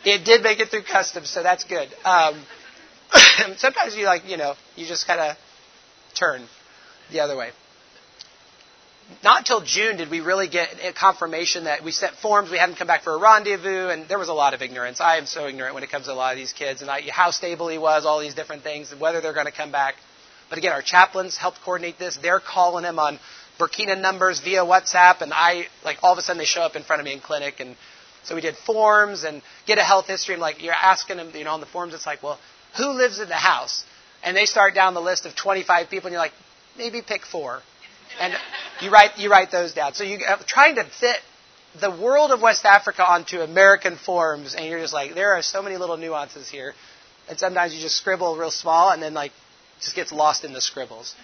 it 0.05 0.24
did 0.24 0.43
make 0.43 0.61
it 0.61 0.68
through 0.68 0.85
customs, 0.85 1.30
so 1.30 1.43
that's 1.43 1.64
good. 1.64 1.89
Um, 2.05 2.41
sometimes 3.57 3.97
you 3.97 4.07
like, 4.07 4.28
you 4.28 4.37
know, 4.37 4.55
you 4.76 4.87
just 4.87 5.07
kind 5.07 5.20
of 5.20 5.37
turn 6.14 6.47
the 7.11 7.20
other 7.20 7.37
way. 7.37 7.51
Not 9.22 9.38
until 9.38 9.61
June 9.61 9.96
did 9.96 10.11
we 10.11 10.20
really 10.20 10.48
get 10.48 10.68
a 10.82 10.92
confirmation 10.92 11.64
that 11.64 11.84
we 11.84 11.92
sent 11.92 12.14
forms. 12.16 12.50
We 12.50 12.59
hadn't 12.59 12.76
come 12.76 12.86
back 12.86 13.02
for 13.02 13.14
a 13.14 13.18
rendezvous, 13.18 13.88
and 13.88 14.09
there 14.09 14.18
was 14.18 14.28
a 14.28 14.34
lot 14.34 14.55
of 14.55 14.62
ignorance. 14.62 15.00
I 15.00 15.16
am 15.18 15.26
so 15.26 15.46
ignorant 15.46 15.74
when 15.74 15.82
it 15.82 15.90
comes 15.90 16.07
to 16.07 16.12
a 16.12 16.14
lot 16.14 16.32
of 16.32 16.38
these 16.38 16.52
kids, 16.52 16.82
and 16.82 16.90
I, 16.90 17.02
how 17.11 17.30
stable 17.30 17.68
he 17.68 17.78
was, 17.78 18.07
all 18.07 18.20
these 18.20 18.34
different 18.34 18.62
things, 18.62 18.92
and 18.92 19.00
whether 19.00 19.20
they're 19.20 19.34
going 19.34 19.46
to 19.46 19.52
come 19.52 19.72
back. 19.72 19.94
But 20.48 20.59
again, 20.59 20.72
our 20.72 20.82
chaplains 20.82 21.36
helped 21.36 21.61
coordinate 21.62 21.98
this. 21.98 22.18
They're 22.20 22.40
calling 22.40 22.84
him 22.84 22.98
on 22.98 23.18
Burkina 23.59 24.00
numbers 24.00 24.40
via 24.40 24.64
WhatsApp, 24.64 25.20
and 25.20 25.32
I 25.32 25.66
like 25.84 25.98
all 26.02 26.12
of 26.12 26.18
a 26.18 26.22
sudden 26.22 26.38
they 26.38 26.44
show 26.44 26.62
up 26.62 26.76
in 26.76 26.82
front 26.82 27.00
of 27.00 27.05
me 27.05 27.12
in 27.12 27.20
clinic, 27.20 27.61
and 27.61 27.76
so 28.24 28.34
we 28.34 28.40
did 28.40 28.57
forms 28.57 29.24
and 29.24 29.42
get 29.66 29.78
a 29.78 29.82
health 29.82 30.07
history. 30.07 30.34
And 30.34 30.40
like 30.40 30.62
you're 30.62 30.72
asking 30.72 31.18
them, 31.18 31.30
you 31.34 31.44
know, 31.44 31.52
on 31.52 31.61
the 31.61 31.66
forms, 31.66 31.94
it's 31.94 32.07
like, 32.07 32.22
well, 32.22 32.38
who 32.76 32.90
lives 32.90 33.20
in 33.20 33.28
the 33.28 33.34
house? 33.34 33.84
And 34.22 34.36
they 34.36 34.46
start 34.46 34.74
down 34.74 34.94
the 34.94 35.02
list 35.02 35.26
of 35.26 35.36
25 35.36 35.90
people, 35.90 36.07
and 36.09 36.12
you're 36.12 36.20
like, 36.20 36.32
maybe 36.76 37.02
pick 37.02 37.24
four, 37.26 37.62
and 38.20 38.34
you 38.80 38.90
write 38.90 39.18
you 39.18 39.30
write 39.30 39.50
those 39.50 39.72
down. 39.72 39.94
So 39.94 40.04
you 40.04 40.18
are 40.26 40.34
uh, 40.34 40.42
trying 40.46 40.76
to 40.76 40.84
fit 40.84 41.16
the 41.80 41.90
world 41.90 42.30
of 42.30 42.40
West 42.40 42.64
Africa 42.64 43.04
onto 43.04 43.40
American 43.40 43.96
forms, 43.96 44.54
and 44.54 44.66
you're 44.66 44.80
just 44.80 44.94
like, 44.94 45.14
there 45.14 45.32
are 45.34 45.42
so 45.42 45.62
many 45.62 45.76
little 45.76 45.96
nuances 45.96 46.48
here, 46.48 46.72
and 47.28 47.38
sometimes 47.38 47.74
you 47.74 47.80
just 47.80 47.96
scribble 47.96 48.36
real 48.36 48.50
small, 48.50 48.90
and 48.90 49.02
then 49.02 49.14
like 49.14 49.32
just 49.80 49.96
gets 49.96 50.12
lost 50.12 50.44
in 50.44 50.52
the 50.52 50.60
scribbles. 50.60 51.14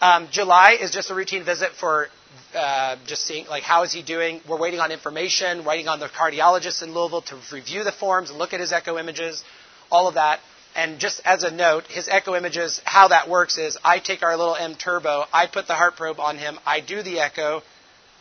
Um, 0.00 0.28
July 0.30 0.76
is 0.80 0.90
just 0.90 1.10
a 1.10 1.14
routine 1.14 1.44
visit 1.44 1.70
for 1.72 2.08
uh, 2.54 2.96
just 3.06 3.24
seeing 3.24 3.46
like 3.46 3.62
how 3.62 3.82
is 3.82 3.92
he 3.92 4.02
doing. 4.02 4.40
We're 4.48 4.58
waiting 4.58 4.80
on 4.80 4.92
information, 4.92 5.64
waiting 5.64 5.88
on 5.88 6.00
the 6.00 6.08
cardiologist 6.08 6.82
in 6.82 6.94
Louisville 6.94 7.22
to 7.22 7.38
review 7.52 7.84
the 7.84 7.92
forms 7.92 8.30
and 8.30 8.38
look 8.38 8.52
at 8.52 8.60
his 8.60 8.72
echo 8.72 8.98
images, 8.98 9.42
all 9.90 10.08
of 10.08 10.14
that. 10.14 10.40
And 10.78 11.00
just 11.00 11.20
as 11.24 11.42
a 11.42 11.50
note, 11.50 11.88
his 11.88 12.08
echo 12.08 12.36
images, 12.36 12.80
how 12.84 13.08
that 13.08 13.28
works 13.28 13.58
is 13.58 13.76
I 13.84 13.98
take 13.98 14.22
our 14.22 14.36
little 14.36 14.54
M 14.54 14.76
Turbo, 14.76 15.24
I 15.32 15.48
put 15.48 15.66
the 15.66 15.74
heart 15.74 15.96
probe 15.96 16.20
on 16.20 16.38
him, 16.38 16.56
I 16.64 16.78
do 16.78 17.02
the 17.02 17.18
echo, 17.18 17.62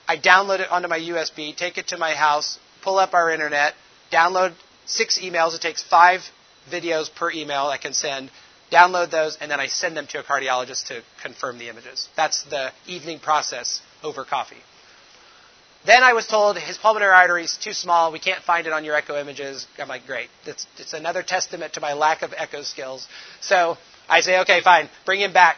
I 0.08 0.18
download 0.18 0.62
it 0.62 0.72
onto 0.72 0.88
my 0.88 1.00
USB, 1.00 1.56
take 1.56 1.78
it 1.78 1.90
to 1.90 1.98
my 1.98 2.16
house, 2.16 2.58
pull 2.82 2.98
up 2.98 3.14
our 3.14 3.30
internet, 3.30 3.76
download 4.12 4.54
six 4.88 5.20
emails. 5.20 5.54
It 5.54 5.62
takes 5.62 5.84
five 5.84 6.22
videos 6.72 7.14
per 7.14 7.30
email 7.30 7.68
I 7.68 7.78
can 7.78 7.94
send 7.94 8.32
download 8.72 9.12
those, 9.12 9.38
and 9.40 9.50
then 9.52 9.60
I 9.60 9.68
send 9.68 9.96
them 9.96 10.08
to 10.08 10.20
a 10.20 10.24
cardiologist 10.24 10.88
to 10.88 11.04
confirm 11.22 11.60
the 11.60 11.70
images. 11.70 12.10
That's 12.16 12.44
the 12.44 12.72
evening 12.88 13.20
process 13.20 13.82
over 14.04 14.26
coffee. 14.26 14.64
Then 15.86 16.04
I 16.04 16.14
was 16.14 16.28
told 16.28 16.58
his 16.58 16.78
pulmonary 16.78 17.14
artery 17.14 17.44
is 17.44 17.58
too 17.58 17.74
small. 17.74 18.12
We 18.12 18.20
can't 18.20 18.44
find 18.44 18.68
it 18.68 18.74
on 18.74 18.84
your 18.84 18.96
echo 18.96 19.20
images. 19.20 19.68
I'm 19.78 19.88
like, 19.88 20.06
great. 20.06 20.30
It's, 20.46 20.94
another 20.94 21.24
testament 21.24 21.74
to 21.74 21.82
my 21.82 21.94
lack 21.94 22.24
of 22.24 22.34
echo 22.36 22.64
skills. 22.64 23.08
So 23.42 23.78
I 24.10 24.22
say, 24.22 24.40
okay, 24.42 24.62
fine. 24.62 24.90
Bring 25.06 25.22
him 25.22 25.34
back. 25.34 25.58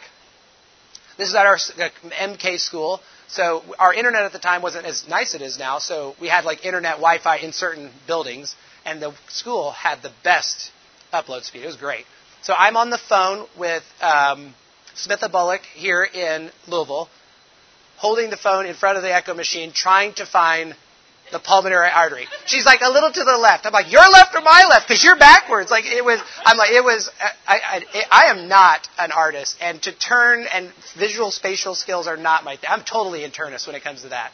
This 1.16 1.28
is 1.28 1.34
at 1.34 1.46
our 1.46 1.56
MK 1.56 2.58
school. 2.58 3.00
So 3.28 3.62
our 3.78 3.94
internet 3.94 4.22
at 4.22 4.32
the 4.32 4.38
time 4.38 4.62
wasn't 4.62 4.86
as 4.86 5.08
nice 5.08 5.34
as 5.34 5.40
it 5.40 5.44
is 5.44 5.58
now. 5.58 5.78
So 5.78 6.14
we 6.20 6.28
had 6.28 6.44
like 6.44 6.64
internet 6.64 6.96
Wi-Fi 6.96 7.36
in 7.36 7.52
certain 7.52 7.90
buildings, 8.06 8.54
and 8.84 9.00
the 9.00 9.14
school 9.28 9.70
had 9.72 10.02
the 10.02 10.12
best 10.24 10.72
upload 11.12 11.44
speed. 11.44 11.62
It 11.62 11.66
was 11.66 11.76
great. 11.76 12.06
So 12.42 12.54
I'm 12.56 12.76
on 12.76 12.90
the 12.90 12.98
phone 12.98 13.46
with 13.58 13.84
um, 14.00 14.54
Smitha 14.96 15.30
Bullock 15.30 15.62
here 15.74 16.02
in 16.02 16.50
Louisville, 16.66 17.08
holding 18.00 18.30
the 18.30 18.36
phone 18.36 18.64
in 18.64 18.74
front 18.74 18.96
of 18.96 19.02
the 19.02 19.12
echo 19.14 19.34
machine, 19.34 19.72
trying 19.72 20.14
to 20.14 20.24
find 20.24 20.74
the 21.32 21.38
pulmonary 21.38 21.90
artery. 21.94 22.26
She's 22.46 22.64
like 22.64 22.80
a 22.80 22.90
little 22.90 23.12
to 23.12 23.24
the 23.24 23.36
left. 23.36 23.66
I'm 23.66 23.72
like, 23.72 23.92
your 23.92 24.08
left 24.10 24.34
or 24.34 24.40
my 24.40 24.66
left? 24.68 24.88
Because 24.88 25.04
you're 25.04 25.18
backwards. 25.18 25.70
Like 25.70 25.84
it 25.84 26.04
was. 26.04 26.18
I'm 26.44 26.56
like, 26.56 26.70
it 26.70 26.82
was. 26.82 27.10
I, 27.46 27.84
I, 27.92 28.04
I 28.10 28.24
am 28.30 28.48
not 28.48 28.88
an 28.98 29.12
artist, 29.12 29.56
and 29.60 29.80
to 29.82 29.92
turn 29.92 30.46
and 30.52 30.72
visual 30.98 31.30
spatial 31.30 31.74
skills 31.74 32.06
are 32.06 32.16
not 32.16 32.42
my. 32.42 32.56
thing. 32.56 32.70
I'm 32.72 32.82
totally 32.82 33.20
internist 33.20 33.66
when 33.66 33.76
it 33.76 33.84
comes 33.84 34.02
to 34.02 34.08
that. 34.08 34.32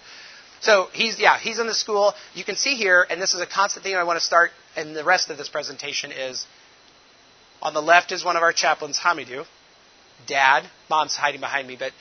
So 0.61 0.89
he's 0.93 1.19
yeah 1.19 1.39
he's 1.39 1.59
in 1.59 1.67
the 1.67 1.75
school. 1.75 2.15
You 2.35 2.45
can 2.45 2.57
see 2.57 2.77
here, 2.77 3.07
and 3.11 3.21
this 3.21 3.35
is 3.35 3.41
a 3.41 3.47
constant 3.47 3.85
thing 3.85 3.95
I 3.97 4.05
want 4.05 4.19
to 4.19 4.25
start. 4.25 4.53
And 4.77 4.95
the 4.95 5.05
rest 5.05 5.29
of 5.29 5.39
this 5.39 5.49
presentation 5.49 6.13
is 6.13 6.47
on 7.61 7.75
the 7.75 7.83
left 7.83 8.13
is 8.13 8.25
one 8.25 8.37
of 8.37 8.43
our 8.43 8.53
chaplains, 8.53 8.99
Hamidou. 8.99 9.45
Dad. 10.27 10.65
Mom's 10.89 11.15
hiding 11.15 11.41
behind 11.41 11.69
me, 11.69 11.77
but 11.79 11.93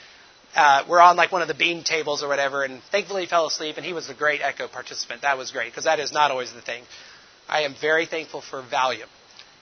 uh, 0.55 0.83
we're 0.89 1.01
on 1.01 1.15
like 1.15 1.31
one 1.31 1.41
of 1.41 1.47
the 1.47 1.53
beam 1.53 1.83
tables 1.83 2.23
or 2.23 2.27
whatever, 2.27 2.63
and 2.63 2.81
thankfully 2.91 3.23
he 3.23 3.27
fell 3.27 3.47
asleep, 3.47 3.77
and 3.77 3.85
he 3.85 3.93
was 3.93 4.09
a 4.09 4.13
great 4.13 4.41
echo 4.41 4.67
participant. 4.67 5.21
That 5.21 5.37
was 5.37 5.51
great, 5.51 5.71
because 5.71 5.83
that 5.83 5.99
is 5.99 6.11
not 6.11 6.31
always 6.31 6.53
the 6.53 6.61
thing. 6.61 6.83
I 7.47 7.61
am 7.61 7.75
very 7.79 8.05
thankful 8.05 8.41
for 8.41 8.63
Valium, 8.63 9.09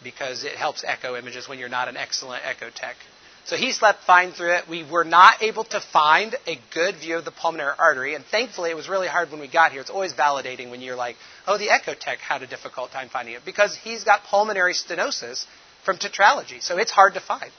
because 0.04 0.44
it 0.44 0.54
helps 0.54 0.84
echo 0.86 1.16
images 1.16 1.50
when 1.50 1.60
you're 1.60 1.70
not 1.70 1.88
an 1.88 1.98
excellent 1.98 2.44
echo 2.46 2.70
tech. 2.74 2.96
So 3.46 3.58
he 3.58 3.74
slept 3.74 4.06
fine 4.06 4.32
through 4.32 4.54
it. 4.54 4.70
We 4.70 4.90
were 4.90 5.04
not 5.04 5.44
able 5.44 5.66
to 5.66 5.82
find 5.82 6.34
a 6.48 6.58
good 6.74 6.96
view 6.96 7.18
of 7.18 7.26
the 7.26 7.32
pulmonary 7.32 7.74
artery, 7.78 8.16
and 8.16 8.24
thankfully 8.24 8.70
it 8.70 8.76
was 8.76 8.88
really 8.88 9.08
hard 9.08 9.32
when 9.32 9.42
we 9.42 9.50
got 9.50 9.74
here. 9.74 9.82
It's 9.82 9.90
always 9.90 10.14
validating 10.14 10.72
when 10.72 10.80
you're 10.80 10.96
like, 10.96 11.18
oh, 11.46 11.58
the 11.58 11.70
echo 11.70 11.94
tech 11.94 12.20
had 12.20 12.42
a 12.42 12.48
difficult 12.48 12.92
time 12.92 13.10
finding 13.10 13.36
it, 13.36 13.42
because 13.44 13.76
he's 13.76 14.06
got 14.06 14.24
pulmonary 14.24 14.74
stenosis 14.74 15.46
from 15.84 15.98
tetralogy, 15.98 16.62
so 16.62 16.78
it's 16.78 16.92
hard 16.92 17.16
to 17.16 17.20
find. 17.20 17.52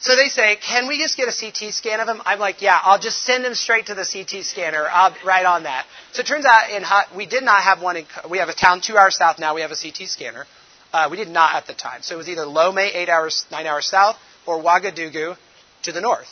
So 0.00 0.16
they 0.16 0.28
say, 0.28 0.56
can 0.56 0.88
we 0.88 0.98
just 0.98 1.18
get 1.18 1.28
a 1.28 1.32
CT 1.32 1.74
scan 1.74 2.00
of 2.00 2.08
him? 2.08 2.22
I'm 2.24 2.38
like, 2.38 2.62
yeah, 2.62 2.78
I'll 2.82 2.98
just 2.98 3.22
send 3.22 3.44
him 3.44 3.54
straight 3.54 3.86
to 3.86 3.94
the 3.94 4.08
CT 4.10 4.44
scanner. 4.44 4.86
I'll 4.90 5.14
right 5.26 5.44
on 5.44 5.64
that. 5.64 5.84
So 6.12 6.20
it 6.20 6.26
turns 6.26 6.46
out 6.46 6.70
in 6.70 6.82
we 7.14 7.26
did 7.26 7.44
not 7.44 7.62
have 7.62 7.82
one 7.82 7.96
in, 7.98 8.06
we 8.30 8.38
have 8.38 8.48
a 8.48 8.54
town 8.54 8.80
two 8.80 8.96
hours 8.96 9.16
south 9.16 9.38
now, 9.38 9.54
we 9.54 9.60
have 9.60 9.72
a 9.72 9.76
CT 9.76 10.08
scanner. 10.08 10.46
Uh, 10.92 11.08
we 11.10 11.18
did 11.18 11.28
not 11.28 11.54
at 11.54 11.66
the 11.66 11.74
time. 11.74 12.00
So 12.02 12.14
it 12.14 12.18
was 12.18 12.28
either 12.30 12.46
Lomé, 12.46 12.94
eight 12.94 13.10
hours, 13.10 13.44
nine 13.50 13.66
hours 13.66 13.86
south, 13.86 14.16
or 14.46 14.60
Ouagadougou 14.60 15.36
to 15.82 15.92
the 15.92 16.00
north. 16.00 16.28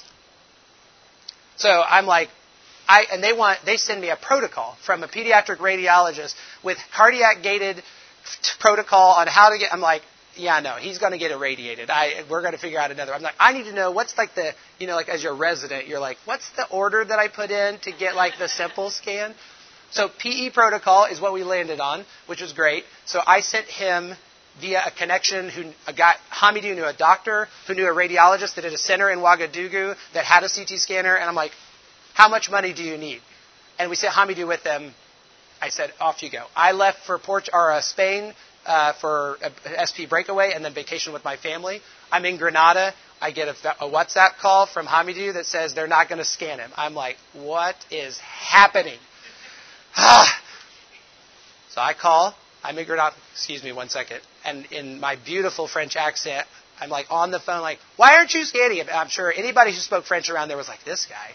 So 1.56 1.68
I'm 1.68 2.06
like, 2.06 2.30
I, 2.88 3.04
and 3.12 3.22
they 3.22 3.34
want, 3.34 3.58
they 3.66 3.76
send 3.76 4.00
me 4.00 4.08
a 4.08 4.16
protocol 4.16 4.78
from 4.84 5.02
a 5.02 5.08
pediatric 5.08 5.58
radiologist 5.58 6.34
with 6.64 6.78
cardiac 6.96 7.42
gated 7.42 7.82
protocol 8.60 9.10
on 9.12 9.26
how 9.26 9.50
to 9.50 9.58
get, 9.58 9.72
I'm 9.72 9.80
like, 9.80 10.02
yeah, 10.39 10.61
no, 10.61 10.74
he's 10.74 10.99
going 10.99 11.12
to 11.12 11.18
get 11.18 11.30
irradiated. 11.30 11.91
I, 11.91 12.24
we're 12.30 12.41
going 12.41 12.53
to 12.53 12.59
figure 12.59 12.78
out 12.78 12.91
another. 12.91 13.14
I'm 13.14 13.22
like, 13.22 13.34
I 13.39 13.53
need 13.53 13.64
to 13.64 13.72
know 13.72 13.91
what's 13.91 14.16
like 14.16 14.34
the, 14.34 14.53
you 14.78 14.86
know, 14.86 14.95
like 14.95 15.09
as 15.09 15.22
your 15.22 15.34
resident, 15.34 15.89
you're 15.89 16.01
like, 16.01 16.18
what's 16.24 16.49
the 16.51 16.66
order 16.68 17.05
that 17.05 17.18
I 17.18 17.28
put 17.28 17.51
in 17.51 17.78
to 17.80 17.93
get 17.93 18.14
like 18.14 18.39
the 18.39 18.49
simple 18.49 18.91
scan? 18.91 19.34
So 19.91 20.09
PE 20.18 20.51
protocol 20.51 21.07
is 21.07 21.20
what 21.20 21.32
we 21.32 21.45
landed 21.45 21.80
on, 21.80 22.05
which 22.26 22.41
was 22.41 22.53
great. 22.53 22.84
So 23.07 23.20
I 23.26 23.41
sent 23.41 23.66
him 23.66 24.14
via 24.61 24.82
a 24.86 24.91
connection 24.91 25.49
who 25.49 25.70
a 25.86 25.93
guy 25.93 26.14
Hamidou 26.32 26.74
knew 26.74 26.84
a 26.84 26.93
doctor 26.93 27.49
who 27.66 27.74
knew 27.74 27.86
a 27.86 27.95
radiologist 27.95 28.57
that 28.57 28.64
had 28.64 28.72
a 28.72 28.78
center 28.78 29.11
in 29.11 29.20
Ouagadougou 29.20 29.97
that 30.14 30.24
had 30.24 30.43
a 30.43 30.49
CT 30.49 30.78
scanner, 30.78 31.14
and 31.14 31.28
I'm 31.28 31.34
like, 31.34 31.53
how 32.14 32.28
much 32.28 32.51
money 32.51 32.72
do 32.72 32.82
you 32.82 32.99
need? 32.99 33.20
And 33.78 33.89
we 33.91 33.97
sent 33.97 34.12
Hamidou 34.12 34.47
with 34.47 34.64
them. 34.64 34.93
I 35.61 35.70
said, 35.70 35.93
off 36.01 36.22
you 36.22 36.30
go. 36.30 36.45
I 36.55 36.72
left 36.72 36.99
for 37.07 37.18
Port 37.18 37.49
or 37.53 37.72
uh, 37.72 37.80
Spain 37.80 38.34
uh, 38.68 38.92
for 39.00 39.38
a, 39.42 39.50
SP 39.88 40.06
breakaway 40.08 40.52
and 40.54 40.64
then 40.64 40.74
vacation 40.74 41.12
with 41.12 41.24
my 41.24 41.36
family. 41.36 41.80
I'm 42.12 42.24
in 42.24 42.36
Granada. 42.36 42.94
I 43.20 43.32
get 43.32 43.48
a, 43.48 43.84
a 43.84 43.90
WhatsApp 43.90 44.36
call 44.40 44.66
from 44.66 44.86
Hamidou 44.86 45.34
that 45.34 45.46
says 45.46 45.74
they're 45.74 45.88
not 45.88 46.08
going 46.08 46.18
to 46.18 46.24
scan 46.24 46.60
him. 46.60 46.70
I'm 46.76 46.94
like, 46.94 47.16
what 47.32 47.74
is 47.90 48.18
happening? 48.18 48.98
so 49.96 51.80
I 51.80 51.94
call. 51.94 52.34
I'm 52.62 52.78
in 52.78 52.86
Granada. 52.86 53.16
Excuse 53.32 53.64
me 53.64 53.72
one 53.72 53.88
second. 53.88 54.20
And 54.44 54.66
in 54.66 55.00
my 55.00 55.16
beautiful 55.16 55.66
French 55.66 55.96
accent, 55.96 56.46
I'm 56.80 56.90
like 56.90 57.06
on 57.10 57.30
the 57.30 57.40
phone, 57.40 57.62
like, 57.62 57.78
why 57.96 58.16
aren't 58.16 58.34
you 58.34 58.44
scanning 58.44 58.76
him? 58.76 58.86
I'm 58.92 59.08
sure 59.08 59.32
anybody 59.32 59.72
who 59.72 59.78
spoke 59.78 60.04
French 60.04 60.30
around 60.30 60.48
there 60.48 60.56
was 60.56 60.68
like, 60.68 60.84
this 60.84 61.06
guy. 61.06 61.30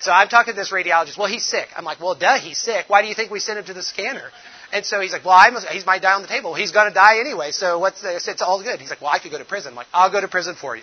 So 0.00 0.10
I'm 0.10 0.28
talking 0.28 0.54
to 0.54 0.58
this 0.58 0.72
radiologist. 0.72 1.16
Well, 1.16 1.28
he's 1.28 1.44
sick. 1.44 1.68
I'm 1.76 1.84
like, 1.84 2.00
well, 2.00 2.16
duh, 2.16 2.38
he's 2.38 2.58
sick. 2.58 2.86
Why 2.88 3.02
do 3.02 3.08
you 3.08 3.14
think 3.14 3.30
we 3.30 3.38
sent 3.38 3.58
him 3.58 3.66
to 3.66 3.74
the 3.74 3.82
scanner? 3.82 4.30
And 4.72 4.86
so 4.86 5.00
he's 5.00 5.12
like, 5.12 5.24
well, 5.24 5.36
I'm, 5.38 5.54
he's 5.70 5.84
my 5.84 5.98
die 5.98 6.14
on 6.14 6.22
the 6.22 6.28
table. 6.28 6.54
He's 6.54 6.72
going 6.72 6.88
to 6.88 6.94
die 6.94 7.18
anyway. 7.18 7.50
So 7.50 7.78
what's 7.78 8.00
the, 8.00 8.16
it's 8.16 8.40
all 8.40 8.62
good. 8.62 8.80
He's 8.80 8.88
like, 8.88 9.02
well, 9.02 9.10
I 9.12 9.18
could 9.18 9.30
go 9.30 9.38
to 9.38 9.44
prison. 9.44 9.72
I'm 9.72 9.76
like, 9.76 9.86
I'll 9.92 10.10
go 10.10 10.20
to 10.20 10.28
prison 10.28 10.54
for 10.54 10.74
you. 10.74 10.82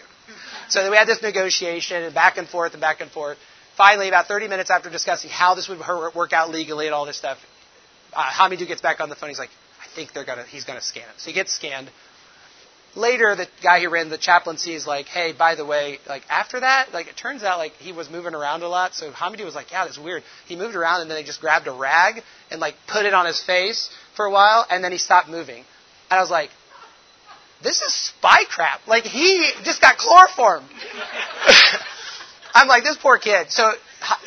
So 0.70 0.84
then 0.84 0.92
we 0.92 0.98
had 0.98 1.08
this 1.08 1.24
negotiation 1.24 2.04
and 2.04 2.14
back 2.14 2.38
and 2.38 2.48
forth 2.48 2.74
and 2.74 2.82
back 2.82 3.02
and 3.02 3.10
forth. 3.10 3.40
Finally, 3.76 4.08
about 4.08 4.28
30 4.28 4.48
minutes 4.48 4.70
after 4.70 4.90
discussing 4.92 5.32
how 5.32 5.56
this 5.56 5.68
would 5.68 5.80
work 6.14 6.34
out 6.34 6.52
legally 6.52 6.86
and 6.86 6.94
all 6.94 7.06
this 7.08 7.18
stuff, 7.18 7.40
uh, 8.14 8.30
Hamidou 8.30 8.68
gets 8.68 8.82
back 8.82 9.00
on 9.00 9.10
the 9.10 9.16
phone. 9.16 9.30
He's 9.30 9.40
like, 9.40 9.50
I 9.82 9.96
think 9.96 10.14
they're 10.14 10.26
gonna, 10.26 10.44
he's 10.44 10.66
going 10.66 10.78
to 10.78 10.86
scan 10.86 11.04
him. 11.04 11.16
So 11.18 11.32
he 11.32 11.34
gets 11.34 11.52
scanned. 11.54 11.90
Later, 12.96 13.36
the 13.36 13.48
guy 13.64 13.82
who 13.82 13.90
ran 13.90 14.10
the 14.10 14.18
chaplaincy 14.18 14.74
is 14.74 14.88
like, 14.88 15.06
hey, 15.06 15.32
by 15.32 15.56
the 15.56 15.66
way, 15.66 16.00
like 16.08 16.24
after 16.30 16.60
that, 16.60 16.92
like 16.94 17.08
it 17.08 17.16
turns 17.16 17.44
out 17.44 17.60
like 17.60 17.74
he 17.74 17.92
was 17.92 18.10
moving 18.10 18.34
around 18.34 18.64
a 18.64 18.68
lot. 18.68 18.96
So 18.96 19.12
Hamidou 19.12 19.46
was 19.46 19.56
like, 19.56 19.72
yeah, 19.72 19.86
that's 19.86 20.00
weird. 20.00 20.24
He 20.48 20.56
moved 20.56 20.76
around 20.76 21.02
and 21.02 21.10
then 21.10 21.16
they 21.16 21.24
just 21.24 21.40
grabbed 21.40 21.68
a 21.68 21.72
rag 21.72 22.24
and 22.50 22.60
like 22.60 22.76
put 22.88 23.06
it 23.06 23.14
on 23.14 23.26
his 23.26 23.42
face 23.44 23.90
for 24.16 24.26
a 24.26 24.32
while 24.32 24.66
and 24.70 24.84
then 24.84 24.92
he 24.92 24.98
stopped 24.98 25.30
moving. 25.30 25.64
And 26.10 26.18
I 26.18 26.22
was 26.22 26.32
like, 26.32 26.50
this 27.62 27.82
is 27.82 27.94
spy 27.94 28.44
crap. 28.50 28.88
Like 28.88 29.04
he 29.04 29.52
just 29.64 29.82
got 29.82 29.98
chloroformed. 29.98 30.68
I'm 32.56 32.68
like, 32.68 32.84
this 32.84 32.98
poor 32.98 33.20
kid. 33.20 33.52
So 33.52 33.72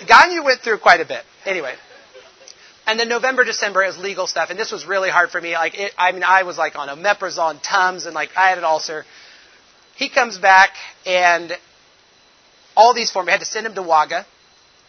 Ganyu 0.07 0.45
went 0.45 0.61
through 0.61 0.79
quite 0.79 1.01
a 1.01 1.07
bit. 1.07 1.23
Anyway. 1.45 1.75
And 2.87 2.99
then 2.99 3.09
November, 3.09 3.45
December 3.45 3.85
is 3.85 3.97
legal 3.97 4.27
stuff, 4.27 4.51
and 4.51 4.59
this 4.59 4.73
was 4.73 4.87
really 4.87 5.09
hard 5.09 5.31
for 5.31 5.41
me. 5.41 5.53
Like, 5.53 5.79
it, 5.79 5.93
I 5.97 6.11
mean, 6.13 6.25
I 6.25 6.43
was 6.43 6.59
like 6.59 6.77
on 6.77 6.89
omeprazole 6.89 7.61
Tums, 7.63 8.07
and 8.07 8.15
like 8.15 8.31
I 8.37 8.49
had 8.49 8.59
an 8.59 8.65
ulcer. 8.65 9.05
He 9.95 10.09
comes 10.09 10.39
back, 10.39 10.71
and 11.07 11.57
all 12.77 12.95
these 12.95 13.11
forms. 13.11 13.27
We 13.27 13.33
had 13.33 13.41
to 13.41 13.47
send 13.47 13.67
him 13.67 13.75
to 13.75 13.83
Ouaga. 13.83 14.25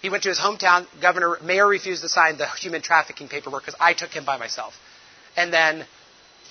He 0.01 0.09
went 0.09 0.23
to 0.23 0.29
his 0.29 0.39
hometown. 0.39 0.85
Governor, 1.01 1.37
mayor 1.43 1.67
refused 1.67 2.01
to 2.01 2.09
sign 2.09 2.37
the 2.37 2.47
human 2.47 2.81
trafficking 2.81 3.27
paperwork 3.27 3.63
because 3.63 3.79
I 3.79 3.93
took 3.93 4.11
him 4.11 4.25
by 4.25 4.37
myself. 4.37 4.73
And 5.35 5.51
then 5.53 5.85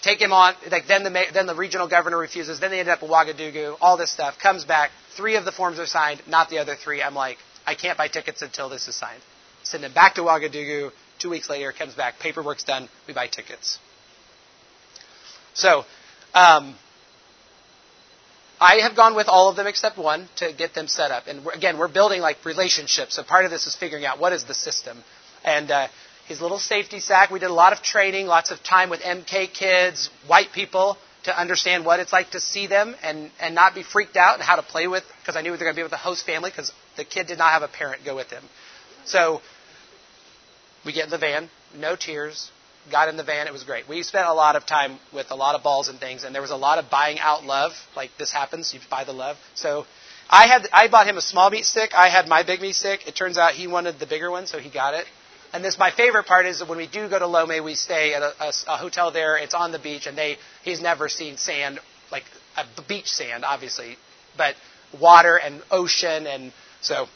take 0.02 0.20
him 0.20 0.32
on. 0.32 0.54
Like 0.70 0.86
then 0.86 1.04
the 1.04 1.26
then 1.32 1.46
the 1.46 1.54
regional 1.54 1.88
governor 1.88 2.18
refuses. 2.18 2.60
Then 2.60 2.70
they 2.70 2.80
end 2.80 2.88
up 2.88 3.02
in 3.02 3.08
Ouagadougou. 3.08 3.76
All 3.80 3.96
this 3.96 4.10
stuff 4.10 4.38
comes 4.38 4.64
back. 4.64 4.90
Three 5.16 5.36
of 5.36 5.44
the 5.44 5.52
forms 5.52 5.78
are 5.78 5.86
signed, 5.86 6.22
not 6.26 6.50
the 6.50 6.58
other 6.58 6.74
three. 6.74 7.02
I'm 7.02 7.14
like, 7.14 7.38
I 7.66 7.74
can't 7.74 7.98
buy 7.98 8.08
tickets 8.08 8.42
until 8.42 8.68
this 8.68 8.88
is 8.88 8.96
signed. 8.96 9.20
Send 9.62 9.84
him 9.84 9.92
back 9.92 10.14
to 10.16 10.22
Ouagadougou. 10.22 10.90
Two 11.22 11.30
weeks 11.30 11.48
later, 11.48 11.70
comes 11.70 11.94
back. 11.94 12.18
Paperwork's 12.18 12.64
done. 12.64 12.88
We 13.06 13.14
buy 13.14 13.28
tickets. 13.28 13.78
So, 15.54 15.84
um, 16.34 16.74
I 18.60 18.80
have 18.82 18.96
gone 18.96 19.14
with 19.14 19.28
all 19.28 19.48
of 19.48 19.54
them 19.54 19.68
except 19.68 19.98
one 19.98 20.28
to 20.36 20.52
get 20.52 20.74
them 20.74 20.88
set 20.88 21.12
up. 21.12 21.28
And 21.28 21.44
we're, 21.44 21.52
again, 21.52 21.78
we're 21.78 21.86
building 21.86 22.20
like 22.20 22.44
relationships. 22.44 23.14
So 23.14 23.22
part 23.22 23.44
of 23.44 23.52
this 23.52 23.68
is 23.68 23.76
figuring 23.76 24.04
out 24.04 24.18
what 24.18 24.32
is 24.32 24.42
the 24.42 24.54
system. 24.54 24.98
And 25.44 25.70
uh, 25.70 25.86
his 26.26 26.40
little 26.40 26.58
safety 26.58 26.98
sack. 26.98 27.30
We 27.30 27.38
did 27.38 27.50
a 27.50 27.54
lot 27.54 27.72
of 27.72 27.82
training, 27.82 28.26
lots 28.26 28.50
of 28.50 28.60
time 28.64 28.90
with 28.90 29.00
MK 29.00 29.52
kids, 29.52 30.10
white 30.26 30.50
people, 30.52 30.98
to 31.22 31.40
understand 31.40 31.84
what 31.84 32.00
it's 32.00 32.12
like 32.12 32.32
to 32.32 32.40
see 32.40 32.66
them 32.66 32.96
and, 33.00 33.30
and 33.40 33.54
not 33.54 33.76
be 33.76 33.84
freaked 33.84 34.16
out 34.16 34.34
and 34.34 34.42
how 34.42 34.56
to 34.56 34.62
play 34.62 34.88
with, 34.88 35.04
because 35.20 35.36
I 35.36 35.42
knew 35.42 35.50
they 35.50 35.52
were 35.52 35.58
going 35.58 35.74
to 35.74 35.78
be 35.78 35.82
with 35.84 35.92
the 35.92 35.96
host 35.98 36.26
family 36.26 36.50
because 36.50 36.72
the 36.96 37.04
kid 37.04 37.28
did 37.28 37.38
not 37.38 37.52
have 37.52 37.62
a 37.62 37.68
parent 37.68 38.04
go 38.04 38.16
with 38.16 38.30
him. 38.30 38.42
So 39.04 39.40
we 40.84 40.92
get 40.92 41.04
in 41.04 41.10
the 41.10 41.18
van, 41.18 41.48
no 41.76 41.96
tears, 41.96 42.50
got 42.90 43.08
in 43.08 43.16
the 43.16 43.24
van, 43.24 43.46
it 43.46 43.52
was 43.52 43.64
great. 43.64 43.88
We 43.88 44.02
spent 44.02 44.26
a 44.26 44.32
lot 44.32 44.56
of 44.56 44.66
time 44.66 44.98
with 45.12 45.30
a 45.30 45.34
lot 45.34 45.54
of 45.54 45.62
balls 45.62 45.88
and 45.88 45.98
things, 45.98 46.24
and 46.24 46.34
there 46.34 46.42
was 46.42 46.50
a 46.50 46.56
lot 46.56 46.78
of 46.78 46.90
buying 46.90 47.18
out 47.18 47.44
love. 47.44 47.72
Like 47.94 48.10
this 48.18 48.32
happens, 48.32 48.74
you 48.74 48.80
buy 48.90 49.04
the 49.04 49.12
love. 49.12 49.36
So 49.54 49.86
I 50.28 50.46
had 50.46 50.68
I 50.72 50.88
bought 50.88 51.06
him 51.06 51.16
a 51.16 51.22
small 51.22 51.50
meat 51.50 51.64
stick. 51.64 51.92
I 51.96 52.08
had 52.08 52.28
my 52.28 52.42
big 52.42 52.60
meat 52.60 52.74
stick. 52.74 53.06
It 53.06 53.14
turns 53.14 53.38
out 53.38 53.52
he 53.52 53.66
wanted 53.66 53.98
the 53.98 54.06
bigger 54.06 54.30
one, 54.30 54.46
so 54.46 54.58
he 54.58 54.70
got 54.70 54.94
it. 54.94 55.06
And 55.52 55.62
this, 55.62 55.78
my 55.78 55.90
favorite 55.90 56.24
part 56.24 56.46
is 56.46 56.60
that 56.60 56.68
when 56.68 56.78
we 56.78 56.86
do 56.86 57.08
go 57.10 57.18
to 57.18 57.26
Lomé, 57.26 57.62
we 57.62 57.74
stay 57.74 58.14
at 58.14 58.22
a, 58.22 58.32
a, 58.40 58.52
a 58.68 58.76
hotel 58.78 59.10
there. 59.10 59.36
It's 59.36 59.52
on 59.52 59.70
the 59.70 59.78
beach, 59.78 60.06
and 60.06 60.16
they 60.16 60.38
he's 60.62 60.80
never 60.80 61.08
seen 61.08 61.36
sand 61.36 61.78
like 62.10 62.24
a 62.56 62.82
beach 62.82 63.10
sand, 63.10 63.44
obviously, 63.44 63.96
but 64.36 64.54
water 65.00 65.36
and 65.36 65.62
ocean, 65.70 66.26
and 66.26 66.52
so, 66.80 67.06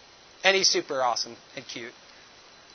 and 0.44 0.56
he's 0.56 0.68
super 0.68 1.02
awesome 1.02 1.36
and 1.56 1.66
cute. 1.66 1.92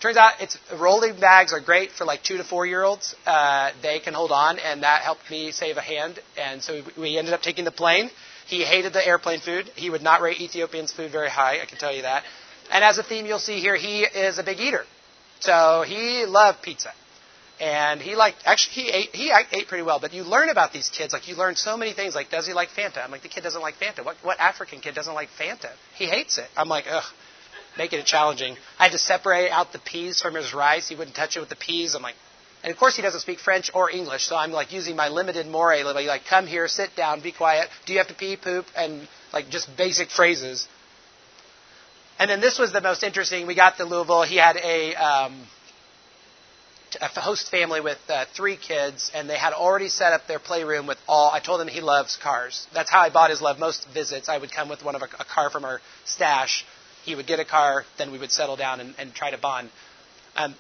Turns 0.01 0.17
out 0.17 0.33
it's 0.39 0.57
rolling 0.79 1.19
bags 1.19 1.53
are 1.53 1.61
great 1.61 1.91
for 1.91 2.05
like 2.05 2.23
two 2.23 2.37
to 2.37 2.43
four 2.43 2.65
year 2.65 2.83
olds. 2.83 3.15
Uh, 3.25 3.71
they 3.83 3.99
can 3.99 4.15
hold 4.15 4.31
on, 4.31 4.57
and 4.57 4.81
that 4.81 5.03
helped 5.03 5.29
me 5.29 5.51
save 5.51 5.77
a 5.77 5.81
hand. 5.81 6.19
And 6.37 6.63
so 6.63 6.81
we 6.97 7.17
ended 7.19 7.35
up 7.35 7.41
taking 7.41 7.65
the 7.65 7.71
plane. 7.71 8.09
He 8.47 8.63
hated 8.63 8.93
the 8.93 9.05
airplane 9.05 9.41
food. 9.41 9.69
He 9.75 9.91
would 9.91 10.01
not 10.01 10.21
rate 10.21 10.41
Ethiopian's 10.41 10.91
food 10.91 11.11
very 11.11 11.29
high. 11.29 11.61
I 11.61 11.65
can 11.67 11.77
tell 11.77 11.95
you 11.95 12.01
that. 12.01 12.23
And 12.71 12.83
as 12.83 12.97
a 12.97 13.03
theme, 13.03 13.25
you'll 13.27 13.39
see 13.39 13.59
here, 13.59 13.75
he 13.75 14.01
is 14.01 14.39
a 14.39 14.43
big 14.43 14.59
eater. 14.59 14.83
So 15.39 15.83
he 15.85 16.25
loved 16.25 16.63
pizza. 16.63 16.91
And 17.59 18.01
he 18.01 18.15
liked, 18.15 18.37
actually, 18.43 18.81
he 18.81 18.89
ate, 18.89 19.09
he 19.13 19.31
ate 19.51 19.67
pretty 19.67 19.83
well. 19.83 19.99
But 19.99 20.13
you 20.13 20.23
learn 20.23 20.49
about 20.49 20.73
these 20.73 20.89
kids. 20.89 21.13
Like, 21.13 21.27
you 21.27 21.35
learn 21.35 21.55
so 21.55 21.77
many 21.77 21.93
things. 21.93 22.15
Like, 22.15 22.31
does 22.31 22.47
he 22.47 22.53
like 22.53 22.69
Fanta? 22.69 23.03
I'm 23.03 23.11
like, 23.11 23.21
the 23.21 23.29
kid 23.29 23.43
doesn't 23.43 23.61
like 23.61 23.75
Fanta. 23.75 24.03
What, 24.03 24.15
what 24.23 24.39
African 24.39 24.79
kid 24.79 24.95
doesn't 24.95 25.13
like 25.13 25.29
Fanta? 25.39 25.69
He 25.95 26.05
hates 26.05 26.39
it. 26.39 26.47
I'm 26.57 26.69
like, 26.69 26.85
ugh, 26.89 27.03
making 27.81 27.99
it 27.99 28.05
challenging. 28.05 28.55
I 28.77 28.83
had 28.83 28.91
to 28.91 28.99
separate 28.99 29.49
out 29.49 29.73
the 29.73 29.79
peas 29.79 30.21
from 30.21 30.35
his 30.35 30.53
rice. 30.53 30.87
He 30.87 30.95
wouldn't 30.95 31.15
touch 31.15 31.35
it 31.35 31.39
with 31.39 31.49
the 31.49 31.55
peas. 31.55 31.95
I'm 31.95 32.03
like, 32.03 32.19
and 32.63 32.71
of 32.71 32.77
course 32.77 32.95
he 32.95 33.01
doesn't 33.01 33.21
speak 33.21 33.39
French 33.39 33.71
or 33.73 33.89
English, 33.89 34.23
so 34.29 34.35
I'm 34.35 34.51
like 34.51 34.71
using 34.71 34.95
my 34.95 35.07
limited 35.07 35.47
Mooré, 35.47 35.83
like 35.83 36.25
come 36.29 36.45
here, 36.45 36.67
sit 36.67 36.95
down, 36.95 37.21
be 37.21 37.31
quiet. 37.31 37.69
Do 37.85 37.93
you 37.93 37.97
have 37.97 38.07
to 38.09 38.13
pee, 38.13 38.37
poop, 38.37 38.65
and 38.75 39.07
like 39.33 39.49
just 39.49 39.75
basic 39.75 40.09
phrases. 40.11 40.67
And 42.19 42.29
then 42.29 42.39
this 42.39 42.59
was 42.59 42.71
the 42.71 42.81
most 42.81 43.01
interesting. 43.01 43.47
We 43.47 43.55
got 43.55 43.77
to 43.77 43.85
Louisville. 43.85 44.21
He 44.21 44.37
had 44.37 44.57
a, 44.57 44.93
um, 44.93 45.33
a 47.01 47.07
host 47.19 47.49
family 47.49 47.81
with 47.81 47.97
uh, 48.09 48.25
three 48.35 48.57
kids, 48.57 49.09
and 49.15 49.27
they 49.27 49.37
had 49.37 49.53
already 49.53 49.89
set 49.89 50.13
up 50.13 50.27
their 50.27 50.37
playroom 50.37 50.85
with 50.85 50.99
all. 51.07 51.31
I 51.31 51.39
told 51.39 51.61
him 51.61 51.67
he 51.67 51.81
loves 51.81 52.19
cars. 52.21 52.67
That's 52.75 52.91
how 52.91 52.99
I 52.99 53.09
bought 53.09 53.31
his 53.31 53.41
love. 53.41 53.57
Most 53.57 53.87
visits, 53.91 54.29
I 54.29 54.37
would 54.37 54.51
come 54.51 54.69
with 54.69 54.83
one 54.83 54.95
of 54.95 55.01
a, 55.01 55.09
a 55.19 55.25
car 55.25 55.49
from 55.49 55.65
our 55.65 55.81
stash. 56.05 56.63
He 57.03 57.15
would 57.15 57.27
get 57.27 57.39
a 57.39 57.45
car, 57.45 57.85
then 57.97 58.11
we 58.11 58.19
would 58.19 58.31
settle 58.31 58.55
down 58.55 58.79
and, 58.79 58.93
and 58.97 59.13
try 59.13 59.31
to 59.31 59.37
bond. 59.37 59.69
Um, 60.35 60.55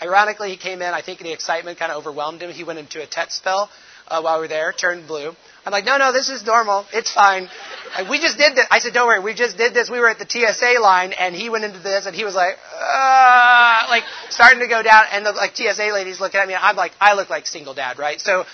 ironically, 0.00 0.50
he 0.50 0.56
came 0.56 0.82
in. 0.82 0.94
I 0.94 1.02
think 1.02 1.20
the 1.20 1.32
excitement 1.32 1.78
kind 1.78 1.92
of 1.92 1.98
overwhelmed 1.98 2.42
him. 2.42 2.50
He 2.50 2.64
went 2.64 2.78
into 2.78 3.02
a 3.02 3.06
tet 3.06 3.32
spell 3.32 3.70
uh, 4.08 4.20
while 4.20 4.36
we 4.36 4.42
were 4.42 4.48
there, 4.48 4.72
turned 4.72 5.06
blue. 5.06 5.32
I'm 5.64 5.72
like, 5.72 5.84
no, 5.84 5.96
no, 5.96 6.12
this 6.12 6.28
is 6.28 6.44
normal. 6.44 6.84
It's 6.92 7.12
fine. 7.12 7.48
And 7.96 8.08
we 8.08 8.18
just 8.18 8.36
did 8.36 8.56
this. 8.56 8.66
I 8.70 8.80
said, 8.80 8.92
don't 8.92 9.06
worry, 9.06 9.20
we 9.20 9.34
just 9.34 9.56
did 9.56 9.74
this. 9.74 9.88
We 9.88 10.00
were 10.00 10.08
at 10.08 10.18
the 10.18 10.28
TSA 10.28 10.80
line, 10.80 11.12
and 11.12 11.34
he 11.34 11.48
went 11.48 11.64
into 11.64 11.78
this, 11.78 12.06
and 12.06 12.16
he 12.16 12.24
was 12.24 12.34
like, 12.34 12.56
uh, 12.80 13.86
like 13.88 14.02
starting 14.30 14.60
to 14.60 14.66
go 14.66 14.82
down, 14.82 15.04
and 15.12 15.24
the 15.24 15.32
like 15.32 15.56
TSA 15.56 15.90
ladies 15.92 16.20
looking 16.20 16.40
at 16.40 16.48
me. 16.48 16.54
and 16.54 16.62
I'm 16.62 16.76
like, 16.76 16.92
I 17.00 17.14
look 17.14 17.30
like 17.30 17.46
single 17.46 17.74
dad, 17.74 17.98
right? 17.98 18.20
So, 18.20 18.44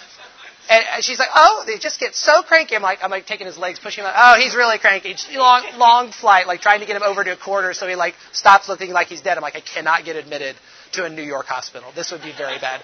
and 0.70 1.02
she's 1.04 1.18
like, 1.18 1.30
oh, 1.34 1.64
they 1.66 1.78
just 1.78 1.98
get 1.98 2.14
so 2.14 2.42
cranky. 2.42 2.76
I'm 2.76 2.82
like, 2.82 2.98
I'm 3.02 3.10
like 3.10 3.26
taking 3.26 3.46
his 3.46 3.56
legs, 3.56 3.78
pushing 3.78 4.04
him. 4.04 4.12
Oh, 4.14 4.36
he's 4.38 4.54
really 4.54 4.78
cranky. 4.78 5.16
Long, 5.34 5.64
long 5.76 6.12
flight, 6.12 6.46
like 6.46 6.60
trying 6.60 6.80
to 6.80 6.86
get 6.86 6.94
him 6.94 7.02
over 7.02 7.24
to 7.24 7.32
a 7.32 7.36
quarter, 7.36 7.72
so 7.72 7.88
he 7.88 7.94
like 7.94 8.14
stops 8.32 8.68
looking 8.68 8.92
like 8.92 9.06
he's 9.06 9.22
dead. 9.22 9.38
I'm 9.38 9.42
like, 9.42 9.56
I 9.56 9.60
cannot 9.60 10.04
get 10.04 10.16
admitted 10.16 10.56
to 10.92 11.04
a 11.04 11.08
New 11.08 11.22
York 11.22 11.46
hospital. 11.46 11.90
This 11.94 12.12
would 12.12 12.22
be 12.22 12.32
very 12.36 12.58
bad. 12.58 12.82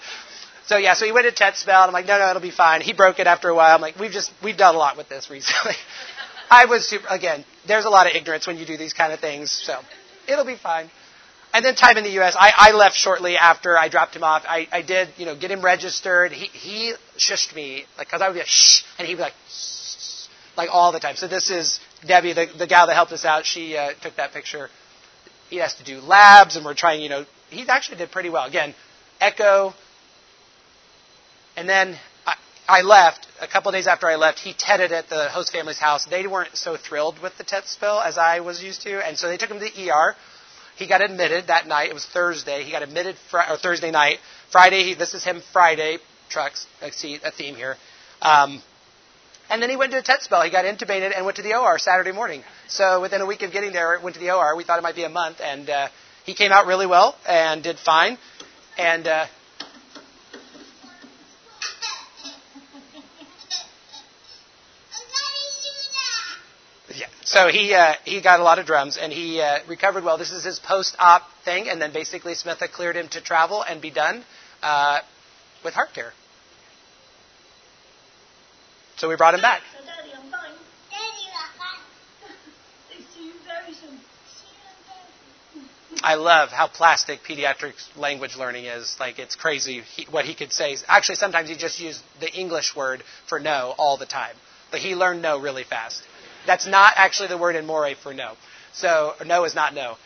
So 0.67 0.79
yeah, 0.79 0.95
so 0.95 1.05
he 1.05 1.13
went 1.13 1.27
to 1.27 1.33
tet 1.33 1.57
spell, 1.57 1.83
and 1.83 1.89
I'm 1.89 1.93
like, 1.93 2.07
no, 2.07 2.19
no, 2.19 2.31
it'll 2.31 2.41
be 2.41 2.51
fine. 2.51 2.81
He 2.81 2.95
broke 2.95 3.19
it 3.19 3.27
after 3.27 3.51
a 3.51 3.55
while. 3.55 3.75
I'm 3.75 3.83
like, 3.83 3.99
we've 3.99 4.13
just 4.13 4.33
we've 4.43 4.57
done 4.57 4.75
a 4.75 4.79
lot 4.79 4.97
with 4.97 5.11
this 5.11 5.29
recently. 5.29 5.75
I 6.51 6.65
was 6.67 6.89
super 6.89 7.07
again. 7.11 7.45
There's 7.67 7.85
a 7.85 7.91
lot 7.91 8.07
of 8.07 8.15
ignorance 8.15 8.47
when 8.47 8.57
you 8.57 8.65
do 8.65 8.79
these 8.79 8.95
kind 8.95 9.13
of 9.13 9.21
things, 9.21 9.51
so 9.51 9.79
it'll 10.27 10.47
be 10.47 10.57
fine. 10.57 10.91
And 11.55 11.65
then 11.65 11.77
time 11.77 11.97
in 11.97 12.03
the 12.03 12.11
U.S. 12.11 12.35
I, 12.37 12.53
I 12.57 12.73
left 12.73 12.97
shortly 12.97 13.37
after 13.37 13.79
I 13.79 13.89
dropped 13.89 14.17
him 14.17 14.25
off. 14.25 14.45
I, 14.47 14.67
I 14.73 14.83
did, 14.83 15.11
you 15.17 15.25
know, 15.25 15.37
get 15.37 15.53
him 15.53 15.63
registered. 15.63 16.33
He 16.33 16.47
he 16.47 16.95
shushed 17.17 17.55
me 17.55 17.87
like 17.97 18.09
because 18.09 18.21
I 18.21 18.27
would 18.27 18.35
be 18.35 18.41
like 18.41 18.49
shh, 18.49 18.83
and 18.99 19.07
he'd 19.07 19.15
be 19.15 19.21
like 19.21 19.35
shh, 19.49 20.27
like 20.57 20.69
all 20.73 20.91
the 20.91 20.99
time. 20.99 21.15
So 21.15 21.29
this 21.29 21.51
is 21.51 21.79
Debbie, 22.05 22.33
the 22.33 22.47
the 22.59 22.67
gal 22.67 22.89
that 22.89 22.95
helped 22.95 23.13
us 23.13 23.25
out. 23.25 23.47
She 23.47 23.77
uh, 23.77 23.93
took 24.03 24.17
that 24.17 24.33
picture. 24.33 24.69
He 25.49 25.59
has 25.59 25.75
to 25.75 25.85
do 25.85 26.01
labs, 26.01 26.57
and 26.57 26.65
we're 26.65 26.75
trying, 26.75 27.03
you 27.03 27.09
know, 27.09 27.25
he 27.51 27.69
actually 27.69 27.99
did 27.99 28.11
pretty 28.11 28.31
well. 28.31 28.47
Again, 28.47 28.75
echo, 29.21 29.75
and 31.57 31.69
then 31.69 31.97
I, 32.27 32.35
I 32.67 32.83
left, 32.83 33.29
a 33.41 33.47
couple 33.47 33.69
of 33.69 33.75
days 33.75 33.87
after 33.87 34.09
I 34.09 34.17
left, 34.17 34.41
he 34.41 34.55
tedded 34.55 34.91
at 34.91 35.09
the 35.09 35.29
host 35.29 35.53
family's 35.53 35.79
house. 35.79 36.07
They 36.07 36.27
weren't 36.27 36.57
so 36.57 36.77
thrilled 36.77 37.21
with 37.23 37.37
the 37.39 37.45
tet 37.45 37.67
spell 37.67 38.01
as 38.01 38.19
I 38.19 38.41
was 38.41 38.61
used 38.61 38.83
to, 38.83 39.07
and 39.07 39.17
so 39.17 39.29
they 39.29 39.37
took 39.37 39.51
him 39.51 39.61
to 39.61 39.65
the 39.65 39.91
ER. 39.91 40.17
He 40.77 40.89
got 40.89 41.03
admitted 41.03 41.47
that 41.49 41.67
night. 41.67 41.91
It 41.91 41.95
was 41.95 42.05
Thursday. 42.05 42.65
He 42.65 42.73
got 42.73 42.83
admitted 42.83 43.17
fr- 43.31 43.39
or 43.51 43.57
Thursday 43.57 43.91
night. 43.91 44.19
Friday, 44.51 44.83
he, 44.83 44.95
this 44.95 45.15
is 45.15 45.25
him 45.25 45.43
Friday. 45.53 45.99
Trucks, 46.29 46.67
I 46.83 46.91
see 46.91 47.19
a 47.23 47.31
theme 47.31 47.55
here. 47.55 47.77
Um, 48.23 48.63
and 49.51 49.63
then 49.63 49.71
he 49.71 49.77
went 49.77 49.93
to 49.93 49.99
a 49.99 50.03
tet 50.03 50.23
spell. 50.23 50.43
He 50.43 50.51
got 50.51 50.65
intubated 50.65 51.13
and 51.15 51.25
went 51.25 51.37
to 51.37 51.43
the 51.43 51.55
OR 51.55 51.79
Saturday 51.79 52.13
morning. 52.13 52.43
So 52.67 53.01
within 53.01 53.21
a 53.21 53.27
week 53.27 53.43
of 53.43 53.53
getting 53.53 53.73
there, 53.73 54.01
went 54.03 54.15
to 54.15 54.21
the 54.21 54.31
OR. 54.31 54.57
We 54.57 54.65
thought 54.65 54.79
it 54.79 54.83
might 54.83 54.97
be 54.97 55.05
a 55.05 55.09
month, 55.09 55.41
and 55.41 55.69
uh, 55.69 55.89
he 56.25 56.35
came 56.35 56.51
out 56.51 56.67
really 56.67 56.87
well 56.87 57.17
and 57.29 57.63
did 57.63 57.79
fine. 57.79 58.19
And 58.79 59.07
uh, 59.07 59.27
yeah, 66.95 67.07
so 67.35 67.49
he 67.49 67.75
uh, 67.75 67.95
he 68.05 68.23
got 68.23 68.39
a 68.39 68.45
lot 68.45 68.61
of 68.61 68.67
drums 68.67 68.97
and 68.97 69.13
he 69.13 69.41
uh, 69.41 69.59
recovered 69.69 70.05
well. 70.05 70.17
This 70.17 70.31
is 70.31 70.45
his 70.45 70.61
post-op 70.61 71.23
thing, 71.45 71.69
and 71.69 71.83
then 71.83 71.93
basically 71.93 72.33
Smitha 72.35 72.71
cleared 72.71 72.95
him 72.95 73.09
to 73.09 73.21
travel 73.21 73.65
and 73.65 73.83
be 73.83 73.91
done 73.91 74.25
uh, 74.63 75.01
with 75.65 75.75
heart 75.75 75.93
care. 75.93 76.13
So 78.99 79.09
we 79.09 79.17
brought 79.17 79.35
him 79.35 79.41
back. 79.41 79.63
I 86.05 86.15
love 86.17 86.51
how 86.51 86.69
plastic 86.69 87.21
pediatric 87.29 87.73
language 87.97 88.37
learning 88.37 88.67
is. 88.67 88.95
Like, 89.01 89.19
it's 89.19 89.35
crazy 89.35 89.81
he, 89.81 90.07
what 90.11 90.27
he 90.27 90.35
could 90.35 90.53
say. 90.53 90.77
Actually, 90.87 91.15
sometimes 91.17 91.49
he 91.49 91.57
just 91.57 91.81
used 91.81 92.03
the 92.21 92.31
English 92.31 92.77
word 92.77 93.03
for 93.27 93.41
no 93.41 93.75
all 93.79 93.97
the 93.97 94.07
time. 94.07 94.37
But 94.71 94.81
he 94.81 94.95
learned 94.95 95.23
no 95.23 95.41
really 95.41 95.65
fast. 95.65 96.03
That's 96.47 96.67
not 96.67 96.95
actually 96.97 97.29
the 97.29 97.39
word 97.39 97.57
in 97.57 97.67
Mooré 97.67 97.97
for 97.97 98.15
no. 98.15 98.35
So, 98.73 99.15
no 99.25 99.45
is 99.45 99.55
not 99.55 99.75
no. 99.75 99.97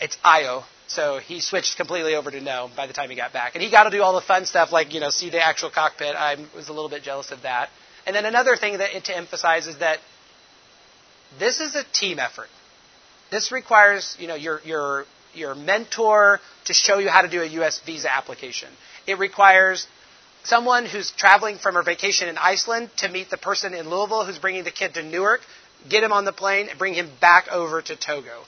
It's 0.00 0.16
Io. 0.24 0.64
So 0.88 1.18
he 1.18 1.40
switched 1.40 1.76
completely 1.76 2.14
over 2.14 2.30
to 2.30 2.40
no 2.40 2.70
by 2.76 2.86
the 2.86 2.92
time 2.92 3.10
he 3.10 3.16
got 3.16 3.32
back. 3.32 3.54
And 3.54 3.62
he 3.62 3.70
got 3.70 3.84
to 3.84 3.90
do 3.90 4.02
all 4.02 4.14
the 4.14 4.20
fun 4.20 4.44
stuff 4.46 4.72
like, 4.72 4.94
you 4.94 5.00
know, 5.00 5.10
see 5.10 5.30
the 5.30 5.44
actual 5.44 5.70
cockpit. 5.70 6.14
I 6.14 6.36
was 6.54 6.68
a 6.68 6.72
little 6.72 6.88
bit 6.88 7.02
jealous 7.02 7.32
of 7.32 7.42
that. 7.42 7.70
And 8.06 8.14
then 8.14 8.24
another 8.24 8.56
thing 8.56 8.78
that 8.78 9.04
to 9.04 9.16
emphasize 9.16 9.66
is 9.66 9.78
that 9.78 9.98
this 11.38 11.60
is 11.60 11.74
a 11.74 11.82
team 11.92 12.20
effort. 12.20 12.48
This 13.30 13.50
requires, 13.50 14.16
you 14.20 14.28
know, 14.28 14.36
your 14.36 14.60
your 14.64 15.06
your 15.34 15.54
mentor 15.56 16.40
to 16.66 16.72
show 16.72 16.98
you 16.98 17.08
how 17.08 17.22
to 17.22 17.28
do 17.28 17.42
a 17.42 17.46
U.S. 17.46 17.80
visa 17.84 18.14
application. 18.14 18.68
It 19.06 19.18
requires 19.18 19.86
someone 20.46 20.86
who's 20.86 21.10
traveling 21.10 21.58
from 21.58 21.74
her 21.74 21.82
vacation 21.82 22.28
in 22.28 22.38
Iceland 22.38 22.90
to 22.98 23.08
meet 23.08 23.30
the 23.30 23.36
person 23.36 23.74
in 23.74 23.88
Louisville 23.88 24.24
who's 24.24 24.38
bringing 24.38 24.64
the 24.64 24.70
kid 24.70 24.94
to 24.94 25.02
Newark, 25.02 25.40
get 25.88 26.02
him 26.02 26.12
on 26.12 26.24
the 26.24 26.32
plane, 26.32 26.68
and 26.68 26.78
bring 26.78 26.94
him 26.94 27.10
back 27.20 27.48
over 27.50 27.82
to 27.82 27.96
Togo. 27.96 28.42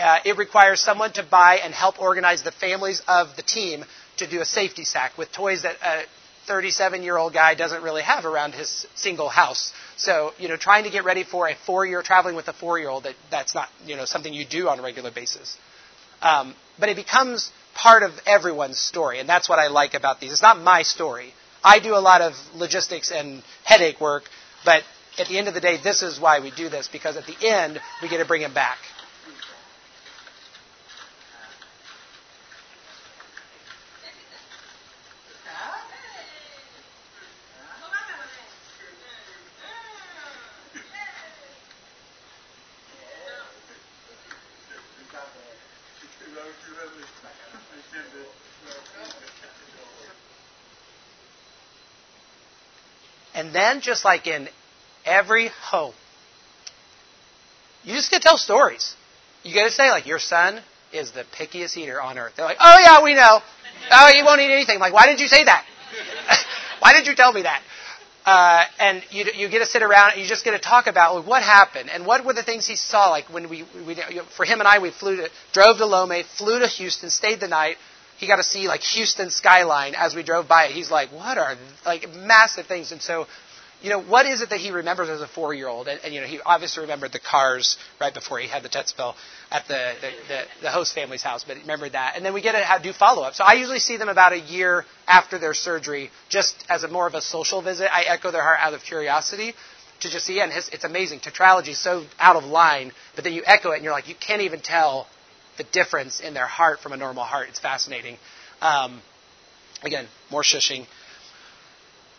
Uh, 0.00 0.18
it 0.24 0.36
requires 0.38 0.80
someone 0.80 1.12
to 1.12 1.22
buy 1.22 1.56
and 1.62 1.72
help 1.72 2.00
organize 2.00 2.42
the 2.42 2.50
families 2.50 3.00
of 3.06 3.36
the 3.36 3.42
team 3.42 3.84
to 4.16 4.28
do 4.28 4.40
a 4.40 4.44
safety 4.44 4.84
sack 4.84 5.16
with 5.16 5.30
toys 5.32 5.62
that 5.62 5.76
a 5.84 6.02
37 6.46 7.02
year 7.02 7.16
old 7.16 7.32
guy 7.32 7.54
doesn't 7.54 7.82
really 7.82 8.02
have 8.02 8.24
around 8.24 8.54
his 8.54 8.86
single 8.94 9.28
house. 9.28 9.72
So, 9.96 10.32
you 10.38 10.48
know, 10.48 10.56
trying 10.56 10.84
to 10.84 10.90
get 10.90 11.04
ready 11.04 11.24
for 11.24 11.48
a 11.48 11.54
four 11.54 11.86
year, 11.86 12.02
traveling 12.02 12.36
with 12.36 12.48
a 12.48 12.52
four 12.52 12.78
year 12.78 12.88
old, 12.88 13.04
that, 13.04 13.14
that's 13.30 13.54
not, 13.54 13.68
you 13.86 13.96
know, 13.96 14.04
something 14.04 14.32
you 14.32 14.44
do 14.44 14.68
on 14.68 14.78
a 14.78 14.82
regular 14.82 15.10
basis. 15.10 15.56
Um, 16.22 16.54
but 16.78 16.88
it 16.88 16.96
becomes 16.96 17.52
part 17.74 18.02
of 18.02 18.12
everyone's 18.26 18.78
story, 18.78 19.20
and 19.20 19.28
that's 19.28 19.48
what 19.48 19.58
I 19.58 19.68
like 19.68 19.94
about 19.94 20.20
these. 20.20 20.32
It's 20.32 20.42
not 20.42 20.60
my 20.60 20.82
story. 20.82 21.32
I 21.62 21.78
do 21.80 21.94
a 21.94 21.98
lot 22.00 22.20
of 22.20 22.34
logistics 22.54 23.10
and 23.10 23.42
headache 23.64 24.00
work, 24.00 24.24
but 24.64 24.82
at 25.18 25.28
the 25.28 25.38
end 25.38 25.48
of 25.48 25.54
the 25.54 25.60
day, 25.60 25.78
this 25.82 26.02
is 26.02 26.20
why 26.20 26.40
we 26.40 26.50
do 26.50 26.68
this, 26.68 26.88
because 26.88 27.16
at 27.16 27.26
the 27.26 27.36
end, 27.46 27.80
we 28.02 28.08
get 28.08 28.18
to 28.18 28.24
bring 28.24 28.42
him 28.42 28.54
back. 28.54 28.78
And 53.54 53.62
then, 53.62 53.80
just 53.82 54.04
like 54.04 54.26
in 54.26 54.48
every 55.04 55.46
home, 55.46 55.94
you 57.84 57.94
just 57.94 58.10
get 58.10 58.22
to 58.22 58.28
tell 58.28 58.36
stories. 58.36 58.96
You 59.44 59.54
get 59.54 59.64
to 59.64 59.70
say, 59.70 59.90
like, 59.90 60.06
your 60.06 60.18
son 60.18 60.60
is 60.92 61.12
the 61.12 61.24
pickiest 61.38 61.76
eater 61.76 62.02
on 62.02 62.18
earth. 62.18 62.32
They're 62.34 62.46
like, 62.46 62.56
oh, 62.58 62.78
yeah, 62.80 63.00
we 63.04 63.14
know. 63.14 63.38
Oh, 63.92 64.12
he 64.12 64.24
won't 64.24 64.40
eat 64.40 64.52
anything. 64.52 64.80
like, 64.80 64.92
why 64.92 65.06
did 65.06 65.20
you 65.20 65.28
say 65.28 65.44
that? 65.44 65.64
why 66.80 66.94
did 66.94 67.06
you 67.06 67.14
tell 67.14 67.32
me 67.32 67.42
that? 67.42 67.62
Uh, 68.26 68.64
and 68.80 69.04
you, 69.10 69.26
you 69.36 69.48
get 69.48 69.60
to 69.60 69.66
sit 69.66 69.82
around 69.82 70.14
and 70.14 70.22
you 70.22 70.26
just 70.26 70.44
get 70.44 70.50
to 70.50 70.58
talk 70.58 70.88
about 70.88 71.24
what 71.24 71.44
happened 71.44 71.90
and 71.90 72.04
what 72.04 72.24
were 72.24 72.32
the 72.32 72.42
things 72.42 72.66
he 72.66 72.74
saw. 72.74 73.10
Like 73.10 73.32
when 73.32 73.48
we, 73.48 73.64
we 73.86 73.94
you 74.10 74.16
know, 74.16 74.24
for 74.36 74.44
him 74.44 74.58
and 74.58 74.66
I, 74.66 74.80
we 74.80 74.90
flew 74.90 75.16
to, 75.18 75.28
drove 75.52 75.76
to 75.76 75.86
Lome, 75.86 76.24
flew 76.38 76.58
to 76.58 76.66
Houston, 76.66 77.08
stayed 77.08 77.38
the 77.38 77.46
night. 77.46 77.76
He 78.16 78.28
got 78.28 78.36
to 78.36 78.44
see 78.44 78.68
like 78.68 78.80
Houston 78.80 79.30
skyline 79.30 79.94
as 79.96 80.14
we 80.14 80.22
drove 80.22 80.48
by 80.48 80.66
it. 80.66 80.70
He's 80.70 80.90
like, 80.90 81.12
what 81.12 81.36
are 81.36 81.56
like 81.84 82.08
massive 82.14 82.66
things? 82.66 82.92
And 82.92 83.02
so 83.02 83.26
you 83.84 83.90
know, 83.90 84.00
what 84.00 84.24
is 84.24 84.40
it 84.40 84.48
that 84.48 84.60
he 84.60 84.70
remembers 84.70 85.10
as 85.10 85.20
a 85.20 85.26
four-year-old? 85.26 85.88
And, 85.88 86.00
and, 86.02 86.14
you 86.14 86.22
know, 86.22 86.26
he 86.26 86.40
obviously 86.40 86.80
remembered 86.80 87.12
the 87.12 87.20
cars 87.20 87.76
right 88.00 88.14
before 88.14 88.38
he 88.38 88.48
had 88.48 88.62
the 88.62 88.70
tet 88.70 88.88
spell 88.88 89.14
at 89.50 89.68
the, 89.68 89.92
the, 90.00 90.10
the, 90.28 90.42
the 90.62 90.70
host 90.70 90.94
family's 90.94 91.22
house, 91.22 91.44
but 91.44 91.56
he 91.56 91.60
remembered 91.60 91.92
that. 91.92 92.14
And 92.16 92.24
then 92.24 92.32
we 92.32 92.40
get 92.40 92.52
to 92.52 92.82
do 92.82 92.94
follow-up. 92.94 93.34
So 93.34 93.44
I 93.44 93.52
usually 93.52 93.80
see 93.80 93.98
them 93.98 94.08
about 94.08 94.32
a 94.32 94.40
year 94.40 94.86
after 95.06 95.38
their 95.38 95.52
surgery, 95.52 96.10
just 96.30 96.64
as 96.70 96.82
a 96.82 96.88
more 96.88 97.06
of 97.06 97.12
a 97.12 97.20
social 97.20 97.60
visit. 97.60 97.94
I 97.94 98.04
echo 98.04 98.30
their 98.30 98.42
heart 98.42 98.58
out 98.60 98.72
of 98.72 98.82
curiosity 98.82 99.52
to 100.00 100.10
just 100.10 100.24
see, 100.24 100.40
and 100.40 100.50
his, 100.50 100.70
it's 100.70 100.84
amazing. 100.84 101.20
Tetralogy 101.20 101.68
is 101.68 101.78
so 101.78 102.04
out 102.18 102.36
of 102.36 102.44
line, 102.44 102.90
but 103.14 103.24
then 103.24 103.34
you 103.34 103.42
echo 103.44 103.72
it, 103.72 103.76
and 103.76 103.84
you're 103.84 103.92
like, 103.92 104.08
you 104.08 104.14
can't 104.18 104.40
even 104.40 104.60
tell 104.60 105.06
the 105.58 105.64
difference 105.64 106.20
in 106.20 106.32
their 106.32 106.46
heart 106.46 106.80
from 106.80 106.92
a 106.92 106.96
normal 106.96 107.24
heart. 107.24 107.48
It's 107.50 107.60
fascinating. 107.60 108.16
Um, 108.62 109.02
again, 109.82 110.06
more 110.30 110.42
shushing. 110.42 110.86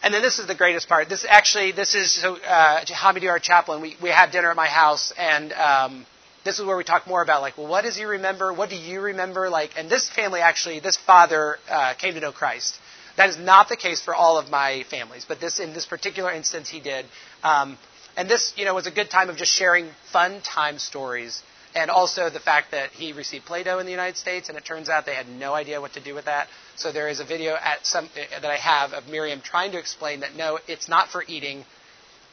And 0.05 0.13
then 0.13 0.21
this 0.21 0.37
is 0.37 0.45
the 0.45 0.53
greatest 0.53 0.87
part. 0.87 1.09
This 1.09 1.25
actually, 1.27 1.71
this 1.71 1.95
is 1.95 2.11
so 2.11 2.35
uh, 2.35 2.85
Hamidou, 2.85 3.27
our 3.27 3.39
chaplain. 3.39 3.81
We 3.81 3.97
we 3.99 4.09
had 4.09 4.29
dinner 4.29 4.51
at 4.51 4.55
my 4.55 4.67
house, 4.67 5.11
and 5.17 5.51
um, 5.53 6.05
this 6.43 6.59
is 6.59 6.65
where 6.65 6.77
we 6.77 6.83
talk 6.83 7.07
more 7.07 7.23
about 7.23 7.41
like, 7.41 7.57
well, 7.57 7.65
what 7.65 7.85
does 7.85 7.95
he 7.95 8.03
remember? 8.03 8.53
What 8.53 8.69
do 8.69 8.75
you 8.75 9.01
remember? 9.01 9.49
Like, 9.49 9.71
and 9.75 9.89
this 9.89 10.07
family 10.07 10.41
actually, 10.41 10.79
this 10.79 10.95
father 10.95 11.57
uh, 11.67 11.95
came 11.95 12.13
to 12.13 12.19
know 12.19 12.31
Christ. 12.31 12.77
That 13.17 13.29
is 13.29 13.39
not 13.39 13.67
the 13.67 13.75
case 13.75 13.99
for 13.99 14.13
all 14.13 14.37
of 14.37 14.47
my 14.51 14.83
families, 14.91 15.25
but 15.27 15.41
this 15.41 15.59
in 15.59 15.73
this 15.73 15.87
particular 15.87 16.31
instance, 16.31 16.69
he 16.69 16.79
did. 16.79 17.07
Um, 17.43 17.75
and 18.15 18.29
this, 18.29 18.53
you 18.57 18.65
know, 18.65 18.75
was 18.75 18.85
a 18.85 18.91
good 18.91 19.09
time 19.09 19.29
of 19.29 19.37
just 19.37 19.53
sharing 19.53 19.89
fun 20.13 20.39
time 20.41 20.77
stories 20.77 21.41
and 21.75 21.91
also 21.91 22.29
the 22.29 22.39
fact 22.39 22.71
that 22.71 22.91
he 22.91 23.11
received 23.11 23.45
Play-Doh 23.45 23.79
in 23.79 23.85
the 23.85 23.91
United 23.91 24.17
States, 24.17 24.47
and 24.47 24.57
it 24.57 24.63
turns 24.63 24.87
out 24.87 25.05
they 25.05 25.13
had 25.13 25.27
no 25.27 25.53
idea 25.53 25.81
what 25.81 25.93
to 25.93 25.99
do 26.03 26.15
with 26.15 26.25
that. 26.25 26.47
So 26.77 26.91
there 26.91 27.09
is 27.09 27.19
a 27.19 27.25
video 27.25 27.53
at 27.53 27.85
some 27.85 28.05
uh, 28.05 28.39
that 28.39 28.49
I 28.49 28.55
have 28.55 28.93
of 28.93 29.07
Miriam 29.09 29.41
trying 29.41 29.73
to 29.73 29.77
explain 29.77 30.21
that 30.21 30.35
no, 30.35 30.57
it's 30.67 30.87
not 30.87 31.09
for 31.09 31.23
eating, 31.27 31.65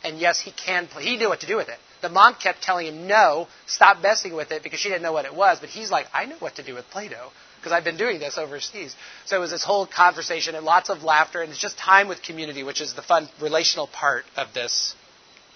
and 0.04 0.18
yes, 0.18 0.40
he 0.40 0.52
can. 0.52 0.86
Play. 0.86 1.02
He 1.02 1.16
knew 1.16 1.28
what 1.28 1.40
to 1.40 1.46
do 1.46 1.56
with 1.56 1.68
it. 1.68 1.78
The 2.02 2.08
mom 2.08 2.34
kept 2.34 2.62
telling 2.62 2.86
him 2.86 3.06
no, 3.06 3.48
stop 3.66 4.00
messing 4.00 4.34
with 4.34 4.52
it 4.52 4.62
because 4.62 4.78
she 4.78 4.88
didn't 4.88 5.02
know 5.02 5.12
what 5.12 5.24
it 5.24 5.34
was. 5.34 5.58
But 5.60 5.68
he's 5.68 5.90
like, 5.90 6.06
I 6.14 6.24
know 6.24 6.36
what 6.38 6.56
to 6.56 6.64
do 6.64 6.74
with 6.74 6.84
Play-Doh 6.90 7.30
because 7.58 7.72
I've 7.72 7.84
been 7.84 7.96
doing 7.96 8.18
this 8.18 8.38
overseas. 8.38 8.96
So 9.24 9.36
it 9.36 9.40
was 9.40 9.50
this 9.50 9.62
whole 9.62 9.86
conversation 9.86 10.56
and 10.56 10.64
lots 10.64 10.90
of 10.90 11.04
laughter, 11.04 11.42
and 11.42 11.50
it's 11.50 11.60
just 11.60 11.78
time 11.78 12.08
with 12.08 12.22
community, 12.22 12.64
which 12.64 12.80
is 12.80 12.94
the 12.94 13.02
fun 13.02 13.28
relational 13.40 13.86
part 13.86 14.24
of 14.36 14.52
this 14.52 14.94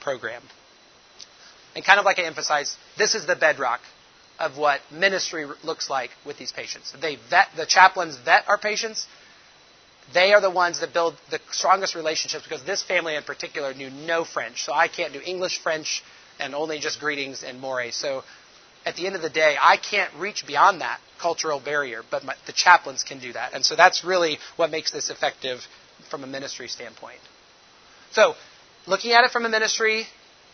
program. 0.00 0.42
And 1.76 1.84
kind 1.84 2.00
of 2.00 2.06
like 2.06 2.18
I 2.18 2.22
emphasized, 2.22 2.74
this 2.96 3.14
is 3.14 3.26
the 3.26 3.36
bedrock 3.36 3.80
of 4.38 4.56
what 4.56 4.80
ministry 4.90 5.46
looks 5.62 5.90
like 5.90 6.10
with 6.24 6.38
these 6.38 6.50
patients. 6.50 6.92
They 6.98 7.18
vet, 7.28 7.48
the 7.54 7.66
chaplains 7.66 8.16
vet 8.16 8.48
our 8.48 8.56
patients. 8.56 9.06
They 10.14 10.32
are 10.32 10.40
the 10.40 10.50
ones 10.50 10.80
that 10.80 10.94
build 10.94 11.16
the 11.30 11.38
strongest 11.50 11.94
relationships 11.94 12.44
because 12.44 12.64
this 12.64 12.82
family 12.82 13.14
in 13.14 13.24
particular 13.24 13.74
knew 13.74 13.90
no 13.90 14.24
French. 14.24 14.64
So 14.64 14.72
I 14.72 14.88
can't 14.88 15.12
do 15.12 15.20
English, 15.22 15.58
French, 15.62 16.02
and 16.40 16.54
only 16.54 16.78
just 16.78 16.98
greetings 16.98 17.42
and 17.42 17.62
Mooré. 17.62 17.92
So 17.92 18.24
at 18.86 18.96
the 18.96 19.06
end 19.06 19.14
of 19.14 19.20
the 19.20 19.30
day, 19.30 19.56
I 19.60 19.76
can't 19.76 20.12
reach 20.18 20.46
beyond 20.46 20.80
that 20.80 20.98
cultural 21.20 21.60
barrier, 21.60 22.02
but 22.10 22.24
my, 22.24 22.34
the 22.46 22.52
chaplains 22.52 23.02
can 23.02 23.18
do 23.18 23.34
that. 23.34 23.52
And 23.52 23.62
so 23.62 23.76
that's 23.76 24.02
really 24.02 24.38
what 24.56 24.70
makes 24.70 24.92
this 24.92 25.10
effective 25.10 25.60
from 26.10 26.24
a 26.24 26.26
ministry 26.26 26.68
standpoint. 26.68 27.20
So, 28.12 28.34
looking 28.86 29.12
at 29.12 29.24
it 29.24 29.30
from 29.30 29.44
a 29.44 29.48
ministry 29.48 30.06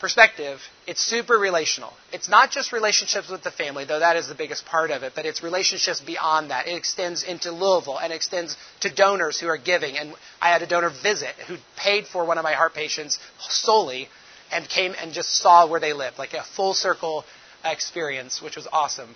perspective, 0.03 0.61
it's 0.87 1.01
super 1.01 1.39
relational. 1.39 1.93
It's 2.13 2.29
not 2.29 2.51
just 2.51 2.73
relationships 2.73 3.31
with 3.31 3.45
the 3.45 3.53
family, 3.53 3.85
though 3.85 4.01
that 4.01 4.17
is 4.17 4.27
the 4.27 4.35
biggest 4.35 4.67
part 4.67 4.91
of 4.91 5.05
it, 5.05 5.13
but 5.15 5.27
it's 5.27 5.45
relationships 5.45 6.01
beyond 6.01 6.51
that. 6.51 6.67
It 6.67 6.75
extends 6.75 7.23
into 7.23 7.53
Louisville 7.53 7.99
and 7.99 8.13
extends 8.13 8.57
to 8.81 8.93
donors 8.93 9.39
who 9.39 9.47
are 9.47 9.57
giving. 9.57 9.97
And 9.97 10.13
I 10.41 10.49
had 10.51 10.61
a 10.61 10.67
donor 10.67 10.91
visit 10.91 11.35
who 11.47 11.57
paid 11.77 12.09
for 12.09 12.27
one 12.27 12.37
of 12.37 12.43
my 12.43 12.55
heart 12.55 12.75
patients 12.75 13.21
solely 13.39 14.09
and 14.51 14.69
came 14.69 14.93
and 15.01 15.13
just 15.13 15.37
saw 15.37 15.69
where 15.69 15.79
they 15.79 15.93
lived, 15.93 16.19
like 16.19 16.35
a 16.35 16.43
full 16.43 16.75
circle 16.75 17.25
experience, 17.65 18.43
which 18.43 18.57
was 18.57 18.67
awesome. 18.73 19.15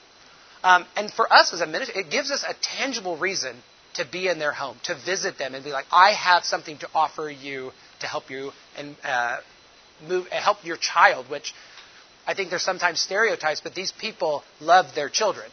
Um, 0.62 0.86
and 0.96 1.12
for 1.12 1.30
us 1.32 1.52
as 1.52 1.60
a 1.60 1.66
ministry, 1.66 2.00
it 2.00 2.10
gives 2.10 2.30
us 2.30 2.44
a 2.48 2.54
tangible 2.62 3.16
reason 3.16 3.56
to 3.94 4.04
be 4.06 4.28
in 4.28 4.38
their 4.38 4.52
home, 4.52 4.76
to 4.84 4.94
visit 4.94 5.36
them, 5.36 5.56
and 5.56 5.64
be 5.64 5.72
like, 5.72 5.86
I 5.90 6.12
have 6.12 6.44
something 6.44 6.78
to 6.78 6.88
offer 6.94 7.28
you 7.28 7.72
to 7.98 8.06
help 8.06 8.30
you 8.30 8.52
and 8.78 8.94
uh, 9.02 9.38
move, 10.06 10.28
help 10.28 10.64
your 10.64 10.76
child, 10.76 11.30
which 11.30 11.54
I 12.26 12.34
think 12.34 12.50
there's 12.50 12.62
sometimes 12.62 13.00
stereotypes, 13.00 13.60
but 13.60 13.74
these 13.74 13.92
people 13.92 14.42
love 14.60 14.94
their 14.94 15.08
children. 15.08 15.50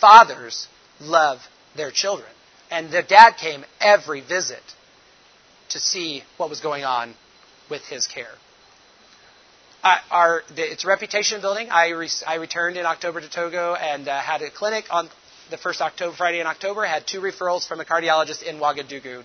Fathers 0.00 0.68
love 1.00 1.38
their 1.76 1.90
children. 1.90 2.28
And 2.70 2.90
the 2.90 3.02
dad 3.02 3.36
came 3.40 3.64
every 3.80 4.20
visit 4.20 4.62
to 5.70 5.80
see 5.80 6.22
what 6.36 6.50
was 6.50 6.60
going 6.60 6.84
on 6.84 7.14
with 7.70 7.82
his 7.82 8.06
care. 8.06 8.26
Uh, 9.82 9.96
our, 10.10 10.42
it's 10.56 10.84
reputation 10.84 11.40
building. 11.40 11.68
I, 11.70 11.90
re, 11.90 12.08
I 12.26 12.34
returned 12.34 12.76
in 12.76 12.84
October 12.84 13.20
to 13.20 13.30
Togo 13.30 13.74
and 13.74 14.08
uh, 14.08 14.20
had 14.20 14.42
a 14.42 14.50
clinic 14.50 14.84
on 14.90 15.08
the 15.50 15.56
first 15.56 15.80
October, 15.80 16.14
Friday 16.16 16.40
in 16.40 16.46
October. 16.46 16.84
Had 16.84 17.06
two 17.06 17.20
referrals 17.20 17.66
from 17.66 17.80
a 17.80 17.84
cardiologist 17.84 18.42
in 18.42 18.56
Ouagadougou 18.56 19.24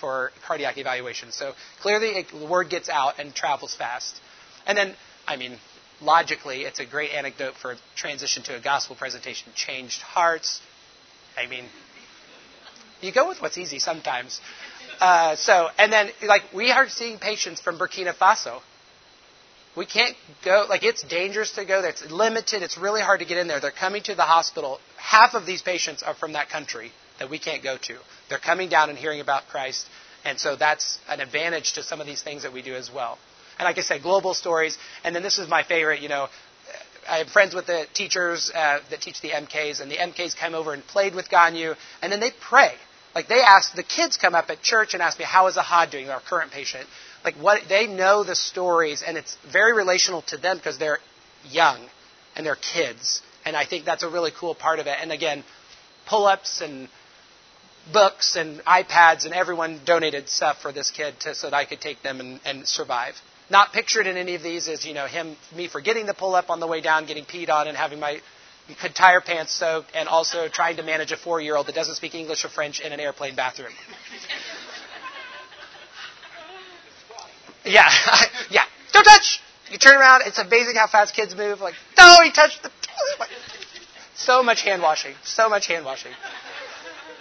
for 0.00 0.32
cardiac 0.46 0.78
evaluation. 0.78 1.32
So 1.32 1.52
clearly, 1.80 2.08
it, 2.08 2.28
the 2.28 2.46
word 2.46 2.70
gets 2.70 2.88
out 2.88 3.18
and 3.18 3.34
travels 3.34 3.74
fast. 3.74 4.20
And 4.66 4.76
then, 4.76 4.94
I 5.26 5.36
mean, 5.36 5.58
logically, 6.00 6.62
it's 6.62 6.80
a 6.80 6.86
great 6.86 7.12
anecdote 7.12 7.54
for 7.60 7.76
transition 7.96 8.42
to 8.44 8.56
a 8.56 8.60
gospel 8.60 8.96
presentation. 8.96 9.52
Changed 9.54 10.00
hearts. 10.02 10.60
I 11.36 11.46
mean, 11.46 11.64
you 13.00 13.12
go 13.12 13.28
with 13.28 13.40
what's 13.40 13.58
easy 13.58 13.78
sometimes. 13.78 14.40
Uh, 15.00 15.36
so, 15.36 15.68
and 15.78 15.92
then, 15.92 16.10
like, 16.22 16.42
we 16.54 16.70
are 16.70 16.88
seeing 16.88 17.18
patients 17.18 17.60
from 17.60 17.78
Burkina 17.78 18.14
Faso. 18.14 18.60
We 19.76 19.86
can't 19.86 20.16
go, 20.44 20.66
like, 20.68 20.84
it's 20.84 21.02
dangerous 21.02 21.52
to 21.52 21.64
go 21.64 21.82
there. 21.82 21.90
It's 21.90 22.08
limited. 22.08 22.62
It's 22.62 22.78
really 22.78 23.00
hard 23.00 23.20
to 23.20 23.26
get 23.26 23.38
in 23.38 23.48
there. 23.48 23.58
They're 23.58 23.72
coming 23.72 24.02
to 24.04 24.14
the 24.14 24.22
hospital. 24.22 24.78
Half 24.96 25.34
of 25.34 25.46
these 25.46 25.62
patients 25.62 26.02
are 26.04 26.14
from 26.14 26.34
that 26.34 26.48
country 26.48 26.92
that 27.18 27.30
we 27.30 27.38
can't 27.38 27.62
go 27.62 27.76
to. 27.76 27.96
They're 28.28 28.38
coming 28.38 28.68
down 28.68 28.90
and 28.90 28.98
hearing 28.98 29.20
about 29.20 29.48
Christ, 29.48 29.86
and 30.24 30.38
so 30.38 30.56
that's 30.56 30.98
an 31.08 31.20
advantage 31.20 31.74
to 31.74 31.82
some 31.82 32.00
of 32.00 32.06
these 32.06 32.22
things 32.22 32.42
that 32.42 32.52
we 32.52 32.62
do 32.62 32.74
as 32.74 32.90
well. 32.92 33.18
And 33.58 33.66
like 33.66 33.78
I 33.78 33.82
said, 33.82 34.02
global 34.02 34.34
stories. 34.34 34.76
And 35.04 35.14
then 35.14 35.22
this 35.22 35.38
is 35.38 35.48
my 35.48 35.62
favorite, 35.62 36.00
you 36.00 36.08
know, 36.08 36.28
I 37.08 37.18
have 37.18 37.28
friends 37.28 37.54
with 37.54 37.66
the 37.66 37.86
teachers 37.92 38.50
uh, 38.54 38.78
that 38.90 39.00
teach 39.00 39.20
the 39.20 39.30
MKs, 39.30 39.80
and 39.80 39.90
the 39.90 39.96
MKs 39.96 40.36
come 40.36 40.54
over 40.54 40.72
and 40.72 40.84
played 40.86 41.14
with 41.14 41.28
Ganyu, 41.28 41.76
and 42.02 42.10
then 42.10 42.20
they 42.20 42.30
pray. 42.40 42.72
Like 43.14 43.28
they 43.28 43.42
ask, 43.42 43.74
the 43.74 43.82
kids 43.82 44.16
come 44.16 44.34
up 44.34 44.50
at 44.50 44.62
church 44.62 44.94
and 44.94 45.02
ask 45.02 45.18
me, 45.18 45.24
how 45.24 45.46
is 45.46 45.56
Ahad 45.56 45.90
doing, 45.90 46.08
our 46.08 46.20
current 46.20 46.50
patient? 46.50 46.86
Like 47.24 47.36
what, 47.36 47.62
they 47.68 47.86
know 47.86 48.24
the 48.24 48.34
stories, 48.34 49.02
and 49.06 49.16
it's 49.16 49.36
very 49.52 49.72
relational 49.72 50.22
to 50.22 50.36
them 50.36 50.56
because 50.56 50.78
they're 50.78 50.98
young 51.48 51.86
and 52.34 52.44
they're 52.44 52.56
kids. 52.56 53.22
And 53.44 53.54
I 53.54 53.66
think 53.66 53.84
that's 53.84 54.02
a 54.02 54.08
really 54.08 54.32
cool 54.38 54.54
part 54.54 54.78
of 54.78 54.86
it. 54.86 54.96
And 55.00 55.12
again, 55.12 55.44
pull-ups 56.06 56.62
and 56.62 56.88
books 57.92 58.36
and 58.36 58.60
iPads, 58.60 59.24
and 59.24 59.34
everyone 59.34 59.80
donated 59.84 60.28
stuff 60.28 60.60
for 60.60 60.72
this 60.72 60.90
kid 60.90 61.18
to, 61.20 61.34
so 61.34 61.50
that 61.50 61.56
I 61.56 61.64
could 61.64 61.80
take 61.80 62.02
them 62.02 62.20
and, 62.20 62.40
and 62.44 62.66
survive. 62.66 63.14
Not 63.50 63.72
pictured 63.72 64.06
in 64.06 64.16
any 64.16 64.34
of 64.34 64.42
these 64.42 64.68
is, 64.68 64.86
you 64.86 64.94
know, 64.94 65.06
him, 65.06 65.36
me 65.54 65.68
forgetting 65.68 66.06
the 66.06 66.14
pull 66.14 66.34
up 66.34 66.48
on 66.48 66.60
the 66.60 66.66
way 66.66 66.80
down, 66.80 67.06
getting 67.06 67.24
peed 67.24 67.50
on, 67.50 67.68
and 67.68 67.76
having 67.76 68.00
my 68.00 68.20
tire 68.94 69.20
pants 69.20 69.52
soaked, 69.52 69.90
and 69.94 70.08
also 70.08 70.48
trying 70.48 70.76
to 70.76 70.82
manage 70.82 71.12
a 71.12 71.16
four 71.16 71.40
year 71.40 71.56
old 71.56 71.66
that 71.66 71.74
doesn't 71.74 71.96
speak 71.96 72.14
English 72.14 72.44
or 72.44 72.48
French 72.48 72.80
in 72.80 72.92
an 72.92 73.00
airplane 73.00 73.36
bathroom. 73.36 73.72
yeah, 77.64 77.90
yeah. 78.50 78.64
Don't 78.92 79.04
touch! 79.04 79.40
You 79.70 79.78
turn 79.78 79.98
around, 80.00 80.22
it's 80.26 80.38
amazing 80.38 80.76
how 80.76 80.86
fast 80.86 81.14
kids 81.14 81.34
move. 81.34 81.60
Like, 81.60 81.74
no, 81.98 82.18
he 82.22 82.30
touched 82.30 82.62
the. 82.62 82.70
So 84.16 84.44
much 84.44 84.62
hand 84.62 84.80
washing. 84.80 85.14
So 85.24 85.48
much 85.48 85.66
hand 85.66 85.84
washing. 85.84 86.12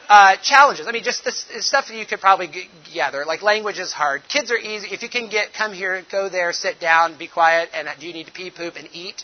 Uh, 0.09 0.35
challenges. 0.37 0.85
I 0.85 0.91
mean, 0.91 1.03
just 1.03 1.25
stuff 1.61 1.87
that 1.87 1.95
you 1.95 2.05
could 2.05 2.19
probably 2.19 2.49
gather. 2.93 3.23
Like 3.25 3.41
language 3.41 3.79
is 3.79 3.93
hard. 3.93 4.21
Kids 4.27 4.51
are 4.51 4.57
easy. 4.57 4.87
If 4.91 5.01
you 5.01 5.09
can 5.09 5.29
get, 5.29 5.53
come 5.53 5.73
here, 5.73 6.03
go 6.11 6.27
there, 6.29 6.51
sit 6.51 6.79
down, 6.79 7.17
be 7.17 7.27
quiet, 7.27 7.69
and 7.73 7.87
do 7.99 8.07
you 8.07 8.13
need 8.13 8.27
to 8.27 8.33
pee, 8.33 8.51
poop, 8.51 8.75
and 8.75 8.89
eat, 8.91 9.23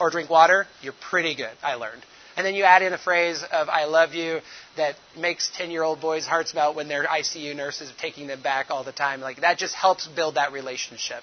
or 0.00 0.10
drink 0.10 0.28
water? 0.28 0.66
You're 0.82 0.94
pretty 1.08 1.36
good. 1.36 1.52
I 1.62 1.74
learned. 1.74 2.02
And 2.36 2.44
then 2.46 2.54
you 2.54 2.64
add 2.64 2.82
in 2.82 2.92
a 2.92 2.98
phrase 2.98 3.44
of 3.52 3.68
"I 3.68 3.84
love 3.84 4.14
you" 4.14 4.40
that 4.76 4.96
makes 5.16 5.50
ten-year-old 5.56 6.00
boys' 6.00 6.26
hearts 6.26 6.54
melt 6.54 6.76
when 6.76 6.88
their 6.88 7.04
ICU 7.04 7.54
nurses 7.54 7.90
are 7.90 8.00
taking 8.00 8.26
them 8.26 8.42
back 8.42 8.70
all 8.70 8.84
the 8.84 8.92
time. 8.92 9.20
Like 9.20 9.40
that 9.40 9.58
just 9.58 9.74
helps 9.74 10.06
build 10.06 10.34
that 10.34 10.52
relationship. 10.52 11.22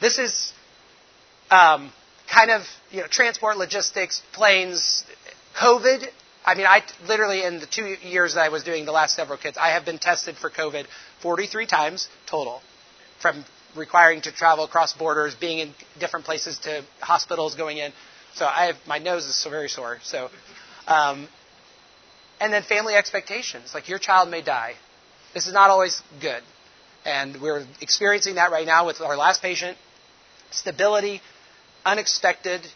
This 0.00 0.18
is 0.18 0.52
um, 1.50 1.92
kind 2.32 2.50
of 2.50 2.62
you 2.90 3.00
know 3.00 3.06
transport, 3.08 3.58
logistics, 3.58 4.22
planes, 4.32 5.04
COVID 5.56 6.06
I 6.44 6.54
mean, 6.54 6.66
I 6.66 6.82
literally, 7.06 7.44
in 7.44 7.60
the 7.60 7.66
two 7.66 7.96
years 8.02 8.34
that 8.34 8.40
I 8.40 8.48
was 8.48 8.62
doing 8.62 8.86
the 8.86 8.92
last 8.92 9.14
several 9.14 9.38
kids, 9.38 9.58
I 9.58 9.70
have 9.70 9.84
been 9.84 9.98
tested 9.98 10.36
for 10.36 10.50
COVID 10.50 10.86
43 11.20 11.66
times 11.66 12.08
total, 12.26 12.62
from 13.20 13.44
requiring 13.76 14.22
to 14.22 14.32
travel 14.32 14.64
across 14.64 14.92
borders, 14.94 15.34
being 15.34 15.58
in 15.58 15.74
different 15.98 16.24
places 16.24 16.58
to 16.60 16.82
hospitals 17.00 17.54
going 17.54 17.78
in. 17.78 17.92
So 18.34 18.46
I 18.46 18.66
have, 18.66 18.76
my 18.86 18.98
nose 18.98 19.26
is 19.26 19.34
so 19.34 19.50
very 19.50 19.68
sore. 19.68 19.98
So, 20.02 20.30
um, 20.86 21.28
and 22.40 22.52
then 22.52 22.62
family 22.62 22.94
expectations, 22.94 23.72
like 23.74 23.88
your 23.88 23.98
child 23.98 24.30
may 24.30 24.42
die. 24.42 24.74
This 25.34 25.46
is 25.46 25.52
not 25.52 25.70
always 25.70 26.02
good, 26.20 26.42
and 27.04 27.40
we're 27.40 27.64
experiencing 27.80 28.36
that 28.36 28.50
right 28.50 28.66
now 28.66 28.86
with 28.86 29.00
our 29.00 29.16
last 29.16 29.42
patient. 29.42 29.76
Stability, 30.50 31.20
unexpected 31.84 32.66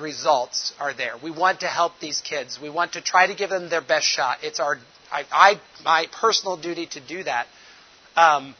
results 0.00 0.72
are 0.78 0.94
there. 0.94 1.14
We 1.22 1.30
want 1.30 1.60
to 1.60 1.66
help 1.66 1.92
these 2.00 2.20
kids. 2.20 2.58
We 2.60 2.70
want 2.70 2.92
to 2.92 3.00
try 3.00 3.26
to 3.26 3.34
give 3.34 3.50
them 3.50 3.68
their 3.68 3.80
best 3.80 4.06
shot. 4.06 4.38
It's 4.42 4.60
our, 4.60 4.78
I, 5.10 5.24
I 5.30 5.60
my 5.84 6.06
personal 6.20 6.56
duty 6.56 6.86
to 6.86 7.00
do 7.00 7.22
that. 7.24 7.46
Um, 8.16 8.54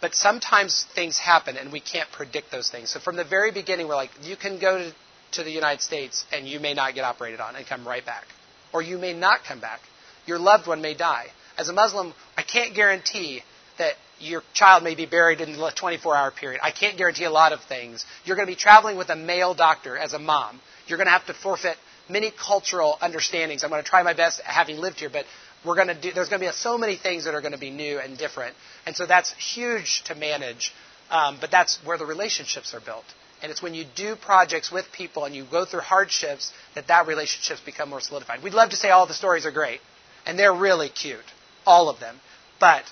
but 0.00 0.14
sometimes 0.14 0.86
things 0.94 1.18
happen 1.18 1.56
and 1.56 1.72
we 1.72 1.80
can't 1.80 2.10
predict 2.12 2.50
those 2.52 2.70
things. 2.70 2.90
So 2.90 3.00
from 3.00 3.16
the 3.16 3.24
very 3.24 3.50
beginning, 3.50 3.88
we're 3.88 3.96
like, 3.96 4.10
you 4.22 4.36
can 4.36 4.58
go 4.58 4.78
to, 4.78 4.92
to 5.32 5.42
the 5.42 5.50
United 5.50 5.80
States 5.80 6.24
and 6.32 6.46
you 6.46 6.60
may 6.60 6.74
not 6.74 6.94
get 6.94 7.04
operated 7.04 7.40
on 7.40 7.56
and 7.56 7.66
come 7.66 7.86
right 7.86 8.04
back. 8.04 8.24
Or 8.72 8.82
you 8.82 8.98
may 8.98 9.14
not 9.14 9.40
come 9.44 9.60
back. 9.60 9.80
Your 10.26 10.38
loved 10.38 10.66
one 10.66 10.82
may 10.82 10.94
die. 10.94 11.26
As 11.56 11.68
a 11.70 11.72
Muslim, 11.72 12.12
I 12.36 12.42
can't 12.42 12.74
guarantee 12.74 13.42
that 13.78 13.94
your 14.18 14.42
child 14.54 14.82
may 14.82 14.94
be 14.94 15.06
buried 15.06 15.40
in 15.40 15.52
the 15.52 15.72
24 15.74 16.16
hour 16.16 16.30
period. 16.30 16.60
I 16.62 16.70
can't 16.70 16.96
guarantee 16.96 17.24
a 17.24 17.30
lot 17.30 17.52
of 17.52 17.60
things. 17.62 18.04
You're 18.24 18.36
going 18.36 18.46
to 18.46 18.52
be 18.52 18.56
traveling 18.56 18.96
with 18.96 19.10
a 19.10 19.16
male 19.16 19.54
doctor 19.54 19.96
as 19.96 20.14
a 20.14 20.18
mom. 20.18 20.60
You're 20.86 20.98
going 20.98 21.06
to 21.06 21.12
have 21.12 21.26
to 21.26 21.34
forfeit 21.34 21.76
many 22.08 22.30
cultural 22.30 22.96
understandings. 23.00 23.64
I'm 23.64 23.70
going 23.70 23.82
to 23.82 23.88
try 23.88 24.02
my 24.02 24.14
best 24.14 24.40
having 24.40 24.78
lived 24.78 25.00
here, 25.00 25.10
but 25.10 25.24
we're 25.64 25.74
going 25.74 25.88
to 25.88 26.00
do, 26.00 26.12
there's 26.12 26.28
going 26.28 26.40
to 26.40 26.46
be 26.46 26.52
so 26.52 26.78
many 26.78 26.96
things 26.96 27.24
that 27.24 27.34
are 27.34 27.40
going 27.40 27.52
to 27.52 27.58
be 27.58 27.70
new 27.70 27.98
and 27.98 28.16
different. 28.16 28.54
And 28.86 28.96
so 28.96 29.06
that's 29.06 29.32
huge 29.34 30.02
to 30.04 30.14
manage. 30.14 30.72
Um, 31.10 31.38
but 31.40 31.50
that's 31.50 31.78
where 31.84 31.98
the 31.98 32.06
relationships 32.06 32.74
are 32.74 32.80
built. 32.80 33.04
And 33.42 33.52
it's 33.52 33.62
when 33.62 33.74
you 33.74 33.84
do 33.94 34.16
projects 34.16 34.72
with 34.72 34.90
people 34.92 35.24
and 35.24 35.34
you 35.34 35.44
go 35.50 35.64
through 35.64 35.80
hardships 35.80 36.52
that 36.74 36.88
that 36.88 37.06
relationships 37.06 37.60
become 37.60 37.90
more 37.90 38.00
solidified. 38.00 38.42
We'd 38.42 38.54
love 38.54 38.70
to 38.70 38.76
say 38.76 38.90
all 38.90 39.06
the 39.06 39.14
stories 39.14 39.44
are 39.44 39.52
great, 39.52 39.80
and 40.24 40.38
they're 40.38 40.54
really 40.54 40.88
cute, 40.88 41.18
all 41.66 41.88
of 41.88 42.00
them. 42.00 42.16
But 42.58 42.84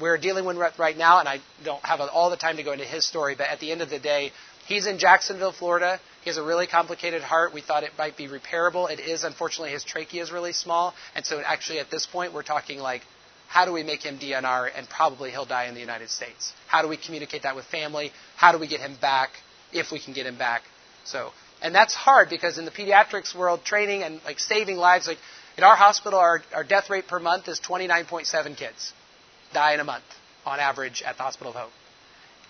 we're 0.00 0.18
dealing 0.18 0.44
with 0.44 0.56
right 0.78 0.96
now, 0.96 1.20
and 1.20 1.28
I 1.28 1.40
don't 1.64 1.84
have 1.84 2.00
all 2.00 2.30
the 2.30 2.36
time 2.36 2.56
to 2.56 2.62
go 2.62 2.72
into 2.72 2.84
his 2.84 3.04
story, 3.04 3.34
but 3.36 3.48
at 3.48 3.60
the 3.60 3.70
end 3.70 3.82
of 3.82 3.90
the 3.90 3.98
day, 3.98 4.32
he's 4.66 4.86
in 4.86 4.98
Jacksonville, 4.98 5.52
Florida. 5.52 6.00
He 6.22 6.30
has 6.30 6.36
a 6.36 6.42
really 6.42 6.66
complicated 6.66 7.22
heart. 7.22 7.54
We 7.54 7.60
thought 7.60 7.82
it 7.82 7.92
might 7.98 8.16
be 8.16 8.28
repairable. 8.28 8.90
It 8.90 9.00
is. 9.00 9.24
Unfortunately, 9.24 9.70
his 9.70 9.84
trachea 9.84 10.22
is 10.22 10.32
really 10.32 10.52
small. 10.52 10.94
And 11.14 11.24
so, 11.24 11.40
actually, 11.40 11.78
at 11.78 11.90
this 11.90 12.06
point, 12.06 12.32
we're 12.32 12.42
talking 12.42 12.78
like, 12.78 13.02
how 13.48 13.66
do 13.66 13.72
we 13.72 13.82
make 13.82 14.02
him 14.02 14.18
DNR 14.18 14.70
and 14.74 14.88
probably 14.88 15.30
he'll 15.30 15.44
die 15.44 15.66
in 15.66 15.74
the 15.74 15.80
United 15.80 16.10
States? 16.10 16.52
How 16.66 16.82
do 16.82 16.88
we 16.88 16.96
communicate 16.96 17.42
that 17.42 17.54
with 17.54 17.66
family? 17.66 18.10
How 18.36 18.52
do 18.52 18.58
we 18.58 18.66
get 18.66 18.80
him 18.80 18.96
back 19.00 19.30
if 19.72 19.92
we 19.92 20.00
can 20.00 20.12
get 20.12 20.26
him 20.26 20.36
back? 20.36 20.62
So, 21.04 21.30
and 21.62 21.74
that's 21.74 21.94
hard 21.94 22.30
because 22.30 22.58
in 22.58 22.64
the 22.64 22.72
pediatrics 22.72 23.36
world, 23.36 23.64
training 23.64 24.02
and 24.02 24.20
like 24.24 24.40
saving 24.40 24.76
lives, 24.76 25.06
like 25.06 25.18
in 25.56 25.62
our 25.62 25.76
hospital, 25.76 26.18
our, 26.18 26.42
our 26.52 26.64
death 26.64 26.90
rate 26.90 27.06
per 27.06 27.20
month 27.20 27.46
is 27.46 27.60
29.7 27.60 28.56
kids 28.56 28.92
die 29.54 29.74
in 29.74 29.80
a 29.80 29.84
month 29.84 30.04
on 30.44 30.60
average 30.60 31.02
at 31.02 31.16
the 31.16 31.22
Hospital 31.22 31.50
of 31.50 31.56
Hope. 31.56 31.72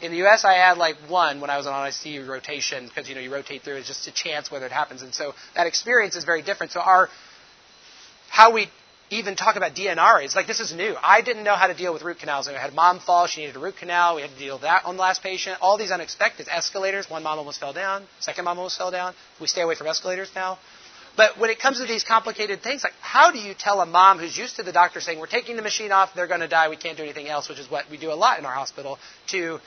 In 0.03 0.11
the 0.11 0.19
U.S., 0.19 0.45
I 0.45 0.55
had 0.55 0.77
like 0.77 0.97
one 1.09 1.41
when 1.41 1.51
I 1.51 1.57
was 1.57 1.67
on 1.67 1.73
ICU 1.89 2.27
rotation 2.27 2.89
because 2.89 3.09
you 3.09 3.15
know 3.15 3.21
you 3.21 3.33
rotate 3.33 3.63
through. 3.63 3.77
It's 3.77 3.87
just 3.87 4.09
a 4.09 4.13
chance 4.13 4.51
whether 4.51 4.67
it 4.67 4.73
happens, 4.73 5.03
and 5.03 5.15
so 5.15 5.35
that 5.55 5.69
experience 5.69 6.17
is 6.17 6.25
very 6.25 6.43
different. 6.43 6.73
So 6.73 6.81
our 6.81 7.09
how 8.29 8.53
we 8.53 8.69
even 9.11 9.37
talk 9.37 9.57
about 9.57 9.75
DNR. 9.75 10.25
It's 10.25 10.35
like 10.35 10.47
this 10.47 10.61
is 10.61 10.75
new. 10.75 10.95
I 11.03 11.21
didn't 11.23 11.45
know 11.45 11.55
how 11.55 11.67
to 11.69 11.75
deal 11.75 11.93
with 11.93 12.03
root 12.03 12.19
canals. 12.19 12.49
I 12.49 12.59
had 12.59 12.75
mom 12.75 13.01
fall. 13.01 13.27
She 13.27 13.43
needed 13.43 13.57
a 13.57 13.61
root 13.61 13.77
canal. 13.77 14.17
We 14.17 14.23
had 14.23 14.31
to 14.31 14.39
deal 14.39 14.57
with 14.57 14.63
that 14.63 14.85
on 14.85 14.97
the 14.97 15.03
last 15.03 15.23
patient. 15.23 15.59
All 15.61 15.79
these 15.79 15.91
unexpected 15.91 16.49
escalators. 16.51 17.09
One 17.09 17.23
mom 17.23 17.39
almost 17.39 17.61
fell 17.61 17.73
down. 17.73 18.07
Second 18.21 18.45
mom 18.45 18.59
almost 18.59 18.79
fell 18.79 18.91
down. 18.91 19.15
We 19.41 19.47
stay 19.47 19.63
away 19.63 19.75
from 19.75 19.87
escalators 19.87 20.31
now. 20.35 20.59
But 21.17 21.39
when 21.39 21.51
it 21.51 21.61
comes 21.61 21.79
to 21.79 21.87
these 21.87 22.03
complicated 22.03 22.62
things, 22.62 22.83
like 22.83 22.93
how 23.01 23.31
do 23.31 23.39
you 23.39 23.55
tell 23.55 23.81
a 23.81 23.87
mom 23.87 24.19
who's 24.19 24.37
used 24.37 24.57
to 24.57 24.62
the 24.62 24.73
doctor 24.73 25.01
saying, 25.01 25.21
we're 25.21 25.27
taking 25.27 25.57
the 25.57 25.62
machine 25.62 25.93
off, 25.93 26.11
they're 26.15 26.27
going 26.27 26.41
to 26.41 26.49
die, 26.49 26.69
we 26.69 26.77
can't 26.77 26.97
do 26.97 27.05
anything 27.05 27.29
else, 27.29 27.49
which 27.49 27.59
is 27.59 27.71
what 27.71 27.89
we 27.91 27.97
do 27.97 28.11
a 28.11 28.15
lot 28.15 28.39
in 28.39 28.47
our 28.47 28.53
hospital, 28.53 28.99
to 29.29 29.61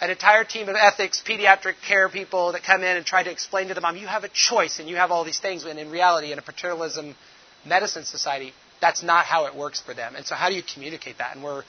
an 0.00 0.10
entire 0.10 0.42
team 0.42 0.68
of 0.68 0.74
ethics, 0.74 1.22
pediatric 1.24 1.74
care 1.86 2.08
people 2.08 2.52
that 2.52 2.64
come 2.64 2.82
in 2.82 2.96
and 2.96 3.06
try 3.06 3.22
to 3.22 3.30
explain 3.30 3.68
to 3.68 3.74
the 3.74 3.80
mom, 3.80 3.96
you 3.96 4.08
have 4.08 4.24
a 4.24 4.28
choice 4.28 4.80
and 4.80 4.88
you 4.88 4.96
have 4.96 5.12
all 5.12 5.24
these 5.24 5.38
things, 5.38 5.64
when 5.64 5.78
in 5.78 5.90
reality, 5.90 6.32
in 6.32 6.38
a 6.38 6.42
paternalism 6.42 7.14
medicine 7.64 8.04
society, 8.04 8.52
that's 8.80 9.04
not 9.04 9.24
how 9.24 9.46
it 9.46 9.54
works 9.54 9.80
for 9.80 9.94
them. 9.94 10.16
And 10.16 10.26
so, 10.26 10.34
how 10.34 10.48
do 10.48 10.56
you 10.56 10.62
communicate 10.74 11.18
that? 11.18 11.36
And 11.36 11.44
we're 11.44 11.62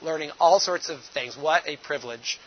learning 0.00 0.30
all 0.40 0.60
sorts 0.60 0.88
of 0.88 1.00
things. 1.12 1.36
What 1.36 1.68
a 1.68 1.76
privilege. 1.76 2.40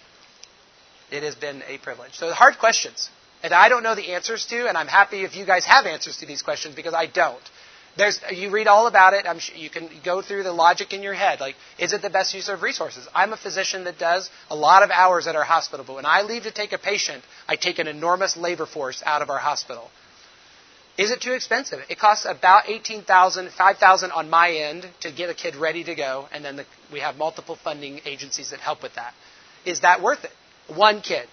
It 1.11 1.21
has 1.21 1.35
been 1.35 1.61
a 1.67 1.77
privilege. 1.77 2.15
So, 2.15 2.31
hard 2.31 2.57
questions. 2.57 3.09
And 3.43 3.53
I 3.53 3.69
don't 3.69 3.83
know 3.83 3.95
the 3.95 4.13
answers 4.13 4.45
to, 4.47 4.67
and 4.67 4.77
I'm 4.77 4.87
happy 4.87 5.23
if 5.23 5.35
you 5.35 5.45
guys 5.45 5.65
have 5.65 5.85
answers 5.85 6.17
to 6.17 6.25
these 6.25 6.41
questions 6.41 6.75
because 6.75 6.93
I 6.93 7.05
don't. 7.05 7.41
There's, 7.97 8.19
you 8.31 8.51
read 8.51 8.67
all 8.67 8.85
about 8.85 9.13
it. 9.13 9.25
I'm, 9.27 9.39
you 9.55 9.69
can 9.69 9.89
go 10.03 10.21
through 10.21 10.43
the 10.43 10.53
logic 10.53 10.93
in 10.93 11.01
your 11.01 11.15
head. 11.15 11.39
Like, 11.39 11.55
is 11.79 11.93
it 11.93 12.01
the 12.03 12.11
best 12.11 12.33
use 12.33 12.47
of 12.47 12.61
resources? 12.61 13.07
I'm 13.15 13.33
a 13.33 13.37
physician 13.37 13.85
that 13.85 13.97
does 13.97 14.29
a 14.49 14.55
lot 14.55 14.83
of 14.83 14.91
hours 14.91 15.25
at 15.25 15.35
our 15.35 15.43
hospital, 15.43 15.83
but 15.85 15.95
when 15.95 16.05
I 16.05 16.21
leave 16.21 16.43
to 16.43 16.51
take 16.51 16.73
a 16.73 16.77
patient, 16.77 17.23
I 17.47 17.55
take 17.55 17.79
an 17.79 17.87
enormous 17.87 18.37
labor 18.37 18.67
force 18.67 19.01
out 19.05 19.23
of 19.23 19.31
our 19.31 19.39
hospital. 19.39 19.89
Is 20.97 21.11
it 21.11 21.21
too 21.21 21.33
expensive? 21.33 21.79
It 21.89 21.99
costs 21.99 22.25
about 22.27 22.69
eighteen 22.69 23.03
thousand, 23.03 23.51
five 23.51 23.77
thousand 23.77 24.11
on 24.11 24.31
my 24.31 24.51
end 24.51 24.87
to 25.01 25.11
get 25.11 25.29
a 25.29 25.35
kid 25.35 25.55
ready 25.55 25.83
to 25.83 25.93
go, 25.93 26.27
and 26.31 26.43
then 26.43 26.55
the, 26.55 26.65
we 26.91 27.01
have 27.01 27.17
multiple 27.17 27.55
funding 27.55 28.01
agencies 28.05 28.49
that 28.49 28.59
help 28.59 28.81
with 28.81 28.95
that. 28.95 29.13
Is 29.63 29.81
that 29.81 30.01
worth 30.01 30.23
it? 30.23 30.31
One 30.75 31.01
kid. 31.01 31.27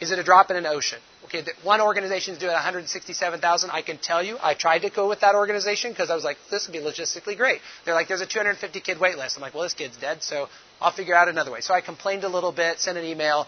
Is 0.00 0.10
it 0.10 0.18
a 0.18 0.24
drop 0.24 0.50
in 0.50 0.56
an 0.56 0.66
ocean? 0.66 0.98
Okay, 1.24 1.40
that 1.40 1.54
one 1.62 1.80
organization 1.80 2.34
is 2.34 2.38
doing 2.40 2.52
167,000. 2.52 3.70
I 3.70 3.80
can 3.80 3.96
tell 3.96 4.22
you, 4.22 4.36
I 4.42 4.54
tried 4.54 4.80
to 4.80 4.90
go 4.90 5.08
with 5.08 5.20
that 5.20 5.34
organization 5.34 5.90
because 5.90 6.10
I 6.10 6.14
was 6.14 6.24
like, 6.24 6.36
this 6.50 6.66
would 6.66 6.72
be 6.72 6.80
logistically 6.80 7.36
great. 7.36 7.60
They're 7.84 7.94
like, 7.94 8.08
there's 8.08 8.20
a 8.20 8.26
250 8.26 8.80
kid 8.80 9.00
wait 9.00 9.16
list. 9.16 9.36
I'm 9.36 9.42
like, 9.42 9.54
well, 9.54 9.62
this 9.62 9.72
kid's 9.74 9.96
dead, 9.96 10.22
so 10.22 10.48
I'll 10.80 10.92
figure 10.92 11.14
out 11.14 11.28
another 11.28 11.50
way. 11.50 11.60
So 11.60 11.72
I 11.72 11.80
complained 11.80 12.24
a 12.24 12.28
little 12.28 12.52
bit, 12.52 12.78
sent 12.78 12.98
an 12.98 13.04
email, 13.04 13.46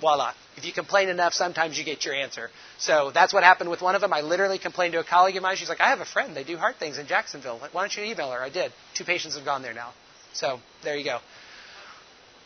voila. 0.00 0.32
If 0.56 0.66
you 0.66 0.72
complain 0.74 1.08
enough, 1.08 1.32
sometimes 1.32 1.78
you 1.78 1.84
get 1.84 2.04
your 2.04 2.14
answer. 2.14 2.50
So 2.78 3.10
that's 3.14 3.32
what 3.32 3.44
happened 3.44 3.70
with 3.70 3.80
one 3.80 3.94
of 3.94 4.02
them. 4.02 4.12
I 4.12 4.20
literally 4.20 4.58
complained 4.58 4.92
to 4.92 5.00
a 5.00 5.04
colleague 5.04 5.36
of 5.36 5.42
mine. 5.42 5.56
She's 5.56 5.70
like, 5.70 5.80
I 5.80 5.88
have 5.88 6.00
a 6.00 6.04
friend. 6.04 6.36
They 6.36 6.44
do 6.44 6.58
heart 6.58 6.76
things 6.78 6.98
in 6.98 7.06
Jacksonville. 7.06 7.60
Why 7.72 7.82
don't 7.82 7.96
you 7.96 8.04
email 8.04 8.30
her? 8.30 8.40
I 8.40 8.50
did. 8.50 8.72
Two 8.94 9.04
patients 9.04 9.36
have 9.36 9.44
gone 9.46 9.62
there 9.62 9.74
now. 9.74 9.92
So 10.34 10.58
there 10.82 10.96
you 10.96 11.04
go. 11.04 11.20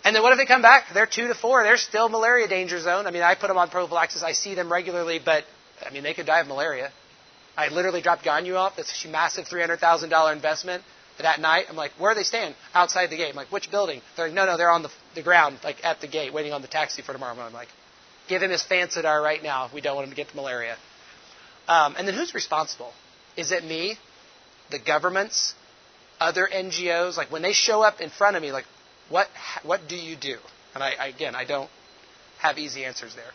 And 0.04 0.14
then 0.14 0.22
what 0.22 0.32
if 0.32 0.38
they 0.38 0.46
come 0.46 0.62
back? 0.62 0.84
They're 0.94 1.06
two 1.06 1.28
to 1.28 1.34
four. 1.34 1.62
They're 1.64 1.76
still 1.76 2.08
malaria 2.08 2.48
danger 2.48 2.80
zone. 2.80 3.06
I 3.06 3.10
mean, 3.10 3.22
I 3.22 3.34
put 3.34 3.48
them 3.48 3.58
on 3.58 3.68
prophylaxis. 3.68 4.22
I 4.22 4.32
see 4.32 4.54
them 4.54 4.72
regularly, 4.72 5.20
but 5.22 5.44
I 5.84 5.90
mean, 5.90 6.02
they 6.02 6.14
could 6.14 6.26
die 6.26 6.40
of 6.40 6.46
malaria. 6.46 6.90
I 7.56 7.68
literally 7.68 8.00
dropped 8.00 8.24
Ganyu 8.24 8.56
off. 8.56 8.76
That's 8.76 9.04
a 9.04 9.08
massive 9.08 9.46
$300,000 9.46 10.32
investment. 10.32 10.84
That 11.20 11.40
night, 11.40 11.66
I'm 11.68 11.74
like, 11.74 11.90
where 11.98 12.12
are 12.12 12.14
they 12.14 12.22
staying? 12.22 12.54
Outside 12.72 13.10
the 13.10 13.16
gate. 13.16 13.30
I'm 13.30 13.34
like, 13.34 13.50
which 13.50 13.72
building? 13.72 14.00
They're 14.16 14.26
like, 14.26 14.34
no, 14.34 14.46
no, 14.46 14.56
they're 14.56 14.70
on 14.70 14.82
the, 14.82 14.90
the 15.16 15.22
ground, 15.22 15.58
like 15.64 15.84
at 15.84 16.00
the 16.00 16.06
gate, 16.06 16.32
waiting 16.32 16.52
on 16.52 16.62
the 16.62 16.68
taxi 16.68 17.02
for 17.02 17.12
tomorrow. 17.12 17.36
I'm 17.36 17.52
like, 17.52 17.66
give 18.28 18.40
him 18.40 18.52
his 18.52 18.62
Fansidar 18.62 19.20
right 19.20 19.42
now. 19.42 19.68
We 19.74 19.80
don't 19.80 19.96
want 19.96 20.04
him 20.06 20.10
to 20.12 20.16
get 20.16 20.32
malaria. 20.36 20.76
Um, 21.66 21.96
and 21.98 22.06
then 22.06 22.14
who's 22.14 22.34
responsible? 22.34 22.92
Is 23.36 23.50
it 23.50 23.64
me? 23.64 23.96
The 24.70 24.78
governments? 24.78 25.54
Other 26.20 26.48
NGOs? 26.52 27.16
Like 27.16 27.32
when 27.32 27.42
they 27.42 27.52
show 27.52 27.82
up 27.82 28.00
in 28.00 28.10
front 28.10 28.36
of 28.36 28.42
me, 28.42 28.52
like, 28.52 28.66
what, 29.08 29.28
what 29.62 29.88
do 29.88 29.96
you 29.96 30.16
do? 30.16 30.36
And 30.74 30.82
I, 30.82 31.08
again, 31.08 31.34
I 31.34 31.44
don't 31.44 31.70
have 32.38 32.58
easy 32.58 32.84
answers 32.84 33.14
there. 33.14 33.32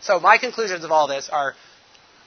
So 0.00 0.20
my 0.20 0.38
conclusions 0.38 0.84
of 0.84 0.90
all 0.90 1.08
this 1.08 1.28
are, 1.30 1.54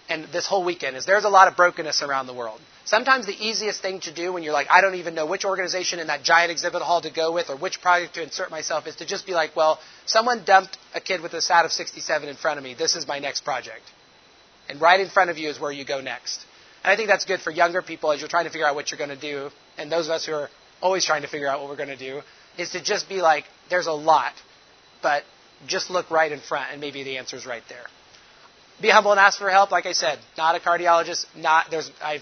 and 0.09 0.25
this 0.25 0.47
whole 0.47 0.63
weekend, 0.63 0.95
is 0.95 1.05
there's 1.05 1.25
a 1.25 1.29
lot 1.29 1.47
of 1.47 1.55
brokenness 1.55 2.01
around 2.01 2.27
the 2.27 2.33
world. 2.33 2.59
Sometimes 2.85 3.25
the 3.25 3.33
easiest 3.33 3.81
thing 3.81 3.99
to 4.01 4.13
do 4.13 4.31
when 4.31 4.43
you're 4.43 4.53
like, 4.53 4.67
I 4.69 4.81
don't 4.81 4.95
even 4.95 5.13
know 5.13 5.25
which 5.25 5.43
organization 5.43 5.99
in 5.99 6.07
that 6.07 6.23
giant 6.23 6.51
exhibit 6.51 6.81
hall 6.81 7.01
to 7.01 7.11
go 7.11 7.33
with 7.33 7.49
or 7.49 7.57
which 7.57 7.81
project 7.81 8.15
to 8.15 8.23
insert 8.23 8.49
myself 8.49 8.87
is 8.87 8.95
to 8.97 9.05
just 9.05 9.25
be 9.25 9.33
like, 9.33 9.55
well, 9.55 9.79
someone 10.05 10.43
dumped 10.45 10.77
a 10.95 11.01
kid 11.01 11.21
with 11.21 11.33
a 11.33 11.41
SAT 11.41 11.65
of 11.65 11.71
67 11.71 12.29
in 12.29 12.35
front 12.35 12.57
of 12.57 12.63
me. 12.63 12.73
This 12.73 12.95
is 12.95 13.07
my 13.07 13.19
next 13.19 13.43
project. 13.43 13.83
And 14.69 14.79
right 14.79 14.99
in 14.99 15.09
front 15.09 15.29
of 15.29 15.37
you 15.37 15.49
is 15.49 15.59
where 15.59 15.71
you 15.71 15.85
go 15.85 15.99
next. 15.99 16.45
And 16.83 16.91
I 16.91 16.95
think 16.95 17.09
that's 17.09 17.25
good 17.25 17.41
for 17.41 17.51
younger 17.51 17.81
people 17.81 18.11
as 18.11 18.21
you're 18.21 18.29
trying 18.29 18.45
to 18.45 18.51
figure 18.51 18.65
out 18.65 18.75
what 18.75 18.91
you're 18.91 18.97
going 18.97 19.09
to 19.09 19.19
do. 19.19 19.49
And 19.77 19.91
those 19.91 20.07
of 20.07 20.11
us 20.11 20.25
who 20.25 20.33
are 20.33 20.49
always 20.81 21.05
trying 21.05 21.23
to 21.23 21.27
figure 21.27 21.47
out 21.47 21.59
what 21.59 21.69
we're 21.69 21.75
going 21.75 21.89
to 21.89 21.97
do 21.97 22.21
is 22.57 22.71
to 22.71 22.81
just 22.81 23.07
be 23.09 23.21
like, 23.21 23.45
there's 23.69 23.87
a 23.87 23.93
lot, 23.93 24.33
but 25.01 25.23
just 25.65 25.89
look 25.89 26.11
right 26.11 26.31
in 26.31 26.39
front 26.39 26.71
and 26.71 26.81
maybe 26.81 27.03
the 27.03 27.17
answer 27.17 27.35
is 27.35 27.45
right 27.45 27.63
there. 27.69 27.85
Be 28.81 28.89
humble 28.89 29.11
and 29.11 29.19
ask 29.19 29.39
for 29.39 29.49
help. 29.49 29.71
Like 29.71 29.85
I 29.85 29.93
said, 29.93 30.19
not 30.37 30.55
a 30.55 30.59
cardiologist. 30.59 31.25
Not 31.35 31.71
there's 31.71 31.89
I've 32.01 32.21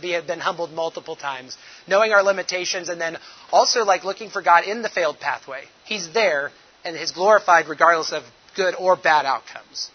been 0.00 0.38
humbled 0.38 0.72
multiple 0.72 1.16
times. 1.16 1.56
Knowing 1.88 2.12
our 2.12 2.22
limitations 2.22 2.88
and 2.88 3.00
then 3.00 3.16
also 3.50 3.84
like 3.84 4.04
looking 4.04 4.30
for 4.30 4.40
God 4.40 4.64
in 4.64 4.82
the 4.82 4.88
failed 4.88 5.18
pathway. 5.18 5.64
He's 5.84 6.12
there 6.12 6.50
and 6.84 6.96
is 6.96 7.10
glorified 7.10 7.66
regardless 7.68 8.12
of 8.12 8.22
good 8.54 8.74
or 8.78 8.96
bad 8.96 9.26
outcomes. 9.26 9.90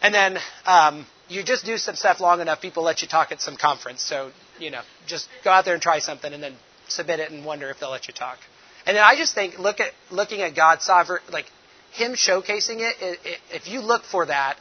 And 0.00 0.14
then 0.14 0.38
um, 0.64 1.06
you 1.28 1.42
just 1.42 1.66
do 1.66 1.76
some 1.76 1.94
stuff 1.94 2.20
long 2.20 2.40
enough, 2.40 2.62
people 2.62 2.82
let 2.82 3.02
you 3.02 3.08
talk 3.08 3.32
at 3.32 3.42
some 3.42 3.56
conference. 3.56 4.02
So 4.02 4.30
you 4.58 4.70
know, 4.70 4.82
just 5.06 5.28
go 5.44 5.50
out 5.50 5.64
there 5.64 5.74
and 5.74 5.82
try 5.82 5.98
something, 5.98 6.32
and 6.32 6.42
then 6.42 6.54
submit 6.90 7.20
it 7.20 7.30
and 7.30 7.44
wonder 7.44 7.70
if 7.70 7.80
they'll 7.80 7.90
let 7.90 8.08
you 8.08 8.14
talk. 8.14 8.38
And 8.86 8.96
then 8.96 9.04
I 9.04 9.16
just 9.16 9.34
think 9.34 9.58
look 9.58 9.80
at 9.80 9.92
looking 10.10 10.40
at 10.42 10.54
God's 10.54 10.84
sovereign, 10.84 11.22
like 11.30 11.46
Him 11.92 12.12
showcasing 12.12 12.80
it, 12.80 12.96
it, 13.00 13.18
it. 13.24 13.38
If 13.52 13.68
you 13.68 13.80
look 13.80 14.04
for 14.04 14.26
that, 14.26 14.56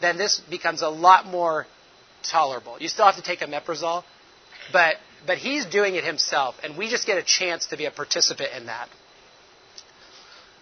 then 0.00 0.16
this 0.16 0.40
becomes 0.40 0.82
a 0.82 0.88
lot 0.88 1.26
more 1.26 1.66
tolerable. 2.22 2.76
You 2.80 2.88
still 2.88 3.06
have 3.06 3.16
to 3.16 3.22
take 3.22 3.42
a 3.42 3.46
omeprazole, 3.46 4.04
but 4.72 4.96
but 5.26 5.38
He's 5.38 5.66
doing 5.66 5.94
it 5.94 6.04
Himself, 6.04 6.56
and 6.62 6.76
we 6.76 6.88
just 6.88 7.06
get 7.06 7.18
a 7.18 7.22
chance 7.22 7.66
to 7.66 7.76
be 7.76 7.84
a 7.84 7.90
participant 7.90 8.50
in 8.56 8.66
that. 8.66 8.88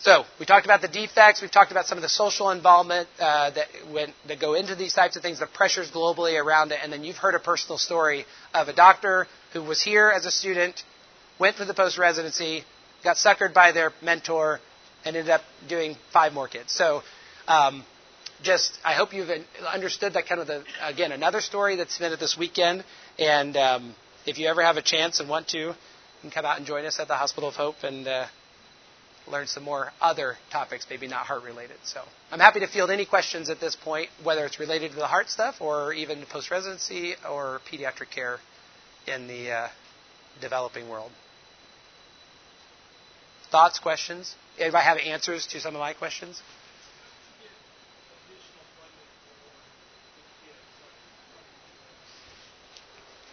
So 0.01 0.25
we 0.39 0.47
talked 0.47 0.65
about 0.65 0.81
the 0.81 0.89
defects. 0.89 1.43
We've 1.43 1.51
talked 1.51 1.73
about 1.73 1.87
some 1.87 1.99
of 1.99 2.03
the 2.03 2.09
social 2.09 2.51
involvement 2.51 3.09
uh, 3.19 3.51
that, 3.51 3.67
when, 3.91 4.13
that 4.29 4.39
go 4.39 4.55
into 4.55 4.77
these 4.77 4.95
types 4.95 5.17
of 5.17 5.23
things, 5.23 5.41
the 5.41 5.47
pressures 5.47 5.91
globally 5.91 6.41
around 6.41 6.71
it, 6.71 6.79
and 6.81 6.93
then 6.93 7.03
you've 7.03 7.17
heard 7.17 7.35
a 7.35 7.41
personal 7.41 7.79
story 7.79 8.25
of 8.55 8.69
a 8.69 8.73
doctor 8.73 9.27
who 9.53 9.63
was 9.63 9.83
here 9.83 10.09
as 10.09 10.25
a 10.25 10.31
student 10.31 10.85
went 11.39 11.57
for 11.57 11.65
the 11.65 11.75
post 11.75 11.99
residency, 11.99 12.65
got 13.05 13.17
suckered 13.17 13.55
by 13.55 13.73
their 13.73 13.93
mentor, 14.03 14.61
and 15.05 15.17
ended 15.17 15.31
up 15.31 15.43
doing 15.69 15.97
five 16.13 16.33
more 16.33 16.49
kids. 16.49 16.73
So, 16.73 17.03
um, 17.47 17.85
just 18.43 18.79
I 18.85 18.93
hope 18.93 19.13
you've 19.13 19.31
understood 19.67 20.15
that 20.15 20.29
kind 20.29 20.41
of 20.41 20.47
the 20.47 20.65
again 20.83 21.13
another 21.13 21.41
story 21.41 21.77
that's 21.77 21.99
been 21.99 22.13
at 22.13 22.21
this 22.21 22.37
weekend. 22.37 22.85
And 23.19 23.57
um, 23.57 23.95
if 24.27 24.39
you 24.39 24.47
ever 24.47 24.63
have 24.63 24.77
a 24.77 24.83
chance 24.83 25.21
and 25.21 25.29
want 25.29 25.49
to, 25.49 25.59
you 25.59 25.75
can 26.21 26.31
come 26.31 26.45
out 26.45 26.59
and 26.59 26.67
join 26.67 26.85
us 26.85 27.01
at 27.01 27.09
the 27.09 27.15
Hospital 27.15 27.49
of 27.49 27.57
Hope 27.57 27.77
and 27.83 28.07
uh, 28.07 28.27
learn 29.27 29.47
some 29.47 29.65
more 29.65 29.93
other 30.01 30.37
topics, 30.51 30.87
maybe 30.89 31.09
not 31.09 31.27
heart 31.27 31.43
related. 31.43 31.77
So 31.85 32.01
I'm 32.31 32.41
happy 32.41 32.61
to 32.61 32.67
field 32.67 32.91
any 32.91 33.07
questions 33.07 33.51
at 33.51 33.61
this 33.61 33.77
point, 33.77 34.09
whether 34.23 34.45
it's 34.45 34.61
related 34.61 34.93
to 34.93 34.97
the 34.97 35.07
heart 35.07 35.31
stuff 35.31 35.61
or 35.61 35.93
even 35.93 36.25
post 36.31 36.51
residency 36.51 37.15
or 37.29 37.61
pediatric 37.71 38.11
care 38.11 38.39
in 39.07 39.27
the 39.27 39.51
uh, 39.51 39.69
developing 40.41 40.89
world. 40.89 41.11
Thoughts, 43.51 43.79
questions? 43.79 44.35
Anybody 44.59 44.85
have 44.85 44.99
answers 44.99 45.47
to 45.49 45.61
some 45.61 45.75
of 45.75 45.81
my 45.81 45.95
questions? 45.95 46.43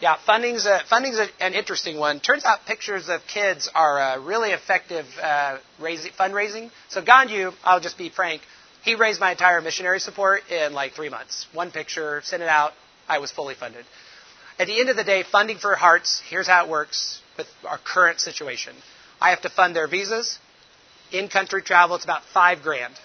Yeah, 0.02 0.18
funding's 0.26 0.66
a, 0.66 0.82
funding's 0.90 1.18
a, 1.18 1.28
an 1.40 1.54
interesting 1.54 1.98
one. 1.98 2.20
Turns 2.20 2.46
out 2.46 2.66
pictures 2.68 3.10
of 3.10 3.22
kids 3.28 3.70
are 3.74 3.98
a 3.98 4.20
really 4.20 4.52
effective 4.52 5.06
uh, 5.22 5.58
raising, 5.80 6.12
fundraising. 6.12 6.70
So 6.90 7.02
Ganyu, 7.02 7.54
I'll 7.64 7.80
just 7.80 7.98
be 7.98 8.10
frank, 8.10 8.42
he 8.84 8.96
raised 8.96 9.20
my 9.20 9.32
entire 9.32 9.62
missionary 9.62 10.00
support 10.00 10.44
in 10.52 10.74
like 10.74 10.94
three 10.94 11.10
months. 11.10 11.48
One 11.54 11.72
picture, 11.72 12.22
sent 12.24 12.44
it 12.44 12.50
out, 12.50 12.74
I 13.08 13.20
was 13.20 13.32
fully 13.32 13.56
funded. 13.56 13.86
At 14.60 14.68
the 14.68 14.80
end 14.80 14.90
of 14.90 14.96
the 14.96 15.04
day, 15.04 15.24
funding 15.24 15.58
for 15.58 15.76
hearts, 15.76 16.22
here's 16.30 16.48
how 16.48 16.64
it 16.66 16.70
works 16.70 17.20
with 17.38 17.48
our 17.68 17.80
current 17.80 18.20
situation. 18.20 18.76
I 19.22 19.30
have 19.32 19.42
to 19.42 19.50
fund 19.50 19.76
their 19.76 19.88
visas. 19.88 20.40
In 21.12 21.28
country 21.28 21.62
travel, 21.62 21.96
it's 21.96 22.06
about 22.06 22.24
five 22.34 22.62
grand. 22.64 22.96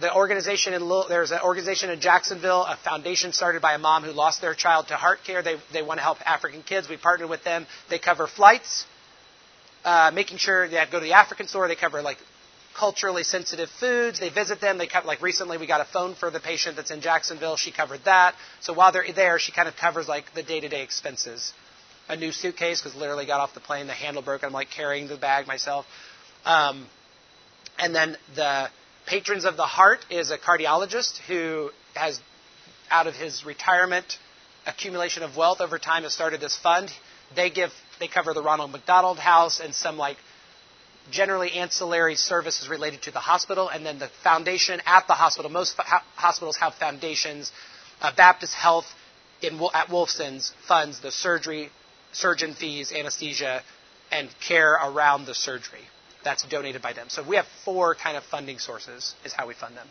The 0.00 0.14
organization 0.14 0.72
in 0.74 0.88
there's 1.08 1.30
an 1.30 1.40
organization 1.44 1.90
in 1.90 2.00
Jacksonville, 2.00 2.64
a 2.64 2.76
foundation 2.82 3.32
started 3.32 3.62
by 3.62 3.74
a 3.74 3.78
mom 3.78 4.02
who 4.02 4.10
lost 4.10 4.40
their 4.40 4.54
child 4.54 4.88
to 4.88 4.96
heart 4.96 5.20
care. 5.24 5.42
They, 5.42 5.56
they 5.72 5.82
want 5.82 5.98
to 5.98 6.02
help 6.02 6.18
African 6.26 6.62
kids. 6.62 6.88
We 6.88 6.96
partnered 6.96 7.30
with 7.30 7.44
them. 7.44 7.66
They 7.90 7.98
cover 7.98 8.26
flights, 8.26 8.86
uh, 9.84 10.10
making 10.12 10.38
sure 10.38 10.66
they 10.66 10.82
go 10.90 10.98
to 10.98 11.04
the 11.04 11.12
African 11.12 11.46
store. 11.46 11.68
They 11.68 11.76
cover 11.76 12.02
like 12.02 12.18
culturally 12.76 13.22
sensitive 13.22 13.68
foods. 13.68 14.18
They 14.18 14.30
visit 14.30 14.60
them. 14.60 14.78
They 14.78 14.86
cover, 14.86 15.06
like 15.06 15.22
recently 15.22 15.58
we 15.58 15.66
got 15.66 15.80
a 15.80 15.84
phone 15.84 16.14
for 16.14 16.30
the 16.30 16.40
patient 16.40 16.76
that's 16.76 16.90
in 16.90 17.00
Jacksonville. 17.00 17.56
She 17.56 17.70
covered 17.70 18.00
that. 18.06 18.34
So 18.60 18.72
while 18.72 18.92
they're 18.92 19.12
there, 19.14 19.38
she 19.38 19.52
kind 19.52 19.68
of 19.68 19.76
covers 19.76 20.08
like 20.08 20.32
the 20.34 20.42
day-to-day 20.42 20.82
expenses. 20.82 21.52
A 22.12 22.16
new 22.16 22.30
suitcase 22.30 22.82
because 22.82 22.94
literally 22.94 23.24
got 23.24 23.40
off 23.40 23.54
the 23.54 23.60
plane, 23.60 23.86
the 23.86 23.94
handle 23.94 24.22
broke. 24.22 24.44
I'm 24.44 24.52
like 24.52 24.68
carrying 24.68 25.08
the 25.08 25.16
bag 25.16 25.46
myself. 25.46 25.86
Um, 26.44 26.86
and 27.78 27.94
then 27.94 28.18
the 28.36 28.68
patrons 29.06 29.46
of 29.46 29.56
the 29.56 29.64
heart 29.64 30.04
is 30.10 30.30
a 30.30 30.36
cardiologist 30.36 31.16
who 31.26 31.70
has, 31.94 32.20
out 32.90 33.06
of 33.06 33.14
his 33.14 33.46
retirement 33.46 34.18
accumulation 34.66 35.22
of 35.22 35.38
wealth 35.38 35.62
over 35.62 35.78
time, 35.78 36.02
has 36.02 36.12
started 36.12 36.38
this 36.38 36.54
fund. 36.54 36.90
They 37.34 37.48
give 37.48 37.70
they 37.98 38.08
cover 38.08 38.34
the 38.34 38.42
Ronald 38.42 38.72
McDonald 38.72 39.18
House 39.18 39.58
and 39.60 39.74
some 39.74 39.96
like 39.96 40.18
generally 41.10 41.52
ancillary 41.52 42.16
services 42.16 42.68
related 42.68 43.00
to 43.04 43.10
the 43.10 43.20
hospital, 43.20 43.70
and 43.70 43.86
then 43.86 43.98
the 43.98 44.10
foundation 44.22 44.82
at 44.84 45.06
the 45.06 45.14
hospital. 45.14 45.50
Most 45.50 45.76
hospitals 45.78 46.58
have 46.58 46.74
foundations. 46.74 47.50
Uh, 48.02 48.12
Baptist 48.14 48.52
Health 48.52 48.84
in, 49.40 49.58
at 49.72 49.88
Wolfson's 49.88 50.52
funds 50.68 51.00
the 51.00 51.10
surgery, 51.10 51.70
surgeon 52.12 52.54
fees, 52.54 52.92
anesthesia, 52.92 53.62
and 54.10 54.28
care 54.46 54.72
around 54.74 55.26
the 55.26 55.34
surgery. 55.34 55.80
That's 56.24 56.44
donated 56.44 56.82
by 56.82 56.92
them. 56.92 57.08
So 57.08 57.26
we 57.26 57.36
have 57.36 57.46
four 57.64 57.94
kind 57.94 58.16
of 58.16 58.22
funding 58.24 58.58
sources, 58.58 59.14
is 59.24 59.32
how 59.32 59.48
we 59.48 59.54
fund 59.54 59.76
them. 59.76 59.88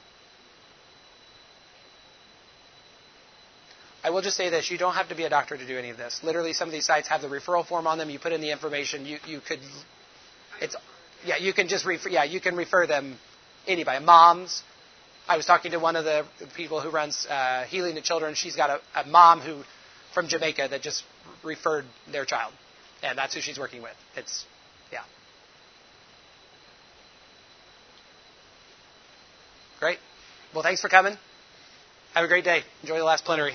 I 4.03 4.09
will 4.09 4.21
just 4.21 4.37
say 4.37 4.49
this: 4.49 4.71
you 4.71 4.77
don't 4.77 4.93
have 4.93 5.09
to 5.09 5.15
be 5.15 5.23
a 5.23 5.29
doctor 5.29 5.57
to 5.57 5.67
do 5.67 5.77
any 5.77 5.89
of 5.89 5.97
this. 5.97 6.21
Literally, 6.23 6.53
some 6.53 6.67
of 6.67 6.71
these 6.71 6.85
sites 6.85 7.07
have 7.09 7.21
the 7.21 7.27
referral 7.27 7.65
form 7.65 7.85
on 7.85 7.97
them. 7.97 8.09
You 8.09 8.19
put 8.19 8.31
in 8.31 8.41
the 8.41 8.51
information. 8.51 9.05
You 9.05 9.19
you 9.27 9.41
could, 9.41 9.59
it's 10.59 10.75
yeah, 11.23 11.37
you 11.37 11.53
can 11.53 11.67
just 11.67 11.85
refer, 11.85 12.09
yeah, 12.09 12.23
you 12.23 12.39
can 12.39 12.55
refer 12.55 12.87
them 12.87 13.17
anybody. 13.67 14.03
Moms. 14.03 14.63
I 15.27 15.37
was 15.37 15.45
talking 15.45 15.71
to 15.71 15.77
one 15.79 15.95
of 15.95 16.03
the 16.03 16.25
people 16.55 16.81
who 16.81 16.89
runs 16.89 17.27
uh, 17.27 17.63
Healing 17.65 17.93
the 17.93 18.01
Children. 18.01 18.33
She's 18.33 18.55
got 18.55 18.69
a, 18.69 19.01
a 19.01 19.07
mom 19.07 19.39
who 19.39 19.61
from 20.15 20.27
Jamaica 20.27 20.69
that 20.71 20.81
just 20.81 21.03
referred 21.43 21.85
their 22.11 22.25
child, 22.25 22.53
and 23.03 23.17
that's 23.17 23.33
who 23.33 23.41
she's 23.41 23.59
working 23.59 23.81
with. 23.81 23.95
It's 24.15 24.45
yeah. 24.91 25.03
Great. 29.79 29.97
Well, 30.53 30.63
thanks 30.63 30.81
for 30.81 30.89
coming. 30.89 31.17
Have 32.13 32.25
a 32.25 32.27
great 32.27 32.43
day. 32.43 32.63
Enjoy 32.81 32.97
the 32.97 33.03
last 33.03 33.23
plenary. 33.23 33.53